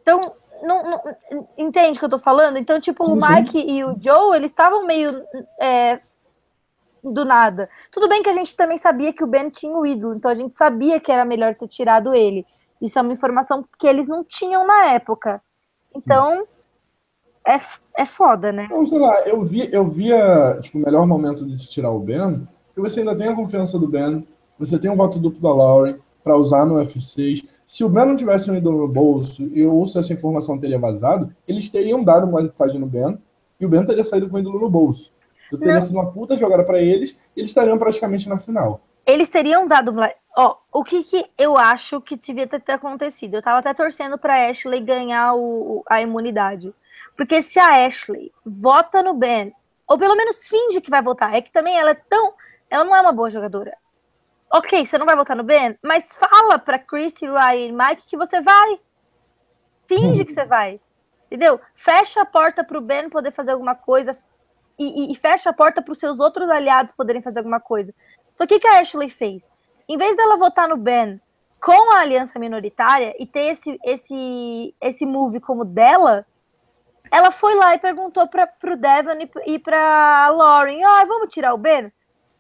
Então, 0.02 0.36
não, 0.62 0.84
não, 0.84 1.48
entende 1.58 1.98
o 1.98 2.00
que 2.00 2.06
eu 2.06 2.10
tô 2.10 2.20
falando? 2.20 2.58
Então, 2.58 2.80
tipo, 2.80 3.06
sim, 3.06 3.12
o 3.12 3.16
Mike 3.16 3.62
sim. 3.62 3.78
e 3.78 3.84
o 3.84 3.96
Joe, 4.00 4.36
eles 4.36 4.52
estavam 4.52 4.86
meio 4.86 5.24
é, 5.60 6.00
do 7.04 7.24
nada. 7.26 7.70
Tudo 7.92 8.08
bem 8.08 8.22
que 8.22 8.30
a 8.30 8.34
gente 8.34 8.56
também 8.56 8.78
sabia 8.78 9.14
que 9.14 9.24
o 9.24 9.28
Ben 9.28 9.50
tinha 9.50 9.76
o 9.76 9.86
ídolo, 9.86 10.16
então 10.16 10.30
a 10.30 10.34
gente 10.34 10.54
sabia 10.54 11.00
que 11.00 11.12
era 11.12 11.24
melhor 11.26 11.56
ter 11.56 11.68
tirado 11.68 12.14
ele. 12.14 12.46
Isso 12.82 12.98
é 12.98 13.02
uma 13.02 13.14
informação 13.14 13.66
que 13.78 13.88
eles 13.88 14.08
não 14.08 14.24
tinham 14.24 14.66
na 14.66 14.94
época. 14.94 15.42
Então, 15.96 16.46
é, 17.46 17.58
é 17.98 18.06
foda, 18.06 18.52
né? 18.52 18.66
Então, 18.66 18.86
sei 18.86 19.00
lá, 19.00 19.22
eu, 19.28 19.42
vi, 19.42 19.70
eu 19.72 19.86
via, 19.86 20.60
tipo, 20.62 20.78
o 20.78 20.82
melhor 20.82 21.06
momento 21.08 21.46
de 21.46 21.58
se 21.58 21.70
tirar 21.70 21.92
o 21.92 22.00
Ben, 22.00 22.48
porque 22.68 22.82
você 22.82 23.00
ainda 23.00 23.18
tem 23.18 23.28
a 23.28 23.36
confiança 23.36 23.78
do 23.78 23.88
Ben, 23.88 24.26
você 24.58 24.78
tem 24.78 24.92
um 24.92 24.96
voto 24.96 25.20
duplo 25.20 25.42
da 25.42 25.54
Lauren 25.54 25.96
para 26.24 26.36
usar 26.36 26.66
no 26.66 26.76
F6. 26.76 27.48
Se 27.66 27.84
o 27.84 27.90
Ben 27.90 28.06
não 28.06 28.16
tivesse 28.16 28.52
um 28.52 28.56
ídolo 28.56 28.80
no 28.80 28.88
bolso 28.88 29.44
e 29.44 29.62
eu 29.62 29.74
ouço 29.74 29.98
essa 29.98 30.14
informação 30.14 30.60
teria 30.60 30.78
vazado, 30.78 31.34
eles 31.48 31.70
teriam 31.70 32.04
dado 32.04 32.28
uma 32.28 32.42
mensagem 32.42 32.80
no 32.80 32.86
Ben 32.86 33.18
e 33.60 33.66
o 33.66 33.70
Ben 33.70 33.86
teria 33.86 34.04
saído 34.04 34.30
com 34.30 34.38
o 34.38 34.40
ídolo 34.40 34.60
no 34.60 34.70
bolso. 34.70 35.12
Então 35.48 35.60
teria 35.60 35.76
não. 35.76 35.82
sido 35.82 35.96
uma 35.96 36.12
puta 36.12 36.38
jogada 36.38 36.64
para 36.64 36.80
eles 36.80 37.18
e 37.36 37.40
eles 37.40 37.52
estariam 37.52 37.78
praticamente 37.78 38.30
na 38.30 38.38
final. 38.38 38.82
Eles 39.10 39.28
teriam 39.28 39.68
dado. 39.68 39.92
Ó, 40.38 40.58
o 40.72 40.84
que, 40.84 41.04
que 41.04 41.26
eu 41.36 41.58
acho 41.58 42.00
que 42.00 42.16
devia 42.16 42.46
ter 42.46 42.72
acontecido? 42.72 43.34
Eu 43.34 43.42
tava 43.42 43.58
até 43.58 43.74
torcendo 43.74 44.20
pra 44.20 44.48
Ashley 44.48 44.80
ganhar 44.80 45.34
o, 45.34 45.84
a 45.90 46.00
imunidade. 46.00 46.74
Porque 47.16 47.42
se 47.42 47.60
a 47.60 47.86
Ashley 47.86 48.32
vota 48.46 49.02
no 49.02 49.16
Ben, 49.16 49.54
ou 49.88 49.98
pelo 49.98 50.16
menos 50.16 50.48
finge 50.48 50.80
que 50.80 50.92
vai 50.92 51.02
votar, 51.02 51.34
é 51.34 51.42
que 51.42 51.52
também 51.52 51.78
ela 51.78 51.90
é 51.90 51.96
tão. 51.96 52.34
Ela 52.70 52.84
não 52.84 52.96
é 52.96 53.02
uma 53.02 53.12
boa 53.12 53.32
jogadora. 53.32 53.76
Ok, 54.52 54.86
você 54.86 54.98
não 54.98 55.08
vai 55.08 55.16
votar 55.16 55.36
no 55.36 55.44
Ben, 55.44 55.78
mas 55.82 56.16
fala 56.16 56.60
pra 56.60 56.78
Chris, 56.78 57.20
Ryan 57.20 57.56
e 57.56 57.72
Mike 57.72 58.08
que 58.08 58.18
você 58.18 58.42
vai. 58.42 58.80
Finge 59.88 60.24
que 60.24 60.32
você 60.32 60.46
vai. 60.46 60.80
Entendeu? 61.26 61.60
Fecha 61.74 62.22
a 62.22 62.26
porta 62.26 62.64
pro 62.64 62.80
Ben 62.80 63.10
poder 63.10 63.32
fazer 63.32 63.52
alguma 63.52 63.74
coisa, 63.74 64.16
e, 64.80 65.12
e, 65.12 65.16
fecha 65.16 65.50
a 65.50 65.54
porta 65.54 65.82
para 65.82 65.92
os 65.92 66.00
seus 66.00 66.22
outros 66.22 66.50
aliados 66.50 66.94
poderem 66.94 67.22
fazer 67.22 67.40
alguma 67.40 67.60
coisa. 67.60 67.94
Então, 68.40 68.46
o 68.46 68.48
que, 68.48 68.60
que 68.60 68.68
a 68.68 68.80
Ashley 68.80 69.10
fez? 69.10 69.52
Em 69.88 69.98
vez 69.98 70.16
dela 70.16 70.38
votar 70.38 70.66
no 70.70 70.78
Ben 70.78 71.20
com 71.60 71.92
a 71.92 72.00
aliança 72.00 72.40
minoritária 72.40 73.14
e 73.20 73.26
ter 73.26 73.52
esse, 73.52 73.78
esse, 73.84 74.74
esse 74.80 75.06
move 75.06 75.42
como 75.42 75.66
dela, 75.66 76.26
ela 77.12 77.32
foi 77.32 77.54
lá 77.56 77.76
e 77.76 77.80
perguntou 77.80 78.26
para 78.30 78.50
o 78.64 78.78
Devon 78.78 79.20
e, 79.20 79.56
e 79.56 79.60
para 79.60 80.30
Lauren: 80.30 80.80
oh, 80.86 81.06
vamos 81.06 81.34
tirar 81.34 81.54
o 81.54 81.58
Ben? 81.58 81.92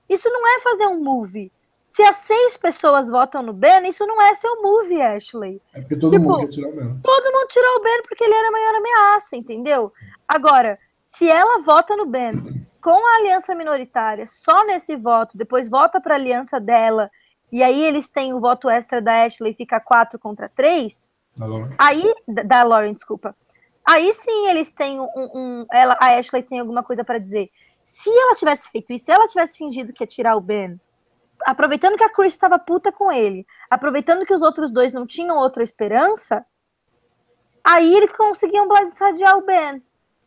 Isso 0.08 0.30
não 0.30 0.47
é 0.47 0.62
fazer 0.62 0.88
um 0.88 1.04
move. 1.04 1.52
Se 1.91 2.02
as 2.02 2.16
seis 2.16 2.56
pessoas 2.56 3.10
votam 3.10 3.43
no 3.43 3.52
Ben, 3.52 3.86
isso 3.86 4.08
não 4.08 4.22
é 4.22 4.34
seu 4.36 4.62
move, 4.62 5.02
Ashley. 5.02 5.62
É 5.76 5.82
porque 5.82 5.97
todo 5.97 6.14
tipo, 6.14 6.24
mundo 6.24 6.39
quer 6.41 6.47
tirar 6.47 6.70
o 6.70 6.76
Ben. 6.76 7.00
Todo 7.04 7.34
mundo 7.34 7.47
tirou 7.47 7.76
o 7.76 7.84
Ben 7.84 8.04
porque 8.04 8.24
ele 8.24 8.36
era 8.36 8.47
a 8.47 8.52
maior 8.52 8.76
ameaça, 8.76 9.36
entendeu? 9.36 9.91
Agora, 10.26 10.80
se 11.06 11.30
ela 11.30 11.62
vota 11.62 11.97
no 11.97 12.06
Ben 12.06 12.60
com 12.82 12.91
a 12.91 13.19
aliança 13.19 13.53
minoritária, 13.55 14.25
só 14.27 14.65
nesse 14.65 14.95
voto, 14.95 15.38
depois 15.38 15.69
vota 15.69 15.99
para 15.99 16.15
a 16.15 16.17
aliança 16.17 16.59
dela, 16.59 17.09
e 17.51 17.63
aí 17.63 17.84
eles 17.84 18.09
têm 18.09 18.34
o 18.34 18.39
voto 18.39 18.69
extra 18.69 19.01
da 19.01 19.25
Ashley, 19.25 19.53
fica 19.53 19.80
4 19.80 20.19
contra 20.19 20.47
3. 20.49 21.09
Aí, 21.77 22.13
da 22.27 22.63
Lauren, 22.63 22.93
desculpa. 22.93 23.36
Aí 23.86 24.13
sim 24.13 24.47
eles 24.47 24.71
têm 24.71 24.99
um. 24.99 25.09
um 25.15 25.65
ela, 25.71 25.97
a 25.99 26.17
Ashley 26.17 26.43
tem 26.43 26.59
alguma 26.59 26.84
coisa 26.84 27.03
para 27.03 27.17
dizer. 27.17 27.49
Se 27.84 28.09
ela 28.09 28.36
tivesse 28.36 28.69
feito 28.69 28.93
isso, 28.93 29.05
se 29.05 29.11
ela 29.11 29.27
tivesse 29.27 29.57
fingido 29.57 29.91
que 29.93 30.03
ia 30.03 30.07
tirar 30.07 30.36
o 30.36 30.41
Ben, 30.41 30.80
aproveitando 31.45 31.97
que 31.97 32.03
a 32.03 32.09
Chris 32.09 32.34
estava 32.34 32.59
puta 32.59 32.91
com 32.91 33.11
ele, 33.11 33.47
aproveitando 33.69 34.25
que 34.25 34.34
os 34.34 34.43
outros 34.43 34.69
dois 34.69 34.93
não 34.93 35.07
tinham 35.07 35.38
outra 35.38 35.63
esperança, 35.63 36.45
aí 37.63 37.95
eles 37.95 38.13
conseguiam 38.13 38.67
blindsadiar 38.67 39.38
o 39.38 39.45
Ben. 39.45 39.82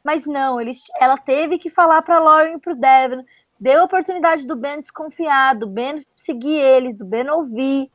Mas 0.05 0.27
não, 0.27 0.61
eles, 0.61 0.83
ela 1.01 1.17
teve 1.17 1.59
que 1.59 1.71
falar 1.71 2.03
para 2.03 2.19
Lauren 2.19 2.57
e 2.57 2.59
para 2.59 2.73
o 2.73 2.77
Devin, 2.77 3.25
deu 3.59 3.81
a 3.81 3.85
oportunidade 3.85 4.47
do 4.47 4.57
Ben 4.57 4.81
desconfiar, 4.81 5.55
do 5.55 5.67
Ben 5.67 6.05
seguir 6.17 6.59
eles, 6.59 6.97
do 6.97 7.05
Ben 7.05 7.29
ouvir. 7.31 7.91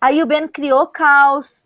Aí 0.00 0.22
o 0.22 0.26
Ben 0.26 0.46
criou 0.46 0.86
caos. 0.86 1.64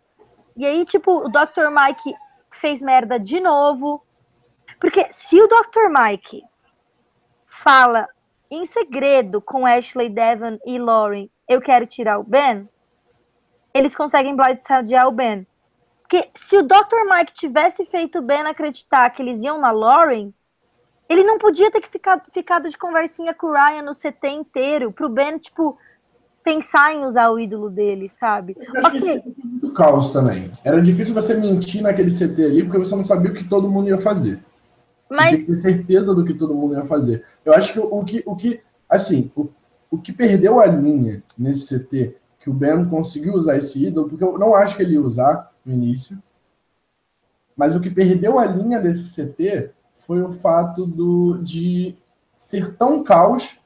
E 0.57 0.65
aí, 0.65 0.83
tipo, 0.85 1.25
o 1.25 1.29
Dr. 1.29 1.69
Mike 1.69 2.15
fez 2.51 2.81
merda 2.81 3.19
de 3.19 3.39
novo. 3.39 4.03
Porque 4.79 5.11
se 5.11 5.39
o 5.39 5.47
Dr. 5.47 5.89
Mike 5.89 6.43
fala 7.45 8.07
em 8.49 8.65
segredo 8.65 9.41
com 9.41 9.65
Ashley, 9.65 10.09
Devon 10.09 10.57
e 10.65 10.77
Lauren, 10.77 11.29
eu 11.47 11.61
quero 11.61 11.85
tirar 11.85 12.19
o 12.19 12.23
Ben, 12.23 12.67
eles 13.73 13.95
conseguem 13.95 14.35
blindsidear 14.35 15.07
o 15.07 15.11
Ben. 15.11 15.45
Porque 16.07 16.29
se 16.35 16.55
o 16.57 16.63
Dr. 16.63 17.09
Mike 17.09 17.33
tivesse 17.33 17.83
feito 17.85 18.21
Ben 18.21 18.41
acreditar 18.41 19.09
que 19.09 19.23
eles 19.23 19.41
iam 19.41 19.59
na 19.59 19.71
Lauren, 19.71 20.31
ele 21.09 21.23
não 21.23 21.39
podia 21.39 21.71
ter 21.71 21.81
que 21.81 21.89
ficado, 21.89 22.21
ficado 22.31 22.69
de 22.69 22.77
conversinha 22.77 23.33
com 23.33 23.47
o 23.47 23.53
Ryan 23.53 23.81
no 23.81 23.91
CT 23.91 24.27
inteiro, 24.27 24.91
pro 24.91 25.09
Ben, 25.09 25.39
tipo, 25.39 25.77
pensar 26.43 26.93
em 26.93 27.03
usar 27.05 27.31
o 27.31 27.39
ídolo 27.39 27.71
dele, 27.71 28.07
sabe? 28.07 28.55
Eu 28.55 28.85
acho 28.85 28.97
okay. 28.97 29.19
que 29.19 29.33
muito 29.43 29.73
caos 29.73 30.11
também. 30.11 30.51
Era 30.63 30.79
difícil 30.79 31.13
você 31.13 31.33
mentir 31.33 31.81
naquele 31.81 32.11
CT 32.11 32.45
ali, 32.45 32.63
porque 32.63 32.77
você 32.77 32.95
não 32.95 33.03
sabia 33.03 33.31
o 33.31 33.33
que 33.33 33.49
todo 33.49 33.69
mundo 33.69 33.89
ia 33.89 33.97
fazer. 33.97 34.39
Mas... 35.09 35.31
Você 35.31 35.37
tinha 35.37 35.45
que 35.45 35.51
ter 35.51 35.57
certeza 35.57 36.13
do 36.13 36.23
que 36.23 36.35
todo 36.35 36.53
mundo 36.53 36.75
ia 36.75 36.85
fazer. 36.85 37.23
Eu 37.43 37.53
acho 37.53 37.73
que 37.73 37.79
o 37.79 38.03
que, 38.03 38.23
o 38.27 38.35
que 38.35 38.61
assim, 38.87 39.31
o, 39.35 39.49
o 39.89 39.97
que 39.97 40.13
perdeu 40.13 40.59
a 40.59 40.67
linha 40.67 41.23
nesse 41.35 41.79
CT, 41.79 42.15
que 42.39 42.49
o 42.51 42.53
Ben 42.53 42.85
conseguiu 42.85 43.33
usar 43.33 43.57
esse 43.57 43.87
ídolo, 43.87 44.07
porque 44.07 44.23
eu 44.23 44.37
não 44.37 44.53
acho 44.53 44.77
que 44.77 44.83
ele 44.83 44.93
ia 44.93 45.01
usar, 45.01 45.51
no 45.65 45.73
início. 45.73 46.21
Mas 47.55 47.75
o 47.75 47.81
que 47.81 47.89
perdeu 47.89 48.37
a 48.37 48.45
linha 48.45 48.79
desse 48.79 49.09
CT 49.13 49.71
foi 50.05 50.21
o 50.21 50.31
fato 50.31 50.85
do, 50.85 51.37
de 51.41 51.95
ser 52.35 52.75
tão 52.75 53.03
caos 53.03 53.57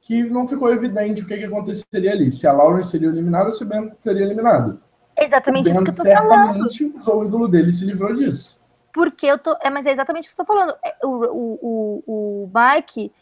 que 0.00 0.22
não 0.24 0.46
ficou 0.46 0.72
evidente 0.72 1.22
o 1.22 1.26
que, 1.26 1.38
que 1.38 1.44
aconteceria 1.44 2.12
ali. 2.12 2.30
Se 2.30 2.46
a 2.46 2.52
Lauren 2.52 2.82
seria 2.82 3.08
eliminada 3.08 3.46
ou 3.46 3.52
se 3.52 3.62
o 3.62 3.66
Ben 3.66 3.92
seria 3.98 4.24
eliminado. 4.24 4.80
Exatamente 5.16 5.70
isso 5.70 5.82
que 5.82 5.90
eu 5.90 5.96
tô 5.96 6.02
certamente 6.02 6.78
falando. 6.78 6.98
usou 6.98 7.20
o 7.20 7.24
ídolo 7.24 7.48
dele 7.48 7.70
e 7.70 7.72
se 7.72 7.84
livrou 7.84 8.12
disso. 8.12 8.60
Porque 8.92 9.26
eu 9.26 9.38
tô. 9.38 9.56
É, 9.62 9.70
mas 9.70 9.86
é 9.86 9.92
exatamente 9.92 10.24
isso 10.24 10.34
que 10.34 10.40
eu 10.40 10.44
tô 10.44 10.52
falando. 10.52 10.74
É, 10.84 10.96
o, 11.02 11.08
o, 11.08 11.58
o, 11.62 12.04
o 12.06 12.50
Mike, 12.52 13.12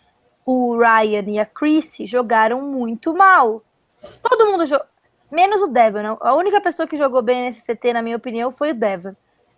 o 0.44 0.76
Ryan 0.78 1.30
e 1.30 1.38
a 1.38 1.46
Chrissy 1.46 2.06
jogaram 2.06 2.62
muito 2.62 3.14
mal. 3.14 3.62
Todo 4.22 4.50
mundo 4.50 4.66
jogou. 4.66 4.86
Menos 5.30 5.62
o 5.62 5.68
Devon. 5.68 6.02
Né? 6.02 6.16
A 6.20 6.34
única 6.34 6.60
pessoa 6.60 6.86
que 6.86 6.96
jogou 6.96 7.22
bem 7.22 7.42
nesse 7.42 7.62
CT, 7.62 7.92
na 7.92 8.02
minha 8.02 8.16
opinião, 8.16 8.50
foi 8.50 8.70
o 8.70 8.74
Devon. 8.74 9.14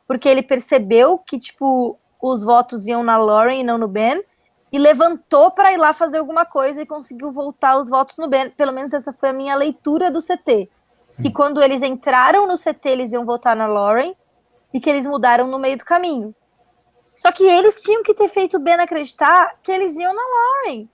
Porque 0.06 0.28
ele 0.28 0.42
percebeu 0.42 1.18
que, 1.18 1.38
tipo, 1.38 1.98
os 2.20 2.44
votos 2.44 2.86
iam 2.86 3.02
na 3.02 3.16
Lauren 3.16 3.60
e 3.60 3.64
não 3.64 3.78
no 3.78 3.88
Ben. 3.88 4.22
E 4.70 4.78
levantou 4.78 5.50
para 5.50 5.72
ir 5.72 5.76
lá 5.76 5.92
fazer 5.92 6.18
alguma 6.18 6.44
coisa 6.44 6.80
e 6.80 6.86
conseguiu 6.86 7.30
voltar 7.30 7.78
os 7.78 7.88
votos 7.88 8.18
no 8.18 8.28
Ben. 8.28 8.50
Pelo 8.50 8.72
menos 8.72 8.92
essa 8.92 9.12
foi 9.12 9.30
a 9.30 9.32
minha 9.32 9.54
leitura 9.54 10.10
do 10.10 10.20
CT. 10.20 10.70
Sim. 11.06 11.22
Que 11.22 11.32
quando 11.32 11.62
eles 11.62 11.82
entraram 11.82 12.46
no 12.46 12.56
CT, 12.56 12.88
eles 12.88 13.12
iam 13.12 13.24
votar 13.24 13.56
na 13.56 13.66
Lauren. 13.66 14.14
E 14.72 14.80
que 14.80 14.88
eles 14.88 15.06
mudaram 15.06 15.46
no 15.46 15.58
meio 15.58 15.76
do 15.76 15.84
caminho. 15.84 16.34
Só 17.14 17.30
que 17.30 17.44
eles 17.44 17.82
tinham 17.82 18.02
que 18.02 18.14
ter 18.14 18.28
feito 18.28 18.56
o 18.56 18.60
Ben 18.60 18.74
acreditar 18.74 19.58
que 19.62 19.70
eles 19.70 19.96
iam 19.96 20.14
na 20.14 20.22
Lauren. 20.22 20.88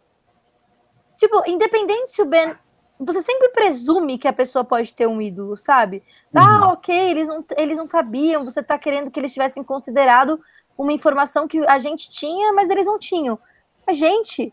Tipo, 1.17 1.43
independente 1.49 2.11
se 2.11 2.23
o 2.23 2.27
Ben 2.27 2.57
você 2.99 3.23
sempre 3.23 3.51
presume 3.51 4.19
que 4.19 4.27
a 4.27 4.33
pessoa 4.33 4.65
pode 4.65 4.93
ter 4.93 5.07
um 5.07 5.23
ídolo, 5.23 5.57
sabe? 5.57 6.03
Tá, 6.33 6.61
uhum. 6.61 6.73
Ok, 6.73 6.95
eles 6.95 7.29
não, 7.29 7.45
eles 7.57 7.79
não 7.79 7.87
sabiam, 7.87 8.45
você 8.45 8.63
tá 8.63 8.79
querendo 8.79 9.11
que 9.11 9.21
eles 9.21 9.33
tivessem 9.33 9.63
considerado 9.63 10.41
uma 10.77 10.93
informação 10.93 11.47
que 11.47 11.65
a 11.67 11.79
gente 11.79 12.11
tinha, 12.11 12.53
mas 12.53 12.69
eles 12.71 12.87
não 12.87 12.99
tinham. 12.99 13.39
Mas, 13.87 13.97
gente, 13.97 14.53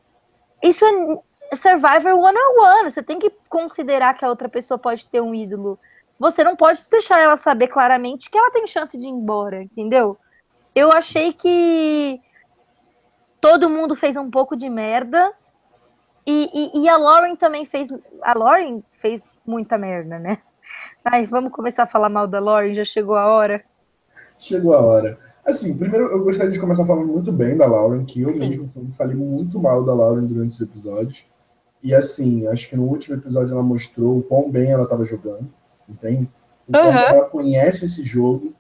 isso 0.63 0.85
é 0.85 1.55
Survivor 1.55 2.13
one-on-one, 2.17 2.89
você 2.89 3.03
tem 3.03 3.19
que 3.19 3.31
considerar 3.49 4.15
que 4.15 4.25
a 4.25 4.29
outra 4.29 4.49
pessoa 4.49 4.77
pode 4.77 5.07
ter 5.07 5.21
um 5.21 5.33
ídolo. 5.33 5.77
Você 6.19 6.43
não 6.43 6.55
pode 6.55 6.79
deixar 6.89 7.19
ela 7.19 7.37
saber 7.37 7.67
claramente 7.67 8.29
que 8.29 8.37
ela 8.37 8.51
tem 8.51 8.65
chance 8.65 8.97
de 8.97 9.05
ir 9.05 9.09
embora, 9.09 9.61
entendeu? 9.61 10.17
Eu 10.73 10.91
achei 10.91 11.33
que 11.33 12.19
todo 13.39 13.69
mundo 13.69 13.95
fez 13.95 14.15
um 14.15 14.29
pouco 14.29 14.55
de 14.55 14.69
merda, 14.69 15.31
e, 16.25 16.49
e, 16.53 16.81
e, 16.81 16.89
a 16.89 16.97
Lauren 16.97 17.35
também 17.35 17.65
fez. 17.65 17.89
A 18.21 18.37
Lauren 18.37 18.83
fez 18.99 19.27
muita 19.45 19.77
merda, 19.77 20.17
né? 20.17 20.39
Ai, 21.03 21.25
vamos 21.25 21.51
começar 21.51 21.83
a 21.83 21.87
falar 21.87 22.09
mal 22.09 22.27
da 22.27 22.39
Lauren, 22.39 22.73
já 22.73 22.83
chegou 22.83 23.15
a 23.15 23.27
hora. 23.27 23.63
Chegou 24.37 24.73
a 24.73 24.81
hora. 24.81 25.19
Assim, 25.45 25.77
primeiro 25.77 26.07
eu 26.07 26.23
gostaria 26.23 26.51
de 26.51 26.59
começar 26.59 26.83
falando 26.85 27.07
muito 27.07 27.31
bem 27.31 27.55
da 27.55 27.67
Lauren, 27.67 28.03
que 28.03 28.21
eu 28.21 28.29
Sim. 28.29 28.49
mesmo 28.49 28.93
falei 28.97 29.15
muito 29.15 29.59
mal 29.59 29.83
da 29.83 29.93
Lauren 29.93 30.25
durante 30.25 30.53
os 30.53 30.61
episódios. 30.61 31.23
E 31.83 31.93
assim, 31.93 32.47
acho 32.47 32.67
que 32.67 32.75
no 32.75 32.85
último 32.85 33.15
episódio 33.15 33.53
ela 33.53 33.61
mostrou 33.61 34.17
o 34.17 34.23
quão 34.23 34.49
bem 34.49 34.71
ela 34.71 34.83
estava 34.83 35.05
jogando, 35.05 35.47
entende? 35.87 36.27
O 36.67 36.75
uhum. 36.75 36.91
ela 36.91 37.25
conhece 37.25 37.85
esse 37.85 38.01
jogo 38.03 38.55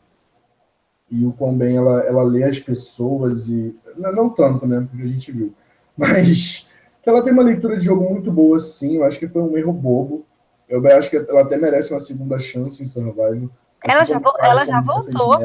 e 1.09 1.25
o 1.25 1.31
quão 1.33 1.57
bem 1.57 1.77
ela, 1.77 2.01
ela 2.01 2.23
lê 2.23 2.43
as 2.43 2.59
pessoas 2.59 3.47
e. 3.47 3.75
Não, 3.97 4.11
não 4.11 4.29
tanto, 4.29 4.67
né? 4.67 4.87
Porque 4.87 5.03
a 5.03 5.07
gente 5.07 5.31
viu. 5.31 5.51
Mas 5.97 6.69
ela 7.05 7.23
tem 7.23 7.31
uma 7.31 7.43
leitura 7.43 7.77
de 7.77 7.85
jogo 7.85 8.09
muito 8.09 8.31
boa, 8.31 8.59
sim. 8.59 8.97
Eu 8.97 9.03
acho 9.03 9.19
que 9.19 9.27
foi 9.27 9.41
um 9.41 9.57
erro 9.57 9.71
bobo. 9.71 10.25
Eu 10.67 10.85
acho 10.97 11.09
que 11.09 11.17
ela 11.17 11.41
até 11.41 11.57
merece 11.57 11.93
uma 11.93 11.99
segunda 11.99 12.39
chance 12.39 12.81
em 12.81 12.85
Survival. 12.85 13.49
Ela 13.83 14.03
já, 14.03 14.19
ela 14.39 14.65
já 14.65 14.81
voltou. 14.81 15.37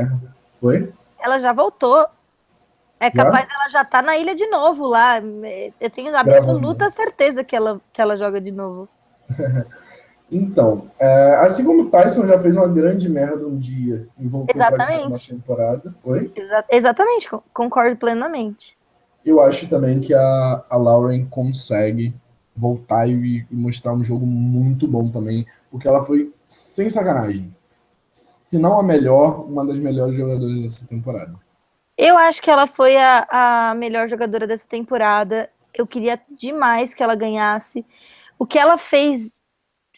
Foi? 0.61 0.93
Ela 1.21 1.39
já 1.39 1.53
voltou. 1.53 2.07
É 2.99 3.11
capaz 3.11 3.49
dela 3.49 3.69
já 3.71 3.85
tá 3.85 4.03
na 4.03 4.17
ilha 4.17 4.35
de 4.35 4.47
novo 4.47 4.87
lá. 4.87 5.21
Eu 5.81 5.91
tenho 5.91 6.15
absoluta 6.17 6.91
certeza 6.91 7.45
que 7.45 7.57
ela, 7.57 7.81
que 7.93 8.01
ela 8.01 8.17
joga 8.17 8.41
de 8.41 8.51
novo. 8.51 8.89
então, 10.31 10.91
é, 10.99 11.37
assim 11.37 11.65
como 11.65 11.83
o 11.83 11.91
Tyson 11.91 12.27
já 12.27 12.39
fez 12.39 12.57
uma 12.57 12.69
grande 12.69 13.09
merda 13.09 13.47
um 13.47 13.59
dia 13.59 14.07
e 14.19 14.27
voltou 14.27 14.55
Exatamente. 14.55 15.07
uma 15.07 15.19
temporada. 15.19 15.95
Oi? 16.05 16.31
Exa 16.35 16.65
exatamente, 16.71 17.29
concordo 17.53 17.97
plenamente. 17.97 18.80
Eu 19.25 19.41
acho 19.41 19.69
também 19.69 20.01
que 20.01 20.15
a, 20.15 20.65
a 20.69 20.77
Lauren 20.77 21.27
consegue 21.27 22.15
voltar 22.57 23.07
e, 23.09 23.47
e 23.51 23.55
mostrar 23.55 23.93
um 23.93 24.03
jogo 24.03 24.27
muito 24.27 24.87
bom 24.87 25.09
também, 25.11 25.47
porque 25.71 25.87
ela 25.87 26.05
foi 26.05 26.33
sem 26.49 26.91
sacanagem. 26.91 27.55
Se 28.11 28.59
não 28.59 28.79
a 28.79 28.83
melhor, 28.83 29.47
uma 29.47 29.65
das 29.65 29.79
melhores 29.79 30.17
jogadoras 30.17 30.61
dessa 30.61 30.87
temporada. 30.87 31.35
Eu 31.97 32.17
acho 32.19 32.43
que 32.43 32.51
ela 32.51 32.67
foi 32.67 32.97
a, 32.97 33.27
a 33.71 33.75
melhor 33.75 34.09
jogadora 34.09 34.47
dessa 34.47 34.67
temporada. 34.67 35.51
Eu 35.73 35.87
queria 35.87 36.21
demais 36.31 36.93
que 36.93 37.03
ela 37.03 37.15
ganhasse. 37.15 37.87
O 38.39 38.47
que 38.47 38.59
ela 38.59 38.77
fez 38.77 39.41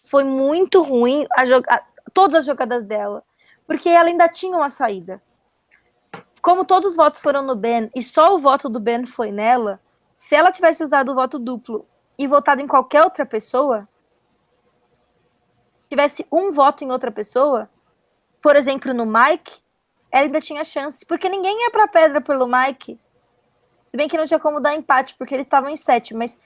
foi 0.08 0.24
muito 0.24 0.82
ruim, 0.82 1.26
a 1.30 1.42
a, 1.74 1.82
todas 2.12 2.34
as 2.34 2.44
jogadas 2.44 2.84
dela, 2.84 3.22
porque 3.66 3.88
ela 3.88 4.08
ainda 4.08 4.28
tinha 4.28 4.56
uma 4.56 4.68
saída. 4.68 5.22
Como 6.42 6.64
todos 6.64 6.90
os 6.90 6.96
votos 6.96 7.20
foram 7.20 7.40
no 7.40 7.54
Ben 7.54 7.88
e 7.94 8.02
só 8.02 8.34
o 8.34 8.38
voto 8.38 8.68
do 8.68 8.80
Ben 8.80 9.06
foi 9.06 9.30
nela, 9.30 9.80
se 10.12 10.34
ela 10.34 10.50
tivesse 10.50 10.82
usado 10.82 11.12
o 11.12 11.14
voto 11.14 11.38
duplo 11.38 11.86
e 12.18 12.26
votado 12.26 12.60
em 12.60 12.66
qualquer 12.66 13.04
outra 13.04 13.24
pessoa, 13.24 13.88
tivesse 15.88 16.26
um 16.32 16.50
voto 16.50 16.82
em 16.82 16.90
outra 16.90 17.12
pessoa, 17.12 17.70
por 18.40 18.56
exemplo, 18.56 18.92
no 18.92 19.06
Mike, 19.06 19.62
ela 20.10 20.26
ainda 20.26 20.40
tinha 20.40 20.64
chance, 20.64 21.06
porque 21.06 21.28
ninguém 21.28 21.62
ia 21.62 21.70
pra 21.70 21.86
pedra 21.86 22.20
pelo 22.20 22.48
Mike. 22.48 23.00
Se 23.88 23.96
bem 23.96 24.08
que 24.08 24.18
não 24.18 24.26
tinha 24.26 24.40
como 24.40 24.58
dar 24.58 24.74
empate, 24.74 25.14
porque 25.16 25.34
eles 25.34 25.46
estavam 25.46 25.70
em 25.70 25.76
sete, 25.76 26.12
mas 26.12 26.40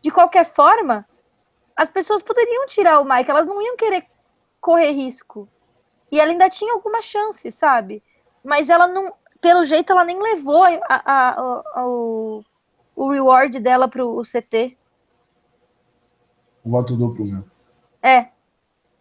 de 0.00 0.10
qualquer 0.10 0.46
forma, 0.46 1.06
as 1.76 1.90
pessoas 1.90 2.22
poderiam 2.22 2.66
tirar 2.66 2.98
o 2.98 3.04
Mike, 3.04 3.30
elas 3.30 3.46
não 3.46 3.60
iam 3.60 3.76
querer 3.76 4.06
correr 4.58 4.92
risco. 4.92 5.46
E 6.10 6.18
ela 6.18 6.30
ainda 6.30 6.48
tinha 6.48 6.72
alguma 6.72 7.02
chance, 7.02 7.50
sabe? 7.50 8.02
Mas 8.42 8.70
ela 8.70 8.86
não, 8.86 9.12
pelo 9.44 9.62
jeito, 9.66 9.92
ela 9.92 10.06
nem 10.06 10.18
levou 10.18 10.62
a, 10.62 10.78
a, 10.88 11.60
a, 11.74 11.86
o, 11.86 12.42
o 12.96 13.10
reward 13.10 13.60
dela 13.60 13.86
pro 13.86 14.22
CT. 14.22 14.74
O 16.64 16.70
voto 16.70 16.96
duplo, 16.96 17.26
né? 17.26 17.44
É. 18.02 18.28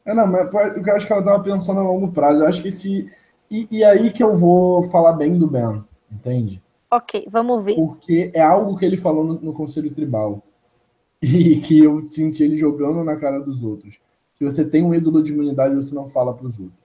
É, 0.04 0.14
não, 0.14 0.28
mas 0.28 0.54
eu 0.54 0.96
acho 0.96 1.08
que 1.08 1.14
ela 1.14 1.24
tava 1.24 1.42
pensando 1.42 1.80
a 1.80 1.84
longo 1.84 2.12
prazo. 2.12 2.42
Eu 2.42 2.48
acho 2.48 2.62
que 2.62 2.72
se. 2.72 3.10
E, 3.50 3.70
e 3.72 3.86
aí 3.86 4.12
que 4.12 4.22
eu 4.22 4.36
vou 4.36 4.84
falar 4.92 5.14
bem 5.14 5.40
do 5.40 5.48
Ben, 5.48 5.82
entende? 6.12 6.62
Ok, 6.92 7.26
vamos 7.32 7.64
ver. 7.64 7.76
Porque 7.76 8.30
é 8.34 8.42
algo 8.42 8.78
que 8.78 8.84
ele 8.84 8.98
falou 8.98 9.24
no, 9.24 9.36
no 9.36 9.54
Conselho 9.54 9.94
Tribal. 9.96 10.44
E 11.24 11.62
que 11.62 11.80
eu 11.80 12.06
senti 12.10 12.44
ele 12.44 12.58
jogando 12.58 13.02
na 13.02 13.16
cara 13.16 13.40
dos 13.40 13.64
outros. 13.64 13.98
Se 14.34 14.44
você 14.44 14.66
tem 14.66 14.84
um 14.84 14.94
ídolo 14.94 15.24
de 15.24 15.32
imunidade, 15.32 15.74
você 15.74 15.96
não 15.96 16.06
fala 16.06 16.34
para 16.34 16.46
os 16.46 16.60
outros. 16.60 16.78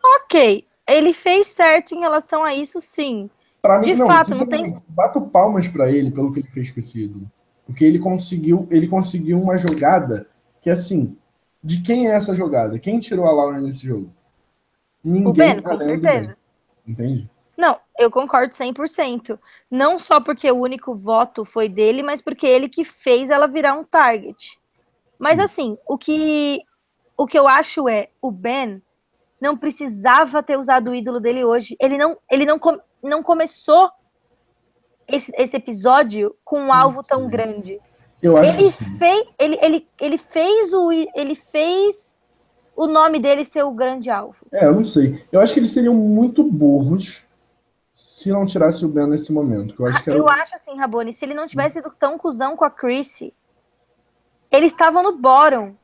Ok, 0.00 0.64
ele 0.92 1.12
fez 1.12 1.48
certo 1.48 1.94
em 1.94 2.00
relação 2.00 2.44
a 2.44 2.54
isso, 2.54 2.80
sim. 2.80 3.30
Pra 3.60 3.78
de 3.78 3.92
mim, 3.92 3.98
não, 3.98 4.06
fato, 4.06 4.34
não 4.34 4.46
tem. 4.46 4.82
Bato 4.88 5.20
palmas 5.20 5.68
para 5.68 5.90
ele 5.90 6.10
pelo 6.10 6.32
que 6.32 6.40
ele 6.40 6.48
fez 6.48 6.70
com 6.70 6.80
esse 6.80 7.04
ídolo. 7.04 7.30
Porque 7.64 7.84
ele 7.84 7.98
conseguiu, 7.98 8.66
ele 8.70 8.88
conseguiu 8.88 9.40
uma 9.40 9.56
jogada 9.56 10.26
que, 10.60 10.68
assim, 10.68 11.16
de 11.62 11.80
quem 11.80 12.08
é 12.08 12.14
essa 12.14 12.34
jogada? 12.34 12.78
Quem 12.78 12.98
tirou 12.98 13.26
a 13.26 13.32
Laura 13.32 13.60
nesse 13.60 13.86
jogo? 13.86 14.12
Ninguém. 15.02 15.28
O 15.28 15.32
Ben, 15.32 15.62
com 15.62 15.80
certeza. 15.80 16.36
Entende? 16.86 17.30
Não, 17.56 17.78
eu 17.98 18.10
concordo 18.10 18.52
100%. 18.52 19.38
Não 19.70 19.98
só 19.98 20.20
porque 20.20 20.50
o 20.50 20.60
único 20.60 20.94
voto 20.94 21.44
foi 21.44 21.68
dele, 21.68 22.02
mas 22.02 22.20
porque 22.20 22.46
ele 22.46 22.68
que 22.68 22.84
fez 22.84 23.30
ela 23.30 23.46
virar 23.46 23.74
um 23.74 23.84
target. 23.84 24.58
Mas 25.18 25.38
assim, 25.38 25.78
o 25.86 25.96
que 25.96 26.60
o 27.16 27.26
que 27.26 27.38
eu 27.38 27.46
acho 27.46 27.88
é, 27.88 28.08
o 28.20 28.32
Ben 28.32 28.82
não 29.42 29.56
precisava 29.56 30.40
ter 30.42 30.56
usado 30.56 30.92
o 30.92 30.94
ídolo 30.94 31.18
dele 31.18 31.44
hoje. 31.44 31.76
Ele 31.80 31.98
não 31.98 32.16
ele 32.30 32.46
não, 32.46 32.60
não 33.02 33.22
começou 33.22 33.90
esse, 35.08 35.32
esse 35.36 35.56
episódio 35.56 36.34
com 36.44 36.60
um 36.60 36.72
alvo 36.72 37.02
tão 37.02 37.28
grande. 37.28 37.80
Eu 38.22 38.36
acho 38.36 38.50
ele 38.50 38.70
que 38.70 38.84
fez, 38.98 39.26
ele, 39.36 39.58
ele, 39.60 39.88
ele 40.00 40.16
fez 40.16 40.72
o 40.72 40.92
ele 40.92 41.34
fez 41.34 42.16
o 42.76 42.86
nome 42.86 43.18
dele 43.18 43.44
ser 43.44 43.64
o 43.64 43.72
grande 43.72 44.08
alvo. 44.08 44.46
É, 44.52 44.64
eu 44.64 44.72
não 44.72 44.84
sei. 44.84 45.22
Eu 45.32 45.40
acho 45.40 45.52
que 45.52 45.58
eles 45.58 45.72
seriam 45.72 45.94
muito 45.94 46.44
burros 46.44 47.26
se 47.92 48.30
não 48.30 48.46
tirasse 48.46 48.84
o 48.84 48.88
Ben 48.88 49.08
nesse 49.08 49.32
momento. 49.32 49.74
Eu 49.76 49.86
acho, 49.86 50.04
que 50.04 50.10
era... 50.10 50.18
eu 50.18 50.28
acho 50.28 50.54
assim, 50.54 50.76
Rabone, 50.76 51.12
se 51.12 51.24
ele 51.24 51.34
não 51.34 51.46
tivesse 51.46 51.74
sido 51.80 51.92
tão 51.98 52.16
cuzão 52.16 52.56
com 52.56 52.64
a 52.64 52.70
Chrissy, 52.70 53.34
eles 54.52 54.70
estavam 54.70 55.02
no 55.02 55.18
bottom. 55.18 55.74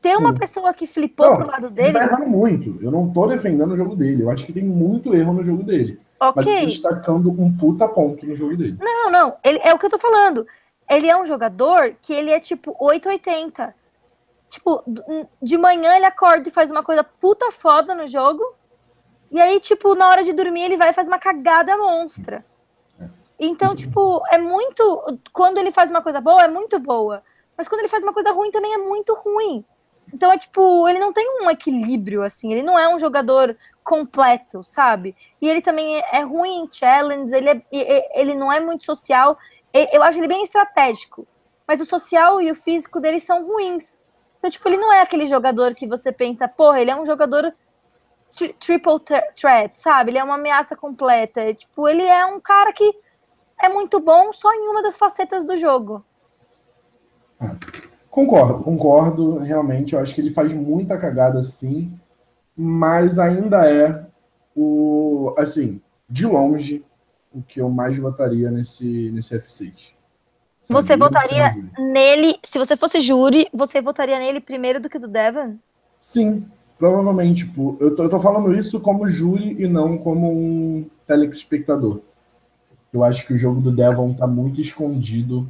Ter 0.00 0.16
Sim. 0.16 0.22
uma 0.22 0.34
pessoa 0.34 0.72
que 0.72 0.86
flipou 0.86 1.26
não, 1.26 1.36
pro 1.36 1.46
lado 1.46 1.70
dele. 1.70 1.88
Ele 1.88 1.98
tá 1.98 2.04
errando 2.04 2.26
muito. 2.26 2.78
Eu 2.80 2.90
não 2.90 3.10
tô 3.10 3.26
defendendo 3.26 3.72
o 3.72 3.76
jogo 3.76 3.96
dele. 3.96 4.22
Eu 4.22 4.30
acho 4.30 4.46
que 4.46 4.52
tem 4.52 4.62
muito 4.62 5.14
erro 5.14 5.32
no 5.32 5.42
jogo 5.42 5.62
dele. 5.64 6.00
Ok. 6.20 6.34
Mas 6.36 6.46
eu 6.46 6.60
tô 6.60 6.66
destacando 6.66 7.30
um 7.30 7.56
puta 7.56 7.88
ponto 7.88 8.24
no 8.24 8.34
jogo 8.34 8.56
dele. 8.56 8.78
Não, 8.80 9.10
não. 9.10 9.36
Ele, 9.42 9.58
é 9.62 9.74
o 9.74 9.78
que 9.78 9.86
eu 9.86 9.90
tô 9.90 9.98
falando. 9.98 10.46
Ele 10.88 11.08
é 11.08 11.16
um 11.16 11.26
jogador 11.26 11.94
que 12.00 12.12
ele 12.12 12.30
é 12.30 12.38
tipo 12.38 12.76
880. 12.78 13.74
Tipo, 14.48 14.82
de 15.42 15.58
manhã 15.58 15.96
ele 15.96 16.06
acorda 16.06 16.48
e 16.48 16.52
faz 16.52 16.70
uma 16.70 16.82
coisa 16.82 17.02
puta 17.04 17.50
foda 17.50 17.94
no 17.94 18.06
jogo. 18.06 18.42
E 19.30 19.40
aí, 19.40 19.60
tipo, 19.60 19.94
na 19.94 20.08
hora 20.08 20.22
de 20.22 20.32
dormir 20.32 20.62
ele 20.62 20.76
vai 20.76 20.90
e 20.90 20.94
faz 20.94 21.06
uma 21.08 21.18
cagada 21.18 21.76
monstra. 21.76 22.44
Então, 23.38 23.76
tipo, 23.76 24.22
é 24.30 24.38
muito. 24.38 25.20
Quando 25.32 25.58
ele 25.58 25.70
faz 25.70 25.90
uma 25.90 26.02
coisa 26.02 26.20
boa, 26.20 26.42
é 26.42 26.48
muito 26.48 26.78
boa. 26.78 27.22
Mas 27.56 27.68
quando 27.68 27.80
ele 27.80 27.88
faz 27.88 28.02
uma 28.02 28.12
coisa 28.12 28.32
ruim, 28.32 28.50
também 28.50 28.72
é 28.72 28.78
muito 28.78 29.14
ruim. 29.14 29.64
Então 30.12 30.32
é 30.32 30.38
tipo, 30.38 30.88
ele 30.88 30.98
não 30.98 31.12
tem 31.12 31.42
um 31.42 31.50
equilíbrio, 31.50 32.22
assim, 32.22 32.52
ele 32.52 32.62
não 32.62 32.78
é 32.78 32.88
um 32.88 32.98
jogador 32.98 33.56
completo, 33.84 34.62
sabe? 34.64 35.14
E 35.40 35.48
ele 35.48 35.60
também 35.60 36.02
é 36.12 36.20
ruim 36.20 36.64
em 36.64 36.68
challenge, 36.72 37.34
ele, 37.34 37.50
é, 37.50 38.20
ele 38.20 38.34
não 38.34 38.52
é 38.52 38.60
muito 38.60 38.84
social. 38.84 39.38
Eu 39.72 40.02
acho 40.02 40.18
ele 40.18 40.28
bem 40.28 40.42
estratégico. 40.42 41.26
Mas 41.66 41.80
o 41.80 41.86
social 41.86 42.40
e 42.40 42.50
o 42.50 42.54
físico 42.54 43.00
dele 43.00 43.20
são 43.20 43.46
ruins. 43.46 43.98
Então, 44.38 44.50
tipo, 44.50 44.66
ele 44.68 44.78
não 44.78 44.92
é 44.92 45.02
aquele 45.02 45.26
jogador 45.26 45.74
que 45.74 45.86
você 45.86 46.10
pensa, 46.10 46.48
porra, 46.48 46.80
ele 46.80 46.90
é 46.90 46.96
um 46.96 47.04
jogador 47.04 47.52
tri 48.34 48.52
triple 48.54 49.00
threat, 49.34 49.78
sabe? 49.78 50.10
Ele 50.10 50.18
é 50.18 50.24
uma 50.24 50.36
ameaça 50.36 50.76
completa. 50.76 51.52
Tipo, 51.52 51.88
ele 51.88 52.02
é 52.02 52.24
um 52.24 52.40
cara 52.40 52.72
que 52.72 52.94
é 53.60 53.68
muito 53.68 54.00
bom 54.00 54.32
só 54.32 54.52
em 54.52 54.68
uma 54.68 54.82
das 54.82 54.96
facetas 54.96 55.44
do 55.44 55.56
jogo. 55.56 56.04
Ah. 57.40 57.87
Concordo, 58.10 58.64
concordo, 58.64 59.38
realmente. 59.38 59.94
Eu 59.94 60.00
acho 60.00 60.14
que 60.14 60.20
ele 60.20 60.30
faz 60.30 60.52
muita 60.52 60.96
cagada 60.98 61.42
sim, 61.42 61.92
mas 62.56 63.18
ainda 63.18 63.68
é 63.70 64.06
o, 64.56 65.34
assim, 65.38 65.80
de 66.08 66.26
longe, 66.26 66.84
o 67.32 67.42
que 67.42 67.60
eu 67.60 67.68
mais 67.68 67.96
votaria 67.96 68.50
nesse, 68.50 69.10
nesse 69.12 69.38
F6. 69.38 69.92
Você 70.68 70.96
votaria 70.96 71.54
nele, 71.78 72.36
se 72.42 72.58
você 72.58 72.76
fosse 72.76 73.00
júri, 73.00 73.48
você 73.52 73.80
votaria 73.80 74.18
nele 74.18 74.40
primeiro 74.40 74.80
do 74.80 74.88
que 74.88 74.98
do 74.98 75.08
Devon? 75.08 75.56
Sim, 75.98 76.46
provavelmente. 76.78 77.46
Tipo, 77.46 77.76
eu, 77.80 77.94
tô, 77.94 78.04
eu 78.04 78.08
tô 78.08 78.20
falando 78.20 78.54
isso 78.54 78.78
como 78.80 79.08
júri 79.08 79.56
e 79.62 79.66
não 79.66 79.96
como 79.96 80.30
um 80.30 80.86
telespectador. 81.06 82.00
Eu 82.92 83.02
acho 83.02 83.26
que 83.26 83.32
o 83.32 83.38
jogo 83.38 83.60
do 83.60 83.74
Devon 83.74 84.12
tá 84.12 84.26
muito 84.26 84.60
escondido 84.60 85.48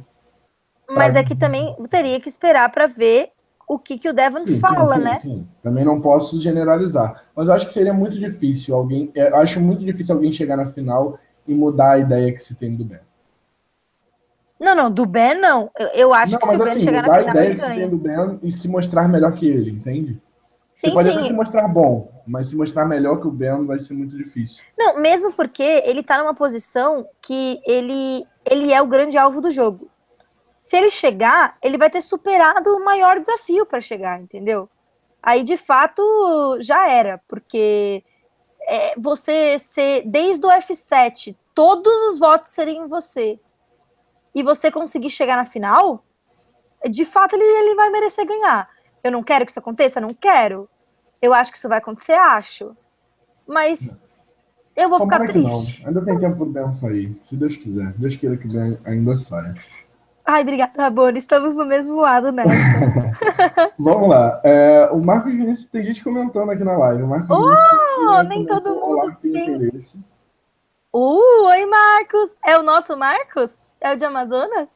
mas 0.89 1.15
é 1.15 1.23
que 1.23 1.35
também 1.35 1.75
teria 1.89 2.19
que 2.19 2.27
esperar 2.27 2.71
para 2.71 2.87
ver 2.87 3.31
o 3.67 3.77
que, 3.77 3.99
que 3.99 4.09
o 4.09 4.13
Devon 4.13 4.39
sim, 4.39 4.59
fala, 4.59 4.95
sim, 4.95 5.01
né? 5.01 5.19
Sim. 5.19 5.47
Também 5.61 5.85
não 5.85 6.01
posso 6.01 6.41
generalizar. 6.41 7.25
Mas 7.35 7.47
eu 7.47 7.53
acho 7.53 7.67
que 7.67 7.73
seria 7.73 7.93
muito 7.93 8.17
difícil 8.17 8.75
alguém. 8.75 9.11
Eu 9.13 9.35
acho 9.35 9.59
muito 9.59 9.85
difícil 9.85 10.15
alguém 10.15 10.33
chegar 10.33 10.57
na 10.57 10.65
final 10.65 11.19
e 11.47 11.53
mudar 11.53 11.91
a 11.91 11.99
ideia 11.99 12.33
que 12.33 12.39
se 12.39 12.55
tem 12.55 12.75
do 12.75 12.83
Ben. 12.83 12.99
Não, 14.59 14.75
não, 14.75 14.89
do 14.89 15.05
Ben 15.05 15.39
não. 15.39 15.69
Eu, 15.77 15.87
eu 15.89 16.13
acho 16.13 16.33
não, 16.33 16.39
que 16.39 16.47
se 16.47 16.55
o 16.55 16.57
Ben 16.57 16.69
assim, 16.69 16.79
chegar 16.79 17.03
na 17.03 17.09
final. 17.09 17.27
Mudar 17.27 17.29
a 17.29 17.43
ideia 17.43 17.55
que 17.55 17.61
se 17.61 17.75
tem 17.75 17.89
do 17.89 17.97
Ben 17.97 18.39
e 18.41 18.51
se 18.51 18.67
mostrar 18.67 19.07
melhor 19.07 19.33
que 19.33 19.47
ele, 19.47 19.69
entende? 19.69 20.19
Você 20.73 20.87
sim, 20.87 20.93
pode 20.93 21.11
sim. 21.11 21.17
até 21.17 21.27
se 21.27 21.33
mostrar 21.33 21.67
bom, 21.67 22.09
mas 22.25 22.49
se 22.49 22.55
mostrar 22.55 22.85
melhor 22.85 23.19
que 23.19 23.27
o 23.27 23.31
Ben 23.31 23.65
vai 23.65 23.77
ser 23.77 23.93
muito 23.93 24.17
difícil. 24.17 24.63
Não, 24.77 24.99
mesmo 24.99 25.31
porque 25.33 25.61
ele 25.85 26.01
tá 26.01 26.17
numa 26.17 26.33
posição 26.33 27.05
que 27.21 27.59
ele, 27.67 28.25
ele 28.49 28.73
é 28.73 28.81
o 28.81 28.87
grande 28.87 29.17
alvo 29.17 29.41
do 29.41 29.51
jogo 29.51 29.89
se 30.69 30.77
ele 30.77 30.91
chegar, 30.91 31.57
ele 31.63 31.79
vai 31.79 31.89
ter 31.89 31.99
superado 31.99 32.69
o 32.69 32.85
maior 32.85 33.19
desafio 33.19 33.65
para 33.65 33.81
chegar, 33.81 34.21
entendeu? 34.21 34.69
Aí, 35.21 35.41
de 35.41 35.57
fato, 35.57 36.03
já 36.61 36.87
era, 36.87 37.19
porque 37.27 38.03
é, 38.67 38.93
você 38.95 39.57
ser, 39.57 40.03
desde 40.05 40.45
o 40.45 40.49
F7, 40.51 41.35
todos 41.55 41.91
os 42.11 42.19
votos 42.19 42.51
serem 42.51 42.83
em 42.83 42.87
você, 42.87 43.39
e 44.35 44.43
você 44.43 44.69
conseguir 44.69 45.09
chegar 45.09 45.37
na 45.37 45.43
final, 45.43 46.05
de 46.87 47.03
fato 47.03 47.35
ele, 47.35 47.43
ele 47.43 47.73
vai 47.73 47.89
merecer 47.89 48.27
ganhar. 48.27 48.69
Eu 49.03 49.11
não 49.11 49.23
quero 49.23 49.47
que 49.47 49.51
isso 49.51 49.59
aconteça? 49.59 49.99
Não 49.99 50.13
quero. 50.13 50.69
Eu 51.19 51.33
acho 51.33 51.51
que 51.51 51.57
isso 51.57 51.67
vai 51.67 51.79
acontecer? 51.79 52.13
Acho. 52.13 52.77
Mas 53.47 53.99
Eu 54.75 54.87
vou 54.87 54.99
Tomara 54.99 55.25
ficar 55.25 55.33
triste. 55.33 55.81
não. 55.81 55.87
Ainda 55.87 56.05
tem 56.05 56.17
tempo 56.19 56.37
pro 56.37 56.45
Ben 56.45 56.71
sair, 56.71 57.17
se 57.23 57.35
Deus 57.35 57.55
quiser. 57.55 57.91
Deus 57.93 58.15
queira 58.15 58.37
que 58.37 58.45
o 58.45 58.51
Ben 58.51 58.77
ainda 58.85 59.15
saia. 59.15 59.55
Ai, 60.31 60.43
obrigada, 60.43 60.73
Rabone. 60.77 61.17
Estamos 61.17 61.55
no 61.55 61.65
mesmo 61.65 62.01
lado 62.01 62.31
né? 62.31 62.43
Vamos 63.79 64.09
lá. 64.09 64.39
É, 64.43 64.87
o 64.91 64.99
Marcos 64.99 65.33
Vinícius, 65.33 65.71
tem 65.71 65.83
gente 65.83 66.03
comentando 66.03 66.51
aqui 66.51 66.63
na 66.63 66.77
live. 66.77 67.01
O 67.01 67.07
Marcos 67.07 67.31
oh, 67.31 67.41
Vinícius, 67.41 68.29
nem 68.29 68.45
todo 68.45 68.75
mundo 68.75 69.17
tem, 69.23 69.31
tem 69.31 69.55
interesse. 69.55 69.99
Uh, 70.93 71.45
oi, 71.47 71.65
Marcos. 71.65 72.37
É 72.45 72.59
o 72.59 72.61
nosso 72.61 72.95
Marcos? 72.95 73.53
É 73.81 73.91
o 73.91 73.97
de 73.97 74.05
Amazonas? 74.05 74.69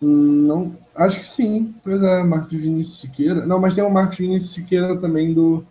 Não, 0.00 0.76
acho 0.96 1.20
que 1.20 1.28
sim. 1.28 1.72
Pois 1.84 2.02
é, 2.02 2.24
Marcos 2.24 2.58
Vinícius 2.58 3.00
Siqueira. 3.02 3.46
Não, 3.46 3.60
mas 3.60 3.76
tem 3.76 3.84
o 3.84 3.90
Marcos 3.90 4.18
Vinícius 4.18 4.54
Siqueira 4.54 4.96
também 4.96 5.32
do. 5.32 5.64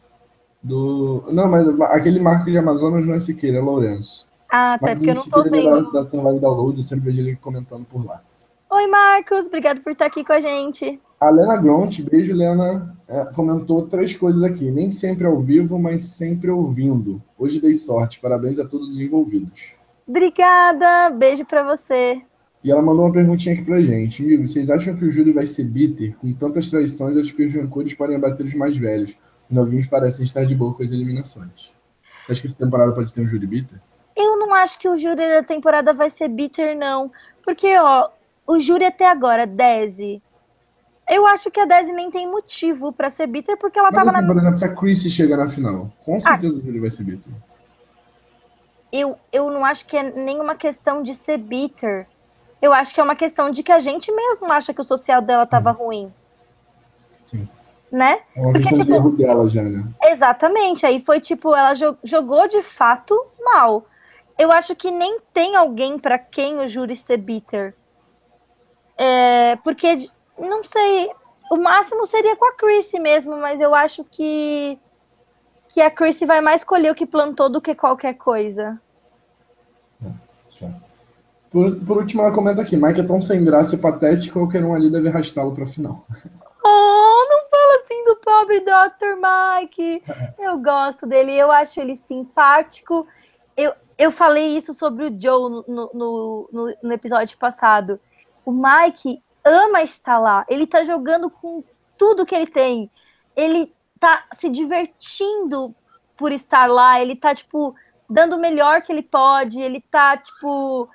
do... 0.64 1.26
Não, 1.34 1.50
mas 1.50 1.68
aquele 1.92 2.22
Marcos 2.22 2.54
de 2.54 2.58
Amazonas 2.58 3.06
não 3.06 3.14
é 3.14 3.20
Siqueira, 3.20 3.58
é 3.58 3.62
Lourenço. 3.62 4.30
Ah, 4.50 4.76
até 4.76 4.96
porque 4.96 5.10
eu 5.10 5.16
não 5.16 5.28
tô 5.28 5.44
vendo. 5.44 5.90
É 5.90 5.92
da, 5.92 6.04
da 6.04 6.22
Live 6.22 6.40
Download, 6.40 6.78
eu 6.78 6.86
sempre 6.86 7.12
vejo 7.12 7.20
ele 7.20 7.36
comentando 7.36 7.84
por 7.84 8.06
lá. 8.06 8.22
Oi, 8.70 8.88
Marcos, 8.88 9.46
obrigado 9.46 9.82
por 9.82 9.92
estar 9.92 10.06
aqui 10.06 10.24
com 10.24 10.34
a 10.34 10.40
gente. 10.40 11.00
A 11.20 11.30
Lena 11.30 11.56
Gront, 11.58 12.02
beijo, 12.02 12.34
Lena, 12.34 12.98
é, 13.08 13.24
comentou 13.34 13.88
três 13.88 14.16
coisas 14.16 14.44
aqui. 14.44 14.70
Nem 14.72 14.92
sempre 14.92 15.26
ao 15.26 15.40
vivo, 15.40 15.80
mas 15.80 16.04
sempre 16.04 16.50
ouvindo. 16.50 17.22
Hoje 17.38 17.62
dei 17.62 17.76
sorte. 17.76 18.20
Parabéns 18.20 18.60
a 18.60 18.66
todos 18.66 18.90
os 18.90 19.00
envolvidos. 19.00 19.76
Obrigada, 20.08 21.10
beijo 21.12 21.46
para 21.46 21.64
você. 21.64 22.22
E 22.64 22.72
ela 22.72 22.82
mandou 22.82 23.06
uma 23.06 23.14
perguntinha 23.14 23.54
aqui 23.54 23.64
pra 23.64 23.80
gente. 23.82 24.24
Amigo, 24.24 24.46
vocês 24.46 24.70
acham 24.70 24.96
que 24.96 25.06
o 25.06 25.10
Júlio 25.10 25.34
vai 25.34 25.46
ser 25.46 25.66
bitter? 25.66 26.16
Com 26.18 26.34
tantas 26.34 26.70
traições, 26.70 27.16
acho 27.16 27.36
que 27.36 27.46
os 27.46 27.54
rancores 27.54 27.94
podem 27.94 28.16
abater 28.16 28.46
os 28.46 28.56
mais 28.56 28.76
velhos. 28.76 29.16
Os 29.50 29.56
novinhos 29.56 29.86
parecem 29.86 30.26
estar 30.26 30.44
de 30.46 30.56
boa 30.56 30.74
com 30.74 30.84
as 30.84 30.92
eliminações. 30.92 31.72
Você 32.26 32.32
acha 32.32 32.42
que 32.42 32.48
essa 32.48 32.58
temporada 32.58 32.92
pode 32.92 33.14
ter 33.14 33.22
um 33.22 33.28
Júlio 33.28 33.48
bitter? 33.48 33.80
Eu 34.16 34.40
não 34.40 34.54
acho 34.56 34.80
que 34.80 34.90
o 34.90 34.98
Júlio 34.98 35.16
da 35.16 35.44
temporada 35.44 35.94
vai 35.94 36.10
ser 36.10 36.28
bitter, 36.28 36.76
não. 36.76 37.12
Porque, 37.44 37.78
ó, 37.78 38.10
o 38.48 38.60
júri 38.60 38.86
até 38.86 39.08
agora, 39.10 39.46
Desi. 39.48 40.22
Eu 41.08 41.28
acho 41.28 41.52
que 41.52 41.60
a 41.60 41.66
Desi 41.66 41.92
nem 41.92 42.10
tem 42.10 42.30
motivo 42.30 42.92
para 42.92 43.10
ser 43.10 43.28
bitter, 43.28 43.58
porque 43.58 43.78
ela 43.78 43.90
Mas, 43.92 44.04
tava 44.04 44.18
assim, 44.18 44.22
na. 44.22 44.28
Por 44.28 44.38
exemplo, 44.38 44.60
se 44.60 44.66
a 44.66 44.76
Chrissy 44.76 45.10
chega 45.10 45.38
na 45.38 45.48
final, 45.48 45.92
com 46.04 46.18
ah. 46.18 46.22
certeza 46.22 46.56
ah, 46.56 46.58
o 46.58 46.62
júri 46.62 46.80
vai 46.80 46.92
ser 46.92 47.04
bitter. 47.04 47.32
Eu, 48.92 49.18
eu 49.32 49.52
não 49.52 49.66
acho 49.66 49.86
que 49.86 49.98
é 49.98 50.04
nenhuma 50.04 50.56
questão 50.56 51.04
de 51.04 51.14
ser 51.14 51.38
bitter. 51.38 52.08
Eu 52.62 52.74
acho 52.74 52.94
que 52.94 53.00
é 53.00 53.04
uma 53.04 53.16
questão 53.16 53.52
de 53.52 53.62
que 53.62 53.72
a 53.72 53.80
gente 53.80 54.12
mesmo 54.12 54.52
acha 54.52 54.74
que 54.74 54.82
o 54.82 54.84
social 54.84 55.22
dela 55.22 55.46
tava 55.46 55.72
hum. 55.72 55.76
ruim. 55.76 56.14
Sim. 57.26 57.48
Né? 57.92 58.20
É 58.36 58.42
uma 58.42 58.52
Porque, 58.52 58.70
questão 58.70 58.80
tipo, 58.80 58.92
de 58.92 58.94
erro 58.94 59.12
dela 59.12 59.50
já, 59.50 59.62
né? 59.62 59.88
Exatamente. 60.04 60.86
Aí 60.86 61.00
foi 61.00 61.20
tipo, 61.20 61.56
ela 61.56 61.74
jogou 62.04 62.48
de 62.48 62.62
fato 62.64 63.16
mal. 63.40 63.86
Eu 64.38 64.52
acho 64.52 64.76
que 64.76 64.92
nem 64.92 65.20
tem 65.34 65.56
alguém 65.56 65.98
para 65.98 66.18
quem 66.18 66.58
o 66.60 66.68
júri 66.68 66.96
ser 66.96 67.18
bitter. 67.18 67.74
É, 68.98 69.56
porque, 69.58 70.10
não 70.38 70.64
sei, 70.64 71.12
o 71.52 71.58
máximo 71.58 72.06
seria 72.06 72.36
com 72.36 72.46
a 72.46 72.54
Chrissy 72.54 73.00
mesmo, 73.00 73.38
mas 73.38 73.62
eu 73.62 73.76
acho 73.76 74.04
que, 74.04 74.80
que 75.70 75.82
a 75.82 75.92
Chrissy 75.92 76.26
vai 76.26 76.42
mais 76.42 76.64
colher 76.64 76.92
o 76.92 76.96
que 76.96 77.06
plantou 77.06 77.50
do 77.50 77.62
que 77.62 77.76
qualquer 77.76 78.14
coisa. 78.16 78.80
É, 80.62 80.68
por, 81.52 81.76
por 81.86 81.98
último, 81.98 82.22
ela 82.22 82.34
comenta 82.34 82.62
aqui: 82.62 82.76
Mike 82.76 83.00
é 83.00 83.04
tão 83.04 83.22
sem 83.22 83.44
graça 83.44 83.76
e 83.76 83.78
patético, 83.80 84.40
qualquer 84.40 84.64
um 84.64 84.74
ali 84.74 84.92
deve 84.92 85.08
arrastá-lo 85.08 85.54
pra 85.54 85.66
final. 85.66 86.06
Oh, 86.68 87.26
não 87.30 87.48
fala 87.48 87.84
assim 87.84 88.04
do 88.06 88.16
pobre 88.16 88.60
Dr. 88.60 89.22
Mike. 89.22 90.04
Eu 90.40 90.58
gosto 90.58 91.06
dele, 91.06 91.32
eu 91.32 91.52
acho 91.52 91.80
ele 91.80 91.96
simpático. 91.96 93.06
Eu, 93.56 93.72
eu 94.00 94.10
falei 94.10 94.58
isso 94.58 94.74
sobre 94.74 95.06
o 95.06 95.22
Joe 95.22 95.52
no, 95.52 95.64
no, 95.68 96.50
no, 96.52 96.76
no 96.82 96.92
episódio 96.92 97.38
passado. 97.38 98.00
O 98.46 98.52
Mike 98.52 99.22
ama 99.44 99.82
estar 99.82 100.18
lá. 100.18 100.46
Ele 100.48 100.66
tá 100.66 100.84
jogando 100.84 101.30
com 101.30 101.64
tudo 101.98 102.26
que 102.26 102.36
ele 102.36 102.48
tem. 102.48 102.90
Ele 103.36 103.74
tá 104.00 104.26
se 104.34 104.50
divertindo 104.50 105.76
por 106.16 106.32
estar 106.32 106.70
lá. 106.70 107.02
Ele 107.02 107.16
tá, 107.16 107.34
tipo, 107.34 107.76
dando 108.10 108.36
o 108.36 108.40
melhor 108.40 108.82
que 108.82 108.92
ele 108.92 109.04
pode. 109.04 109.62
Ele 109.62 109.82
tá, 109.82 110.18
tipo, 110.18 110.90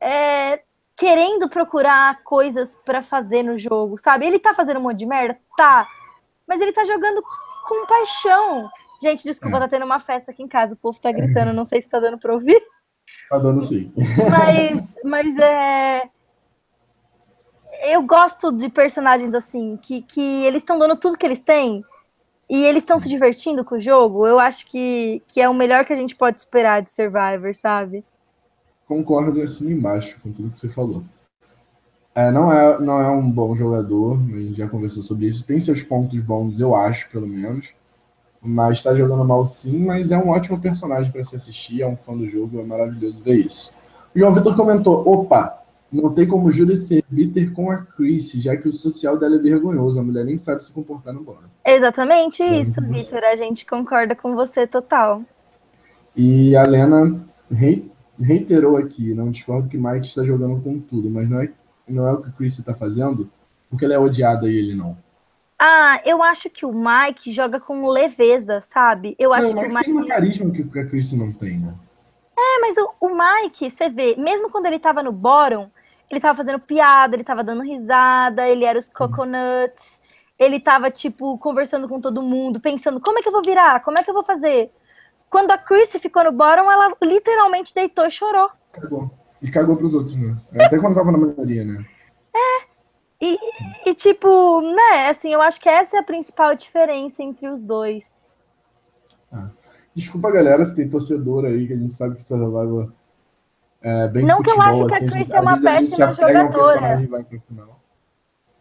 é, 0.00 0.62
querendo 0.96 1.48
procurar 1.48 2.22
coisas 2.22 2.76
para 2.84 3.00
fazer 3.02 3.42
no 3.42 3.58
jogo, 3.58 3.96
sabe? 3.98 4.26
Ele 4.26 4.38
tá 4.38 4.54
fazendo 4.54 4.78
um 4.80 4.82
monte 4.82 4.98
de 4.98 5.06
merda? 5.06 5.38
Tá. 5.56 5.86
Mas 6.46 6.60
ele 6.60 6.72
tá 6.72 6.84
jogando 6.84 7.22
com 7.66 7.86
paixão. 7.86 8.70
Gente, 9.00 9.22
desculpa, 9.22 9.58
é. 9.58 9.60
tá 9.60 9.68
tendo 9.68 9.84
uma 9.84 10.00
festa 10.00 10.30
aqui 10.30 10.42
em 10.42 10.48
casa. 10.48 10.74
O 10.74 10.78
povo 10.78 11.00
tá 11.00 11.12
gritando. 11.12 11.52
Não 11.52 11.64
sei 11.64 11.80
se 11.80 11.88
tá 11.88 12.00
dando 12.00 12.18
pra 12.18 12.32
ouvir. 12.32 12.60
Tá 13.28 13.38
dando 13.38 13.62
sim. 13.62 13.92
Mas, 14.30 14.96
mas 15.04 15.36
é 15.38 16.10
eu 17.82 18.02
gosto 18.02 18.52
de 18.52 18.68
personagens 18.68 19.34
assim, 19.34 19.78
que, 19.80 20.02
que 20.02 20.44
eles 20.44 20.62
estão 20.62 20.78
dando 20.78 20.96
tudo 20.96 21.18
que 21.18 21.26
eles 21.26 21.40
têm 21.40 21.84
e 22.48 22.64
eles 22.64 22.82
estão 22.82 22.98
se 22.98 23.08
divertindo 23.08 23.64
com 23.64 23.76
o 23.76 23.80
jogo. 23.80 24.26
Eu 24.26 24.38
acho 24.38 24.66
que, 24.66 25.22
que 25.28 25.40
é 25.40 25.48
o 25.48 25.54
melhor 25.54 25.84
que 25.84 25.92
a 25.92 25.96
gente 25.96 26.16
pode 26.16 26.38
esperar 26.38 26.82
de 26.82 26.90
Survivor, 26.90 27.54
sabe? 27.54 28.04
Concordo 28.86 29.42
assim 29.42 29.70
embaixo 29.70 30.18
com 30.22 30.32
tudo 30.32 30.50
que 30.50 30.58
você 30.58 30.68
falou. 30.68 31.02
É, 32.14 32.30
não, 32.32 32.52
é, 32.52 32.80
não 32.80 33.00
é 33.00 33.10
um 33.10 33.30
bom 33.30 33.54
jogador, 33.54 34.16
a 34.16 34.38
gente 34.40 34.54
já 34.54 34.68
conversou 34.68 35.02
sobre 35.02 35.26
isso. 35.26 35.44
Tem 35.44 35.60
seus 35.60 35.82
pontos 35.82 36.18
bons, 36.20 36.58
eu 36.58 36.74
acho, 36.74 37.08
pelo 37.10 37.28
menos. 37.28 37.74
Mas 38.40 38.78
está 38.78 38.94
jogando 38.94 39.24
mal 39.24 39.46
sim, 39.46 39.84
mas 39.84 40.10
é 40.10 40.18
um 40.18 40.28
ótimo 40.28 40.58
personagem 40.58 41.12
para 41.12 41.22
se 41.22 41.36
assistir, 41.36 41.82
é 41.82 41.86
um 41.86 41.96
fã 41.96 42.16
do 42.16 42.28
jogo, 42.28 42.60
é 42.60 42.64
maravilhoso 42.64 43.22
ver 43.22 43.34
isso. 43.34 43.72
O 44.14 44.18
João 44.18 44.32
Vitor 44.32 44.56
comentou: 44.56 45.06
opa, 45.06 45.57
não 45.90 46.12
tem 46.12 46.26
como 46.26 46.50
Júlia 46.50 46.76
ser 46.76 47.02
bitter 47.08 47.52
com 47.52 47.70
a 47.70 47.78
Chris, 47.78 48.32
já 48.32 48.56
que 48.56 48.68
o 48.68 48.72
social 48.72 49.18
dela 49.18 49.36
é 49.36 49.38
vergonhoso. 49.38 49.98
A 49.98 50.02
mulher 50.02 50.24
nem 50.24 50.36
sabe 50.36 50.64
se 50.64 50.72
comportar 50.72 51.14
no 51.14 51.22
bar. 51.22 51.48
Exatamente 51.64 52.42
é 52.42 52.60
isso, 52.60 52.80
Vitor. 52.82 53.24
A 53.24 53.34
gente 53.34 53.64
concorda 53.64 54.14
com 54.14 54.34
você 54.34 54.66
total. 54.66 55.22
E 56.14 56.54
a 56.56 56.62
Lena 56.64 57.24
reiterou 58.20 58.76
aqui, 58.76 59.14
não 59.14 59.30
discordo 59.30 59.68
que 59.68 59.78
Mike 59.78 60.06
está 60.06 60.24
jogando 60.24 60.60
com 60.60 60.78
tudo, 60.78 61.08
mas 61.08 61.28
não 61.28 61.40
é, 61.40 61.50
não 61.88 62.06
é 62.06 62.12
o 62.12 62.22
que 62.22 62.28
o 62.28 62.32
Chris 62.32 62.58
está 62.58 62.74
fazendo, 62.74 63.30
porque 63.70 63.84
ela 63.84 63.94
é 63.94 63.98
odiada 63.98 64.48
e 64.48 64.56
ele 64.56 64.74
não. 64.74 64.96
Ah, 65.58 66.00
eu 66.04 66.22
acho 66.22 66.48
que 66.50 66.64
o 66.64 66.72
Mike 66.72 67.32
joga 67.32 67.58
com 67.58 67.88
leveza, 67.88 68.60
sabe? 68.60 69.16
Eu 69.18 69.32
acho 69.32 69.54
não, 69.54 69.62
que 69.62 69.68
o 69.68 69.74
Mike 69.74 69.84
tem 69.84 69.98
um 69.98 70.06
carisma 70.06 70.50
que 70.50 70.78
a 70.78 70.86
Chris 70.86 71.12
não 71.12 71.32
tem, 71.32 71.58
né? 71.58 71.74
É, 72.38 72.60
mas 72.60 72.76
o, 72.76 72.94
o 73.00 73.08
Mike, 73.08 73.68
você 73.68 73.88
vê, 73.88 74.14
mesmo 74.16 74.50
quando 74.50 74.66
ele 74.66 74.78
tava 74.78 75.02
no 75.02 75.10
bottom, 75.10 75.68
ele 76.10 76.20
tava 76.20 76.36
fazendo 76.36 76.58
piada, 76.58 77.14
ele 77.14 77.24
tava 77.24 77.44
dando 77.44 77.62
risada, 77.62 78.48
ele 78.48 78.64
era 78.64 78.78
os 78.78 78.88
coconuts, 78.88 80.00
ele 80.38 80.58
tava, 80.60 80.90
tipo, 80.90 81.36
conversando 81.38 81.88
com 81.88 82.00
todo 82.00 82.22
mundo, 82.22 82.60
pensando, 82.60 83.00
como 83.00 83.18
é 83.18 83.22
que 83.22 83.28
eu 83.28 83.32
vou 83.32 83.42
virar? 83.42 83.82
Como 83.82 83.98
é 83.98 84.02
que 84.02 84.10
eu 84.10 84.14
vou 84.14 84.24
fazer? 84.24 84.70
Quando 85.28 85.50
a 85.50 85.58
Chrissy 85.58 85.98
ficou 85.98 86.24
no 86.24 86.32
bottom, 86.32 86.70
ela 86.70 86.94
literalmente 87.02 87.74
deitou 87.74 88.06
e 88.06 88.10
chorou. 88.10 88.50
Cagou. 88.72 89.10
E 89.42 89.50
cagou 89.50 89.76
pros 89.76 89.94
outros, 89.94 90.16
né? 90.16 90.36
Até 90.58 90.78
quando 90.78 90.94
tava 90.94 91.12
na 91.12 91.18
maioria, 91.18 91.64
né? 91.64 91.84
É. 92.34 92.68
E, 93.20 93.38
e, 93.86 93.94
tipo, 93.94 94.60
né, 94.62 95.08
assim, 95.08 95.32
eu 95.32 95.42
acho 95.42 95.60
que 95.60 95.68
essa 95.68 95.96
é 95.96 96.00
a 96.00 96.04
principal 96.04 96.54
diferença 96.54 97.22
entre 97.22 97.48
os 97.48 97.60
dois. 97.60 98.24
Ah. 99.32 99.50
Desculpa, 99.94 100.30
galera, 100.30 100.64
se 100.64 100.74
tem 100.74 100.88
torcedor 100.88 101.44
aí, 101.44 101.66
que 101.66 101.72
a 101.72 101.76
gente 101.76 101.92
sabe 101.92 102.14
que 102.14 102.22
Survivor 102.22 102.92
é, 103.82 104.08
bem 104.08 104.24
Não 104.24 104.38
futebol, 104.38 104.54
que 104.54 104.60
eu 104.60 104.70
acho 104.70 104.86
que 104.86 104.94
a 104.94 105.10
Chris 105.10 105.28
assim, 105.28 105.36
é 105.36 105.40
uma 105.40 105.60
péssima 105.60 106.12
jogadora. 106.12 107.08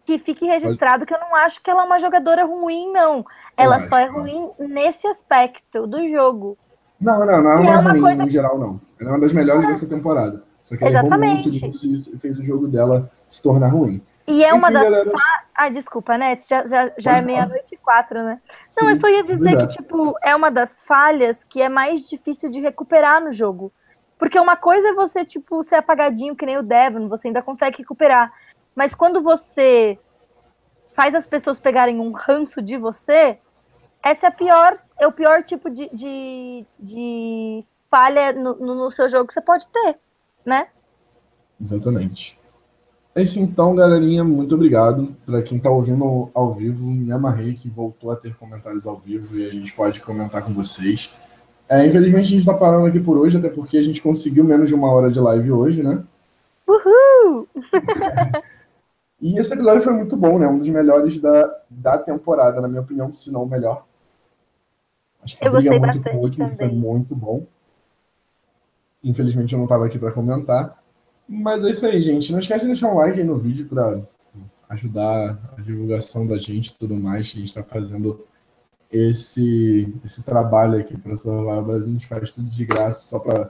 Que 0.05 0.17
fique 0.19 0.45
registrado 0.45 0.99
Pode... 0.99 1.07
que 1.07 1.13
eu 1.13 1.19
não 1.19 1.35
acho 1.35 1.61
que 1.61 1.69
ela 1.69 1.81
é 1.81 1.85
uma 1.85 1.99
jogadora 1.99 2.45
ruim, 2.45 2.91
não. 2.91 3.25
Ela 3.55 3.79
só 3.79 3.97
é 3.97 4.05
ruim 4.05 4.49
nesse 4.59 5.05
aspecto 5.07 5.85
do 5.85 6.07
jogo. 6.09 6.57
Não, 6.99 7.25
não, 7.25 7.41
não 7.41 7.51
é 7.51 7.55
uma, 7.55 7.71
é 7.71 7.77
uma 7.79 7.91
ruim 7.91 8.01
coisa... 8.01 8.23
em 8.23 8.29
geral, 8.29 8.57
não. 8.57 8.79
Ela 8.99 9.09
é 9.09 9.13
uma 9.13 9.19
das 9.19 9.33
melhores 9.33 9.65
é. 9.65 9.67
dessa 9.67 9.87
temporada. 9.87 10.43
Só 10.63 10.75
que 10.75 10.83
ela 10.83 10.99
Exatamente. 10.99 11.47
errou 11.47 11.61
muito 11.61 11.79
disso 11.79 12.11
e 12.13 12.17
fez 12.19 12.37
o 12.39 12.43
jogo 12.43 12.67
dela 12.67 13.09
se 13.27 13.41
tornar 13.41 13.67
ruim. 13.67 14.01
E 14.27 14.43
é 14.43 14.49
Enfim, 14.49 14.57
uma 14.57 14.71
das. 14.71 14.83
Galera... 14.83 15.11
Ah, 15.55 15.69
desculpa, 15.69 16.17
né? 16.17 16.37
Já, 16.47 16.65
já, 16.65 16.91
já 16.97 17.17
é 17.17 17.21
meia-noite 17.21 17.73
e 17.73 17.77
quatro, 17.77 18.21
né? 18.21 18.39
Sim, 18.63 18.81
não, 18.81 18.89
eu 18.89 18.95
só 18.95 19.07
ia 19.07 19.23
dizer 19.23 19.57
que, 19.57 19.67
tipo, 19.67 20.15
é 20.21 20.35
uma 20.35 20.51
das 20.51 20.83
falhas 20.83 21.43
que 21.43 21.61
é 21.61 21.69
mais 21.69 22.07
difícil 22.07 22.51
de 22.51 22.59
recuperar 22.59 23.23
no 23.23 23.31
jogo. 23.31 23.71
Porque 24.17 24.39
uma 24.39 24.55
coisa 24.55 24.89
é 24.89 24.93
você, 24.93 25.23
tipo, 25.23 25.63
ser 25.63 25.75
apagadinho, 25.75 26.35
que 26.35 26.45
nem 26.45 26.57
o 26.57 26.63
Devon, 26.63 27.07
você 27.07 27.27
ainda 27.27 27.41
consegue 27.41 27.79
recuperar. 27.79 28.33
Mas 28.75 28.95
quando 28.95 29.21
você 29.21 29.97
faz 30.93 31.13
as 31.13 31.25
pessoas 31.25 31.59
pegarem 31.59 31.99
um 31.99 32.11
ranço 32.11 32.61
de 32.61 32.77
você, 32.77 33.37
essa 34.03 34.27
é 34.27 34.29
a 34.29 34.31
pior, 34.31 34.79
é 34.97 35.05
o 35.05 35.11
pior 35.11 35.43
tipo 35.43 35.69
de, 35.69 35.89
de, 35.93 36.65
de 36.79 37.65
falha 37.89 38.33
no, 38.33 38.55
no, 38.55 38.91
seu 38.91 39.07
jogo 39.07 39.27
que 39.27 39.33
você 39.33 39.41
pode 39.41 39.67
ter, 39.67 39.97
né? 40.45 40.67
Exatamente. 41.61 42.39
É 43.13 43.21
isso 43.21 43.39
então, 43.39 43.75
galerinha. 43.75 44.23
Muito 44.23 44.55
obrigado. 44.55 45.15
Para 45.25 45.41
quem 45.41 45.57
está 45.57 45.69
ouvindo 45.69 46.29
ao 46.33 46.53
vivo, 46.53 46.89
me 46.89 47.11
amarrei 47.11 47.55
que 47.55 47.69
voltou 47.69 48.11
a 48.11 48.15
ter 48.15 48.35
comentários 48.35 48.85
ao 48.85 48.97
vivo 48.97 49.37
e 49.37 49.45
a 49.45 49.51
gente 49.51 49.73
pode 49.73 50.01
comentar 50.01 50.43
com 50.43 50.53
vocês. 50.53 51.11
É, 51.69 51.85
infelizmente 51.85 52.27
a 52.27 52.29
gente 52.29 52.39
está 52.39 52.53
parando 52.53 52.85
aqui 52.85 52.99
por 52.99 53.17
hoje, 53.17 53.37
até 53.37 53.49
porque 53.49 53.77
a 53.77 53.83
gente 53.83 54.01
conseguiu 54.01 54.43
menos 54.43 54.69
de 54.69 54.75
uma 54.75 54.91
hora 54.91 55.11
de 55.11 55.19
live 55.19 55.51
hoje, 55.51 55.83
né? 55.83 56.03
Uhul! 56.67 57.47
e 59.21 59.37
esse 59.37 59.53
episódio 59.53 59.81
foi 59.81 59.93
muito 59.93 60.15
bom, 60.15 60.39
né? 60.39 60.47
Um 60.47 60.59
dos 60.59 60.69
melhores 60.69 61.19
da, 61.19 61.61
da 61.69 61.97
temporada, 61.97 62.61
na 62.61 62.67
minha 62.67 62.81
opinião, 62.81 63.13
se 63.13 63.31
não 63.31 63.43
o 63.43 63.47
melhor. 63.47 63.85
Acho 65.21 65.37
que 65.37 65.45
eu 65.45 65.51
gostei 65.51 65.79
muito 65.79 65.99
bastante 65.99 66.37
também. 66.37 66.55
Foi 66.55 66.67
muito 66.69 67.15
bom. 67.15 67.45
Infelizmente 69.03 69.53
eu 69.53 69.57
não 69.57 69.65
estava 69.65 69.85
aqui 69.85 69.99
para 69.99 70.11
comentar. 70.11 70.81
Mas 71.27 71.65
é 71.65 71.71
isso 71.71 71.85
aí, 71.85 72.01
gente. 72.01 72.31
Não 72.31 72.39
esquece 72.39 72.61
de 72.61 72.67
deixar 72.67 72.89
um 72.89 72.95
like 72.95 73.19
aí 73.19 73.25
no 73.25 73.37
vídeo 73.37 73.67
para 73.67 74.01
ajudar 74.69 75.37
a 75.57 75.61
divulgação 75.61 76.25
da 76.25 76.37
gente 76.37 76.67
e 76.69 76.77
tudo 76.77 76.95
mais. 76.95 77.25
A 77.25 77.39
gente 77.39 77.45
está 77.45 77.63
fazendo 77.63 78.25
esse, 78.91 79.93
esse 80.03 80.23
trabalho 80.23 80.79
aqui 80.79 80.97
para 80.97 81.15
salvar 81.17 81.59
o 81.59 81.63
Brasil. 81.63 81.89
A 81.89 81.93
gente 81.93 82.07
faz 82.07 82.31
tudo 82.31 82.49
de 82.49 82.65
graça 82.65 83.01
só 83.01 83.19
para 83.19 83.49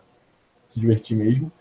se 0.70 0.80
divertir 0.80 1.18
mesmo. 1.18 1.52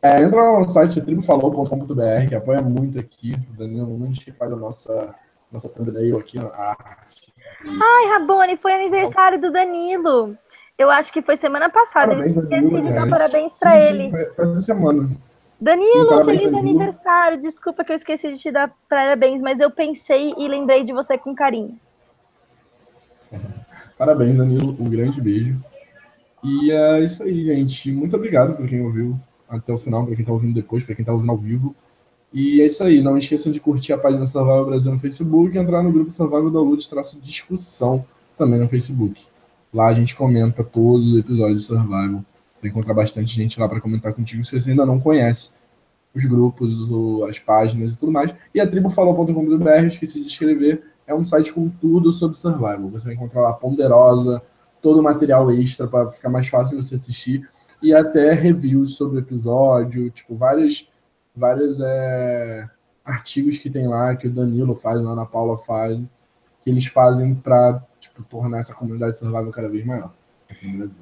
É, 0.00 0.22
entra 0.22 0.58
no 0.58 0.68
site 0.68 1.00
tribufalou.com.br, 1.00 2.28
que 2.28 2.34
apoia 2.34 2.62
muito 2.62 2.98
aqui. 2.98 3.34
O 3.52 3.56
Danilo 3.56 3.98
Nunes 3.98 4.22
que 4.22 4.32
faz 4.32 4.52
a 4.52 4.56
nossa, 4.56 5.14
nossa 5.50 5.68
thumbnail 5.68 6.18
aqui, 6.18 6.38
na 6.38 6.48
arte. 6.48 7.32
Ai, 7.64 8.12
Rabone, 8.12 8.56
foi 8.56 8.72
aniversário 8.72 9.40
do 9.40 9.50
Danilo. 9.50 10.36
Eu 10.78 10.90
acho 10.90 11.12
que 11.12 11.20
foi 11.20 11.36
semana 11.36 11.68
passada. 11.68 12.14
Parabéns, 12.14 12.34
Danilo. 12.36 12.78
Esqueci 12.78 12.94
dar 12.94 13.08
parabéns 13.08 13.58
para 13.58 13.84
ele. 13.84 14.10
Faz 14.10 14.50
essa 14.50 14.62
semana. 14.62 15.10
Danilo, 15.60 16.18
Sim, 16.18 16.24
feliz 16.24 16.44
Danilo. 16.44 16.58
aniversário. 16.58 17.38
Desculpa 17.38 17.82
que 17.82 17.90
eu 17.90 17.96
esqueci 17.96 18.32
de 18.32 18.38
te 18.38 18.52
dar 18.52 18.72
parabéns, 18.88 19.42
mas 19.42 19.58
eu 19.58 19.72
pensei 19.72 20.32
e 20.38 20.46
lembrei 20.46 20.84
de 20.84 20.92
você 20.92 21.18
com 21.18 21.34
carinho. 21.34 21.76
Parabéns, 23.98 24.36
Danilo. 24.36 24.76
Um 24.78 24.88
grande 24.88 25.20
beijo. 25.20 25.60
E 26.44 26.70
é 26.70 27.04
isso 27.04 27.22
aí, 27.24 27.42
gente. 27.44 27.90
Muito 27.90 28.14
obrigado 28.14 28.56
por 28.56 28.66
quem 28.68 28.80
ouviu 28.80 29.18
até 29.48 29.72
o 29.72 29.78
final, 29.78 30.04
para 30.06 30.14
quem 30.14 30.22
está 30.22 30.32
ouvindo 30.32 30.54
depois, 30.54 30.84
para 30.84 30.94
quem 30.94 31.02
está 31.02 31.12
ouvindo 31.12 31.30
ao 31.30 31.36
vivo. 31.36 31.74
E 32.32 32.60
é 32.60 32.66
isso 32.66 32.84
aí. 32.84 33.02
Não 33.02 33.18
esqueçam 33.18 33.50
de 33.50 33.58
curtir 33.58 33.92
a 33.92 33.98
página 33.98 34.24
Survival 34.24 34.66
Brasil 34.66 34.92
no 34.92 34.98
Facebook 34.98 35.56
e 35.56 35.58
entrar 35.58 35.82
no 35.82 35.90
grupo 35.90 36.12
Survival 36.12 36.62
Lute 36.62 36.88
traço 36.88 37.20
discussão 37.20 38.04
também 38.36 38.60
no 38.60 38.68
Facebook. 38.68 39.20
Lá 39.74 39.88
a 39.88 39.94
gente 39.94 40.14
comenta 40.14 40.62
todos 40.62 41.12
os 41.12 41.18
episódios 41.18 41.62
de 41.62 41.66
Survival. 41.66 42.24
Você 42.54 42.62
vai 42.62 42.70
encontrar 42.70 42.94
bastante 42.94 43.34
gente 43.34 43.58
lá 43.58 43.68
para 43.68 43.80
comentar 43.80 44.12
contigo 44.12 44.44
se 44.44 44.58
você 44.58 44.70
ainda 44.70 44.86
não 44.86 45.00
conhece 45.00 45.50
os 46.14 46.24
grupos, 46.24 46.74
as 47.28 47.38
páginas 47.38 47.94
e 47.94 47.98
tudo 47.98 48.12
mais. 48.12 48.34
E 48.54 48.60
a 48.60 48.66
tribufalou.com.br, 48.66 49.86
esqueci 49.86 50.20
de 50.20 50.28
escrever, 50.28 50.82
é 51.08 51.14
um 51.14 51.24
site 51.24 51.52
com 51.52 51.68
tudo 51.68 52.12
sobre 52.12 52.36
survival. 52.36 52.90
Você 52.90 53.06
vai 53.06 53.14
encontrar 53.14 53.40
lá 53.40 53.52
Ponderosa, 53.54 54.40
todo 54.80 55.00
o 55.00 55.02
material 55.02 55.50
extra 55.50 55.88
para 55.88 56.10
ficar 56.10 56.28
mais 56.28 56.46
fácil 56.48 56.80
você 56.80 56.94
assistir 56.94 57.48
e 57.82 57.94
até 57.94 58.32
reviews 58.32 58.94
sobre 58.94 59.16
o 59.16 59.20
episódio, 59.20 60.10
tipo, 60.10 60.36
vários, 60.36 60.88
vários 61.34 61.80
é, 61.80 62.68
artigos 63.04 63.58
que 63.58 63.70
tem 63.70 63.88
lá, 63.88 64.14
que 64.14 64.28
o 64.28 64.32
Danilo 64.32 64.74
faz, 64.74 64.98
a 65.00 65.08
Ana 65.08 65.24
Paula 65.24 65.56
faz, 65.56 65.98
que 66.60 66.68
eles 66.68 66.86
fazem 66.86 67.34
para 67.34 67.82
tipo, 67.98 68.22
tornar 68.24 68.58
essa 68.58 68.74
comunidade 68.74 69.18
survival 69.18 69.50
cada 69.50 69.68
vez 69.68 69.84
maior 69.86 70.12
aqui 70.48 70.66
no 70.68 70.78
Brasil. 70.78 71.00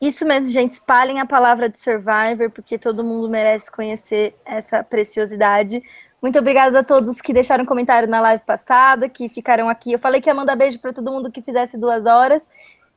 Isso 0.00 0.26
mesmo, 0.26 0.50
gente. 0.50 0.72
Espalhem 0.72 1.18
a 1.18 1.24
palavra 1.26 1.68
de 1.68 1.78
Survivor, 1.78 2.50
porque 2.50 2.78
todo 2.78 3.02
mundo 3.02 3.28
merece 3.28 3.70
conhecer 3.70 4.36
essa 4.44 4.84
preciosidade. 4.84 5.82
Muito 6.24 6.38
obrigada 6.38 6.78
a 6.78 6.82
todos 6.82 7.20
que 7.20 7.34
deixaram 7.34 7.66
comentário 7.66 8.08
na 8.08 8.18
live 8.18 8.42
passada, 8.46 9.10
que 9.10 9.28
ficaram 9.28 9.68
aqui. 9.68 9.92
Eu 9.92 9.98
falei 9.98 10.22
que 10.22 10.30
ia 10.30 10.32
mandar 10.32 10.56
beijo 10.56 10.78
para 10.78 10.90
todo 10.90 11.12
mundo 11.12 11.30
que 11.30 11.42
fizesse 11.42 11.76
duas 11.76 12.06
horas. 12.06 12.42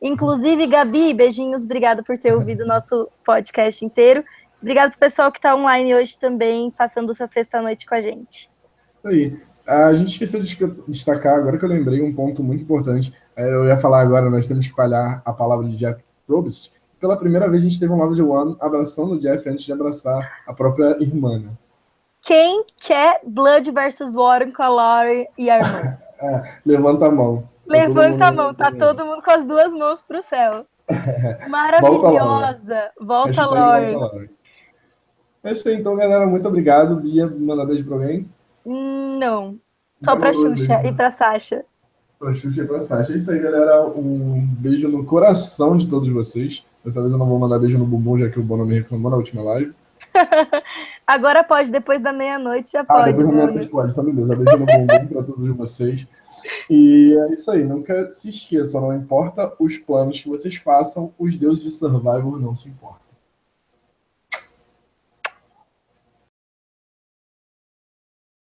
Inclusive, 0.01 0.65
Gabi, 0.65 1.13
beijinhos, 1.13 1.65
obrigado 1.65 2.05
por 2.05 2.17
ter 2.17 2.33
ouvido 2.33 2.63
o 2.63 2.65
nosso 2.65 3.09
podcast 3.25 3.83
inteiro. 3.83 4.23
Obrigado 4.61 4.91
pro 4.91 4.99
pessoal 4.99 5.29
que 5.29 5.39
está 5.39 5.53
online 5.53 5.93
hoje 5.93 6.17
também, 6.17 6.71
passando 6.71 7.11
essa 7.11 7.27
sexta-noite 7.27 7.85
com 7.85 7.95
a 7.95 7.99
gente. 7.99 8.49
Isso 8.95 9.07
aí. 9.09 9.37
A 9.67 9.93
gente 9.93 10.11
esqueceu 10.11 10.41
de 10.41 10.57
destacar, 10.87 11.35
agora 11.35 11.57
que 11.57 11.65
eu 11.65 11.69
lembrei, 11.69 12.01
um 12.01 12.15
ponto 12.15 12.41
muito 12.41 12.63
importante. 12.63 13.13
É, 13.35 13.43
eu 13.43 13.65
ia 13.65 13.75
falar 13.75 13.99
agora, 13.99 14.29
nós 14.29 14.47
temos 14.47 14.63
que 14.63 14.71
espalhar 14.71 15.21
a 15.25 15.33
palavra 15.33 15.67
de 15.67 15.75
Jack 15.75 16.01
Probst, 16.25 16.71
pela 16.97 17.17
primeira 17.17 17.49
vez 17.49 17.61
a 17.61 17.65
gente 17.67 17.77
teve 17.77 17.91
um 17.91 17.97
Love 17.97 18.21
One 18.21 18.55
abraçando 18.61 19.15
o 19.15 19.19
Jeff 19.19 19.49
antes 19.49 19.65
de 19.65 19.73
abraçar 19.73 20.43
a 20.47 20.53
própria 20.53 20.95
irmã. 21.01 21.43
Né? 22.27 22.35
Quem 22.35 22.65
quer 22.77 23.21
Blood 23.25 23.71
versus 23.71 24.13
Warren 24.13 24.51
com 24.51 24.61
a 24.61 24.67
Laurie 24.67 25.27
e 25.37 25.49
a 25.49 25.59
irmã? 25.59 25.97
levanta 26.65 27.05
a 27.05 27.11
mão. 27.11 27.41
Tá 27.41 27.73
levanta 27.73 28.25
a 28.25 28.31
mão, 28.31 28.53
tá 28.53 28.71
todo 28.71 29.05
mundo 29.05 29.21
com 29.21 29.31
as 29.31 29.45
duas 29.45 29.73
mãos 29.73 30.01
pro 30.01 30.21
céu. 30.21 30.65
Maravilhosa. 31.49 32.91
Volta, 32.99 33.45
Laurie. 33.45 34.29
É 35.43 35.51
isso 35.53 35.69
aí, 35.69 35.75
então, 35.75 35.95
galera. 35.95 36.27
Muito 36.27 36.47
obrigado. 36.47 36.97
Bia, 36.97 37.27
mandar 37.27 37.65
beijo 37.65 37.85
pra 37.85 37.95
alguém? 37.95 38.29
Não. 38.65 39.57
Só 40.03 40.15
pra 40.15 40.33
Xuxa 40.33 40.83
e 40.85 40.93
pra 40.93 41.11
Sasha. 41.11 41.63
Pra 42.19 42.33
Xuxa 42.33 42.61
e 42.61 42.67
pra 42.67 42.81
Sasha. 42.81 43.13
É 43.13 43.17
isso 43.17 43.31
aí, 43.31 43.39
galera. 43.39 43.85
Um 43.87 44.45
beijo 44.59 44.89
no 44.89 45.05
coração 45.05 45.77
de 45.77 45.87
todos 45.87 46.09
vocês. 46.09 46.65
Dessa 46.83 46.99
vez 46.99 47.13
eu 47.13 47.17
não 47.17 47.27
vou 47.27 47.39
mandar 47.39 47.59
beijo 47.59 47.77
no 47.77 47.85
bumbum, 47.85 48.19
já 48.19 48.29
que 48.29 48.39
o 48.39 48.43
Bono 48.43 48.65
me 48.65 48.75
reclamou 48.75 49.11
na 49.11 49.17
última 49.17 49.43
live. 49.43 49.73
Agora 51.07 51.41
pode, 51.41 51.71
depois 51.71 52.01
da 52.01 52.11
meia-noite 52.11 52.73
já 52.73 52.81
ah, 52.81 52.85
pode. 52.85 53.13
Depois 53.13 53.27
da 53.27 53.33
meia-noite 53.33 53.69
pode, 53.69 53.95
tá 53.95 54.03
beleza. 54.03 54.35
Beijo 54.35 54.57
no 54.57 54.65
bumbum 54.65 55.07
pra 55.07 55.23
todos 55.23 55.47
vocês. 55.55 56.05
E 56.69 57.17
é 57.17 57.33
isso 57.33 57.49
aí, 57.49 57.63
nunca 57.63 58.09
se 58.11 58.29
esqueçam, 58.29 58.81
não 58.81 58.95
importa 58.95 59.53
os 59.59 59.77
planos 59.77 60.21
que 60.21 60.29
vocês 60.29 60.55
façam, 60.57 61.13
os 61.17 61.35
deuses 61.35 61.63
de 61.63 61.71
Survivor 61.71 62.39
não 62.39 62.53
se 62.53 62.69
importam. 62.69 63.06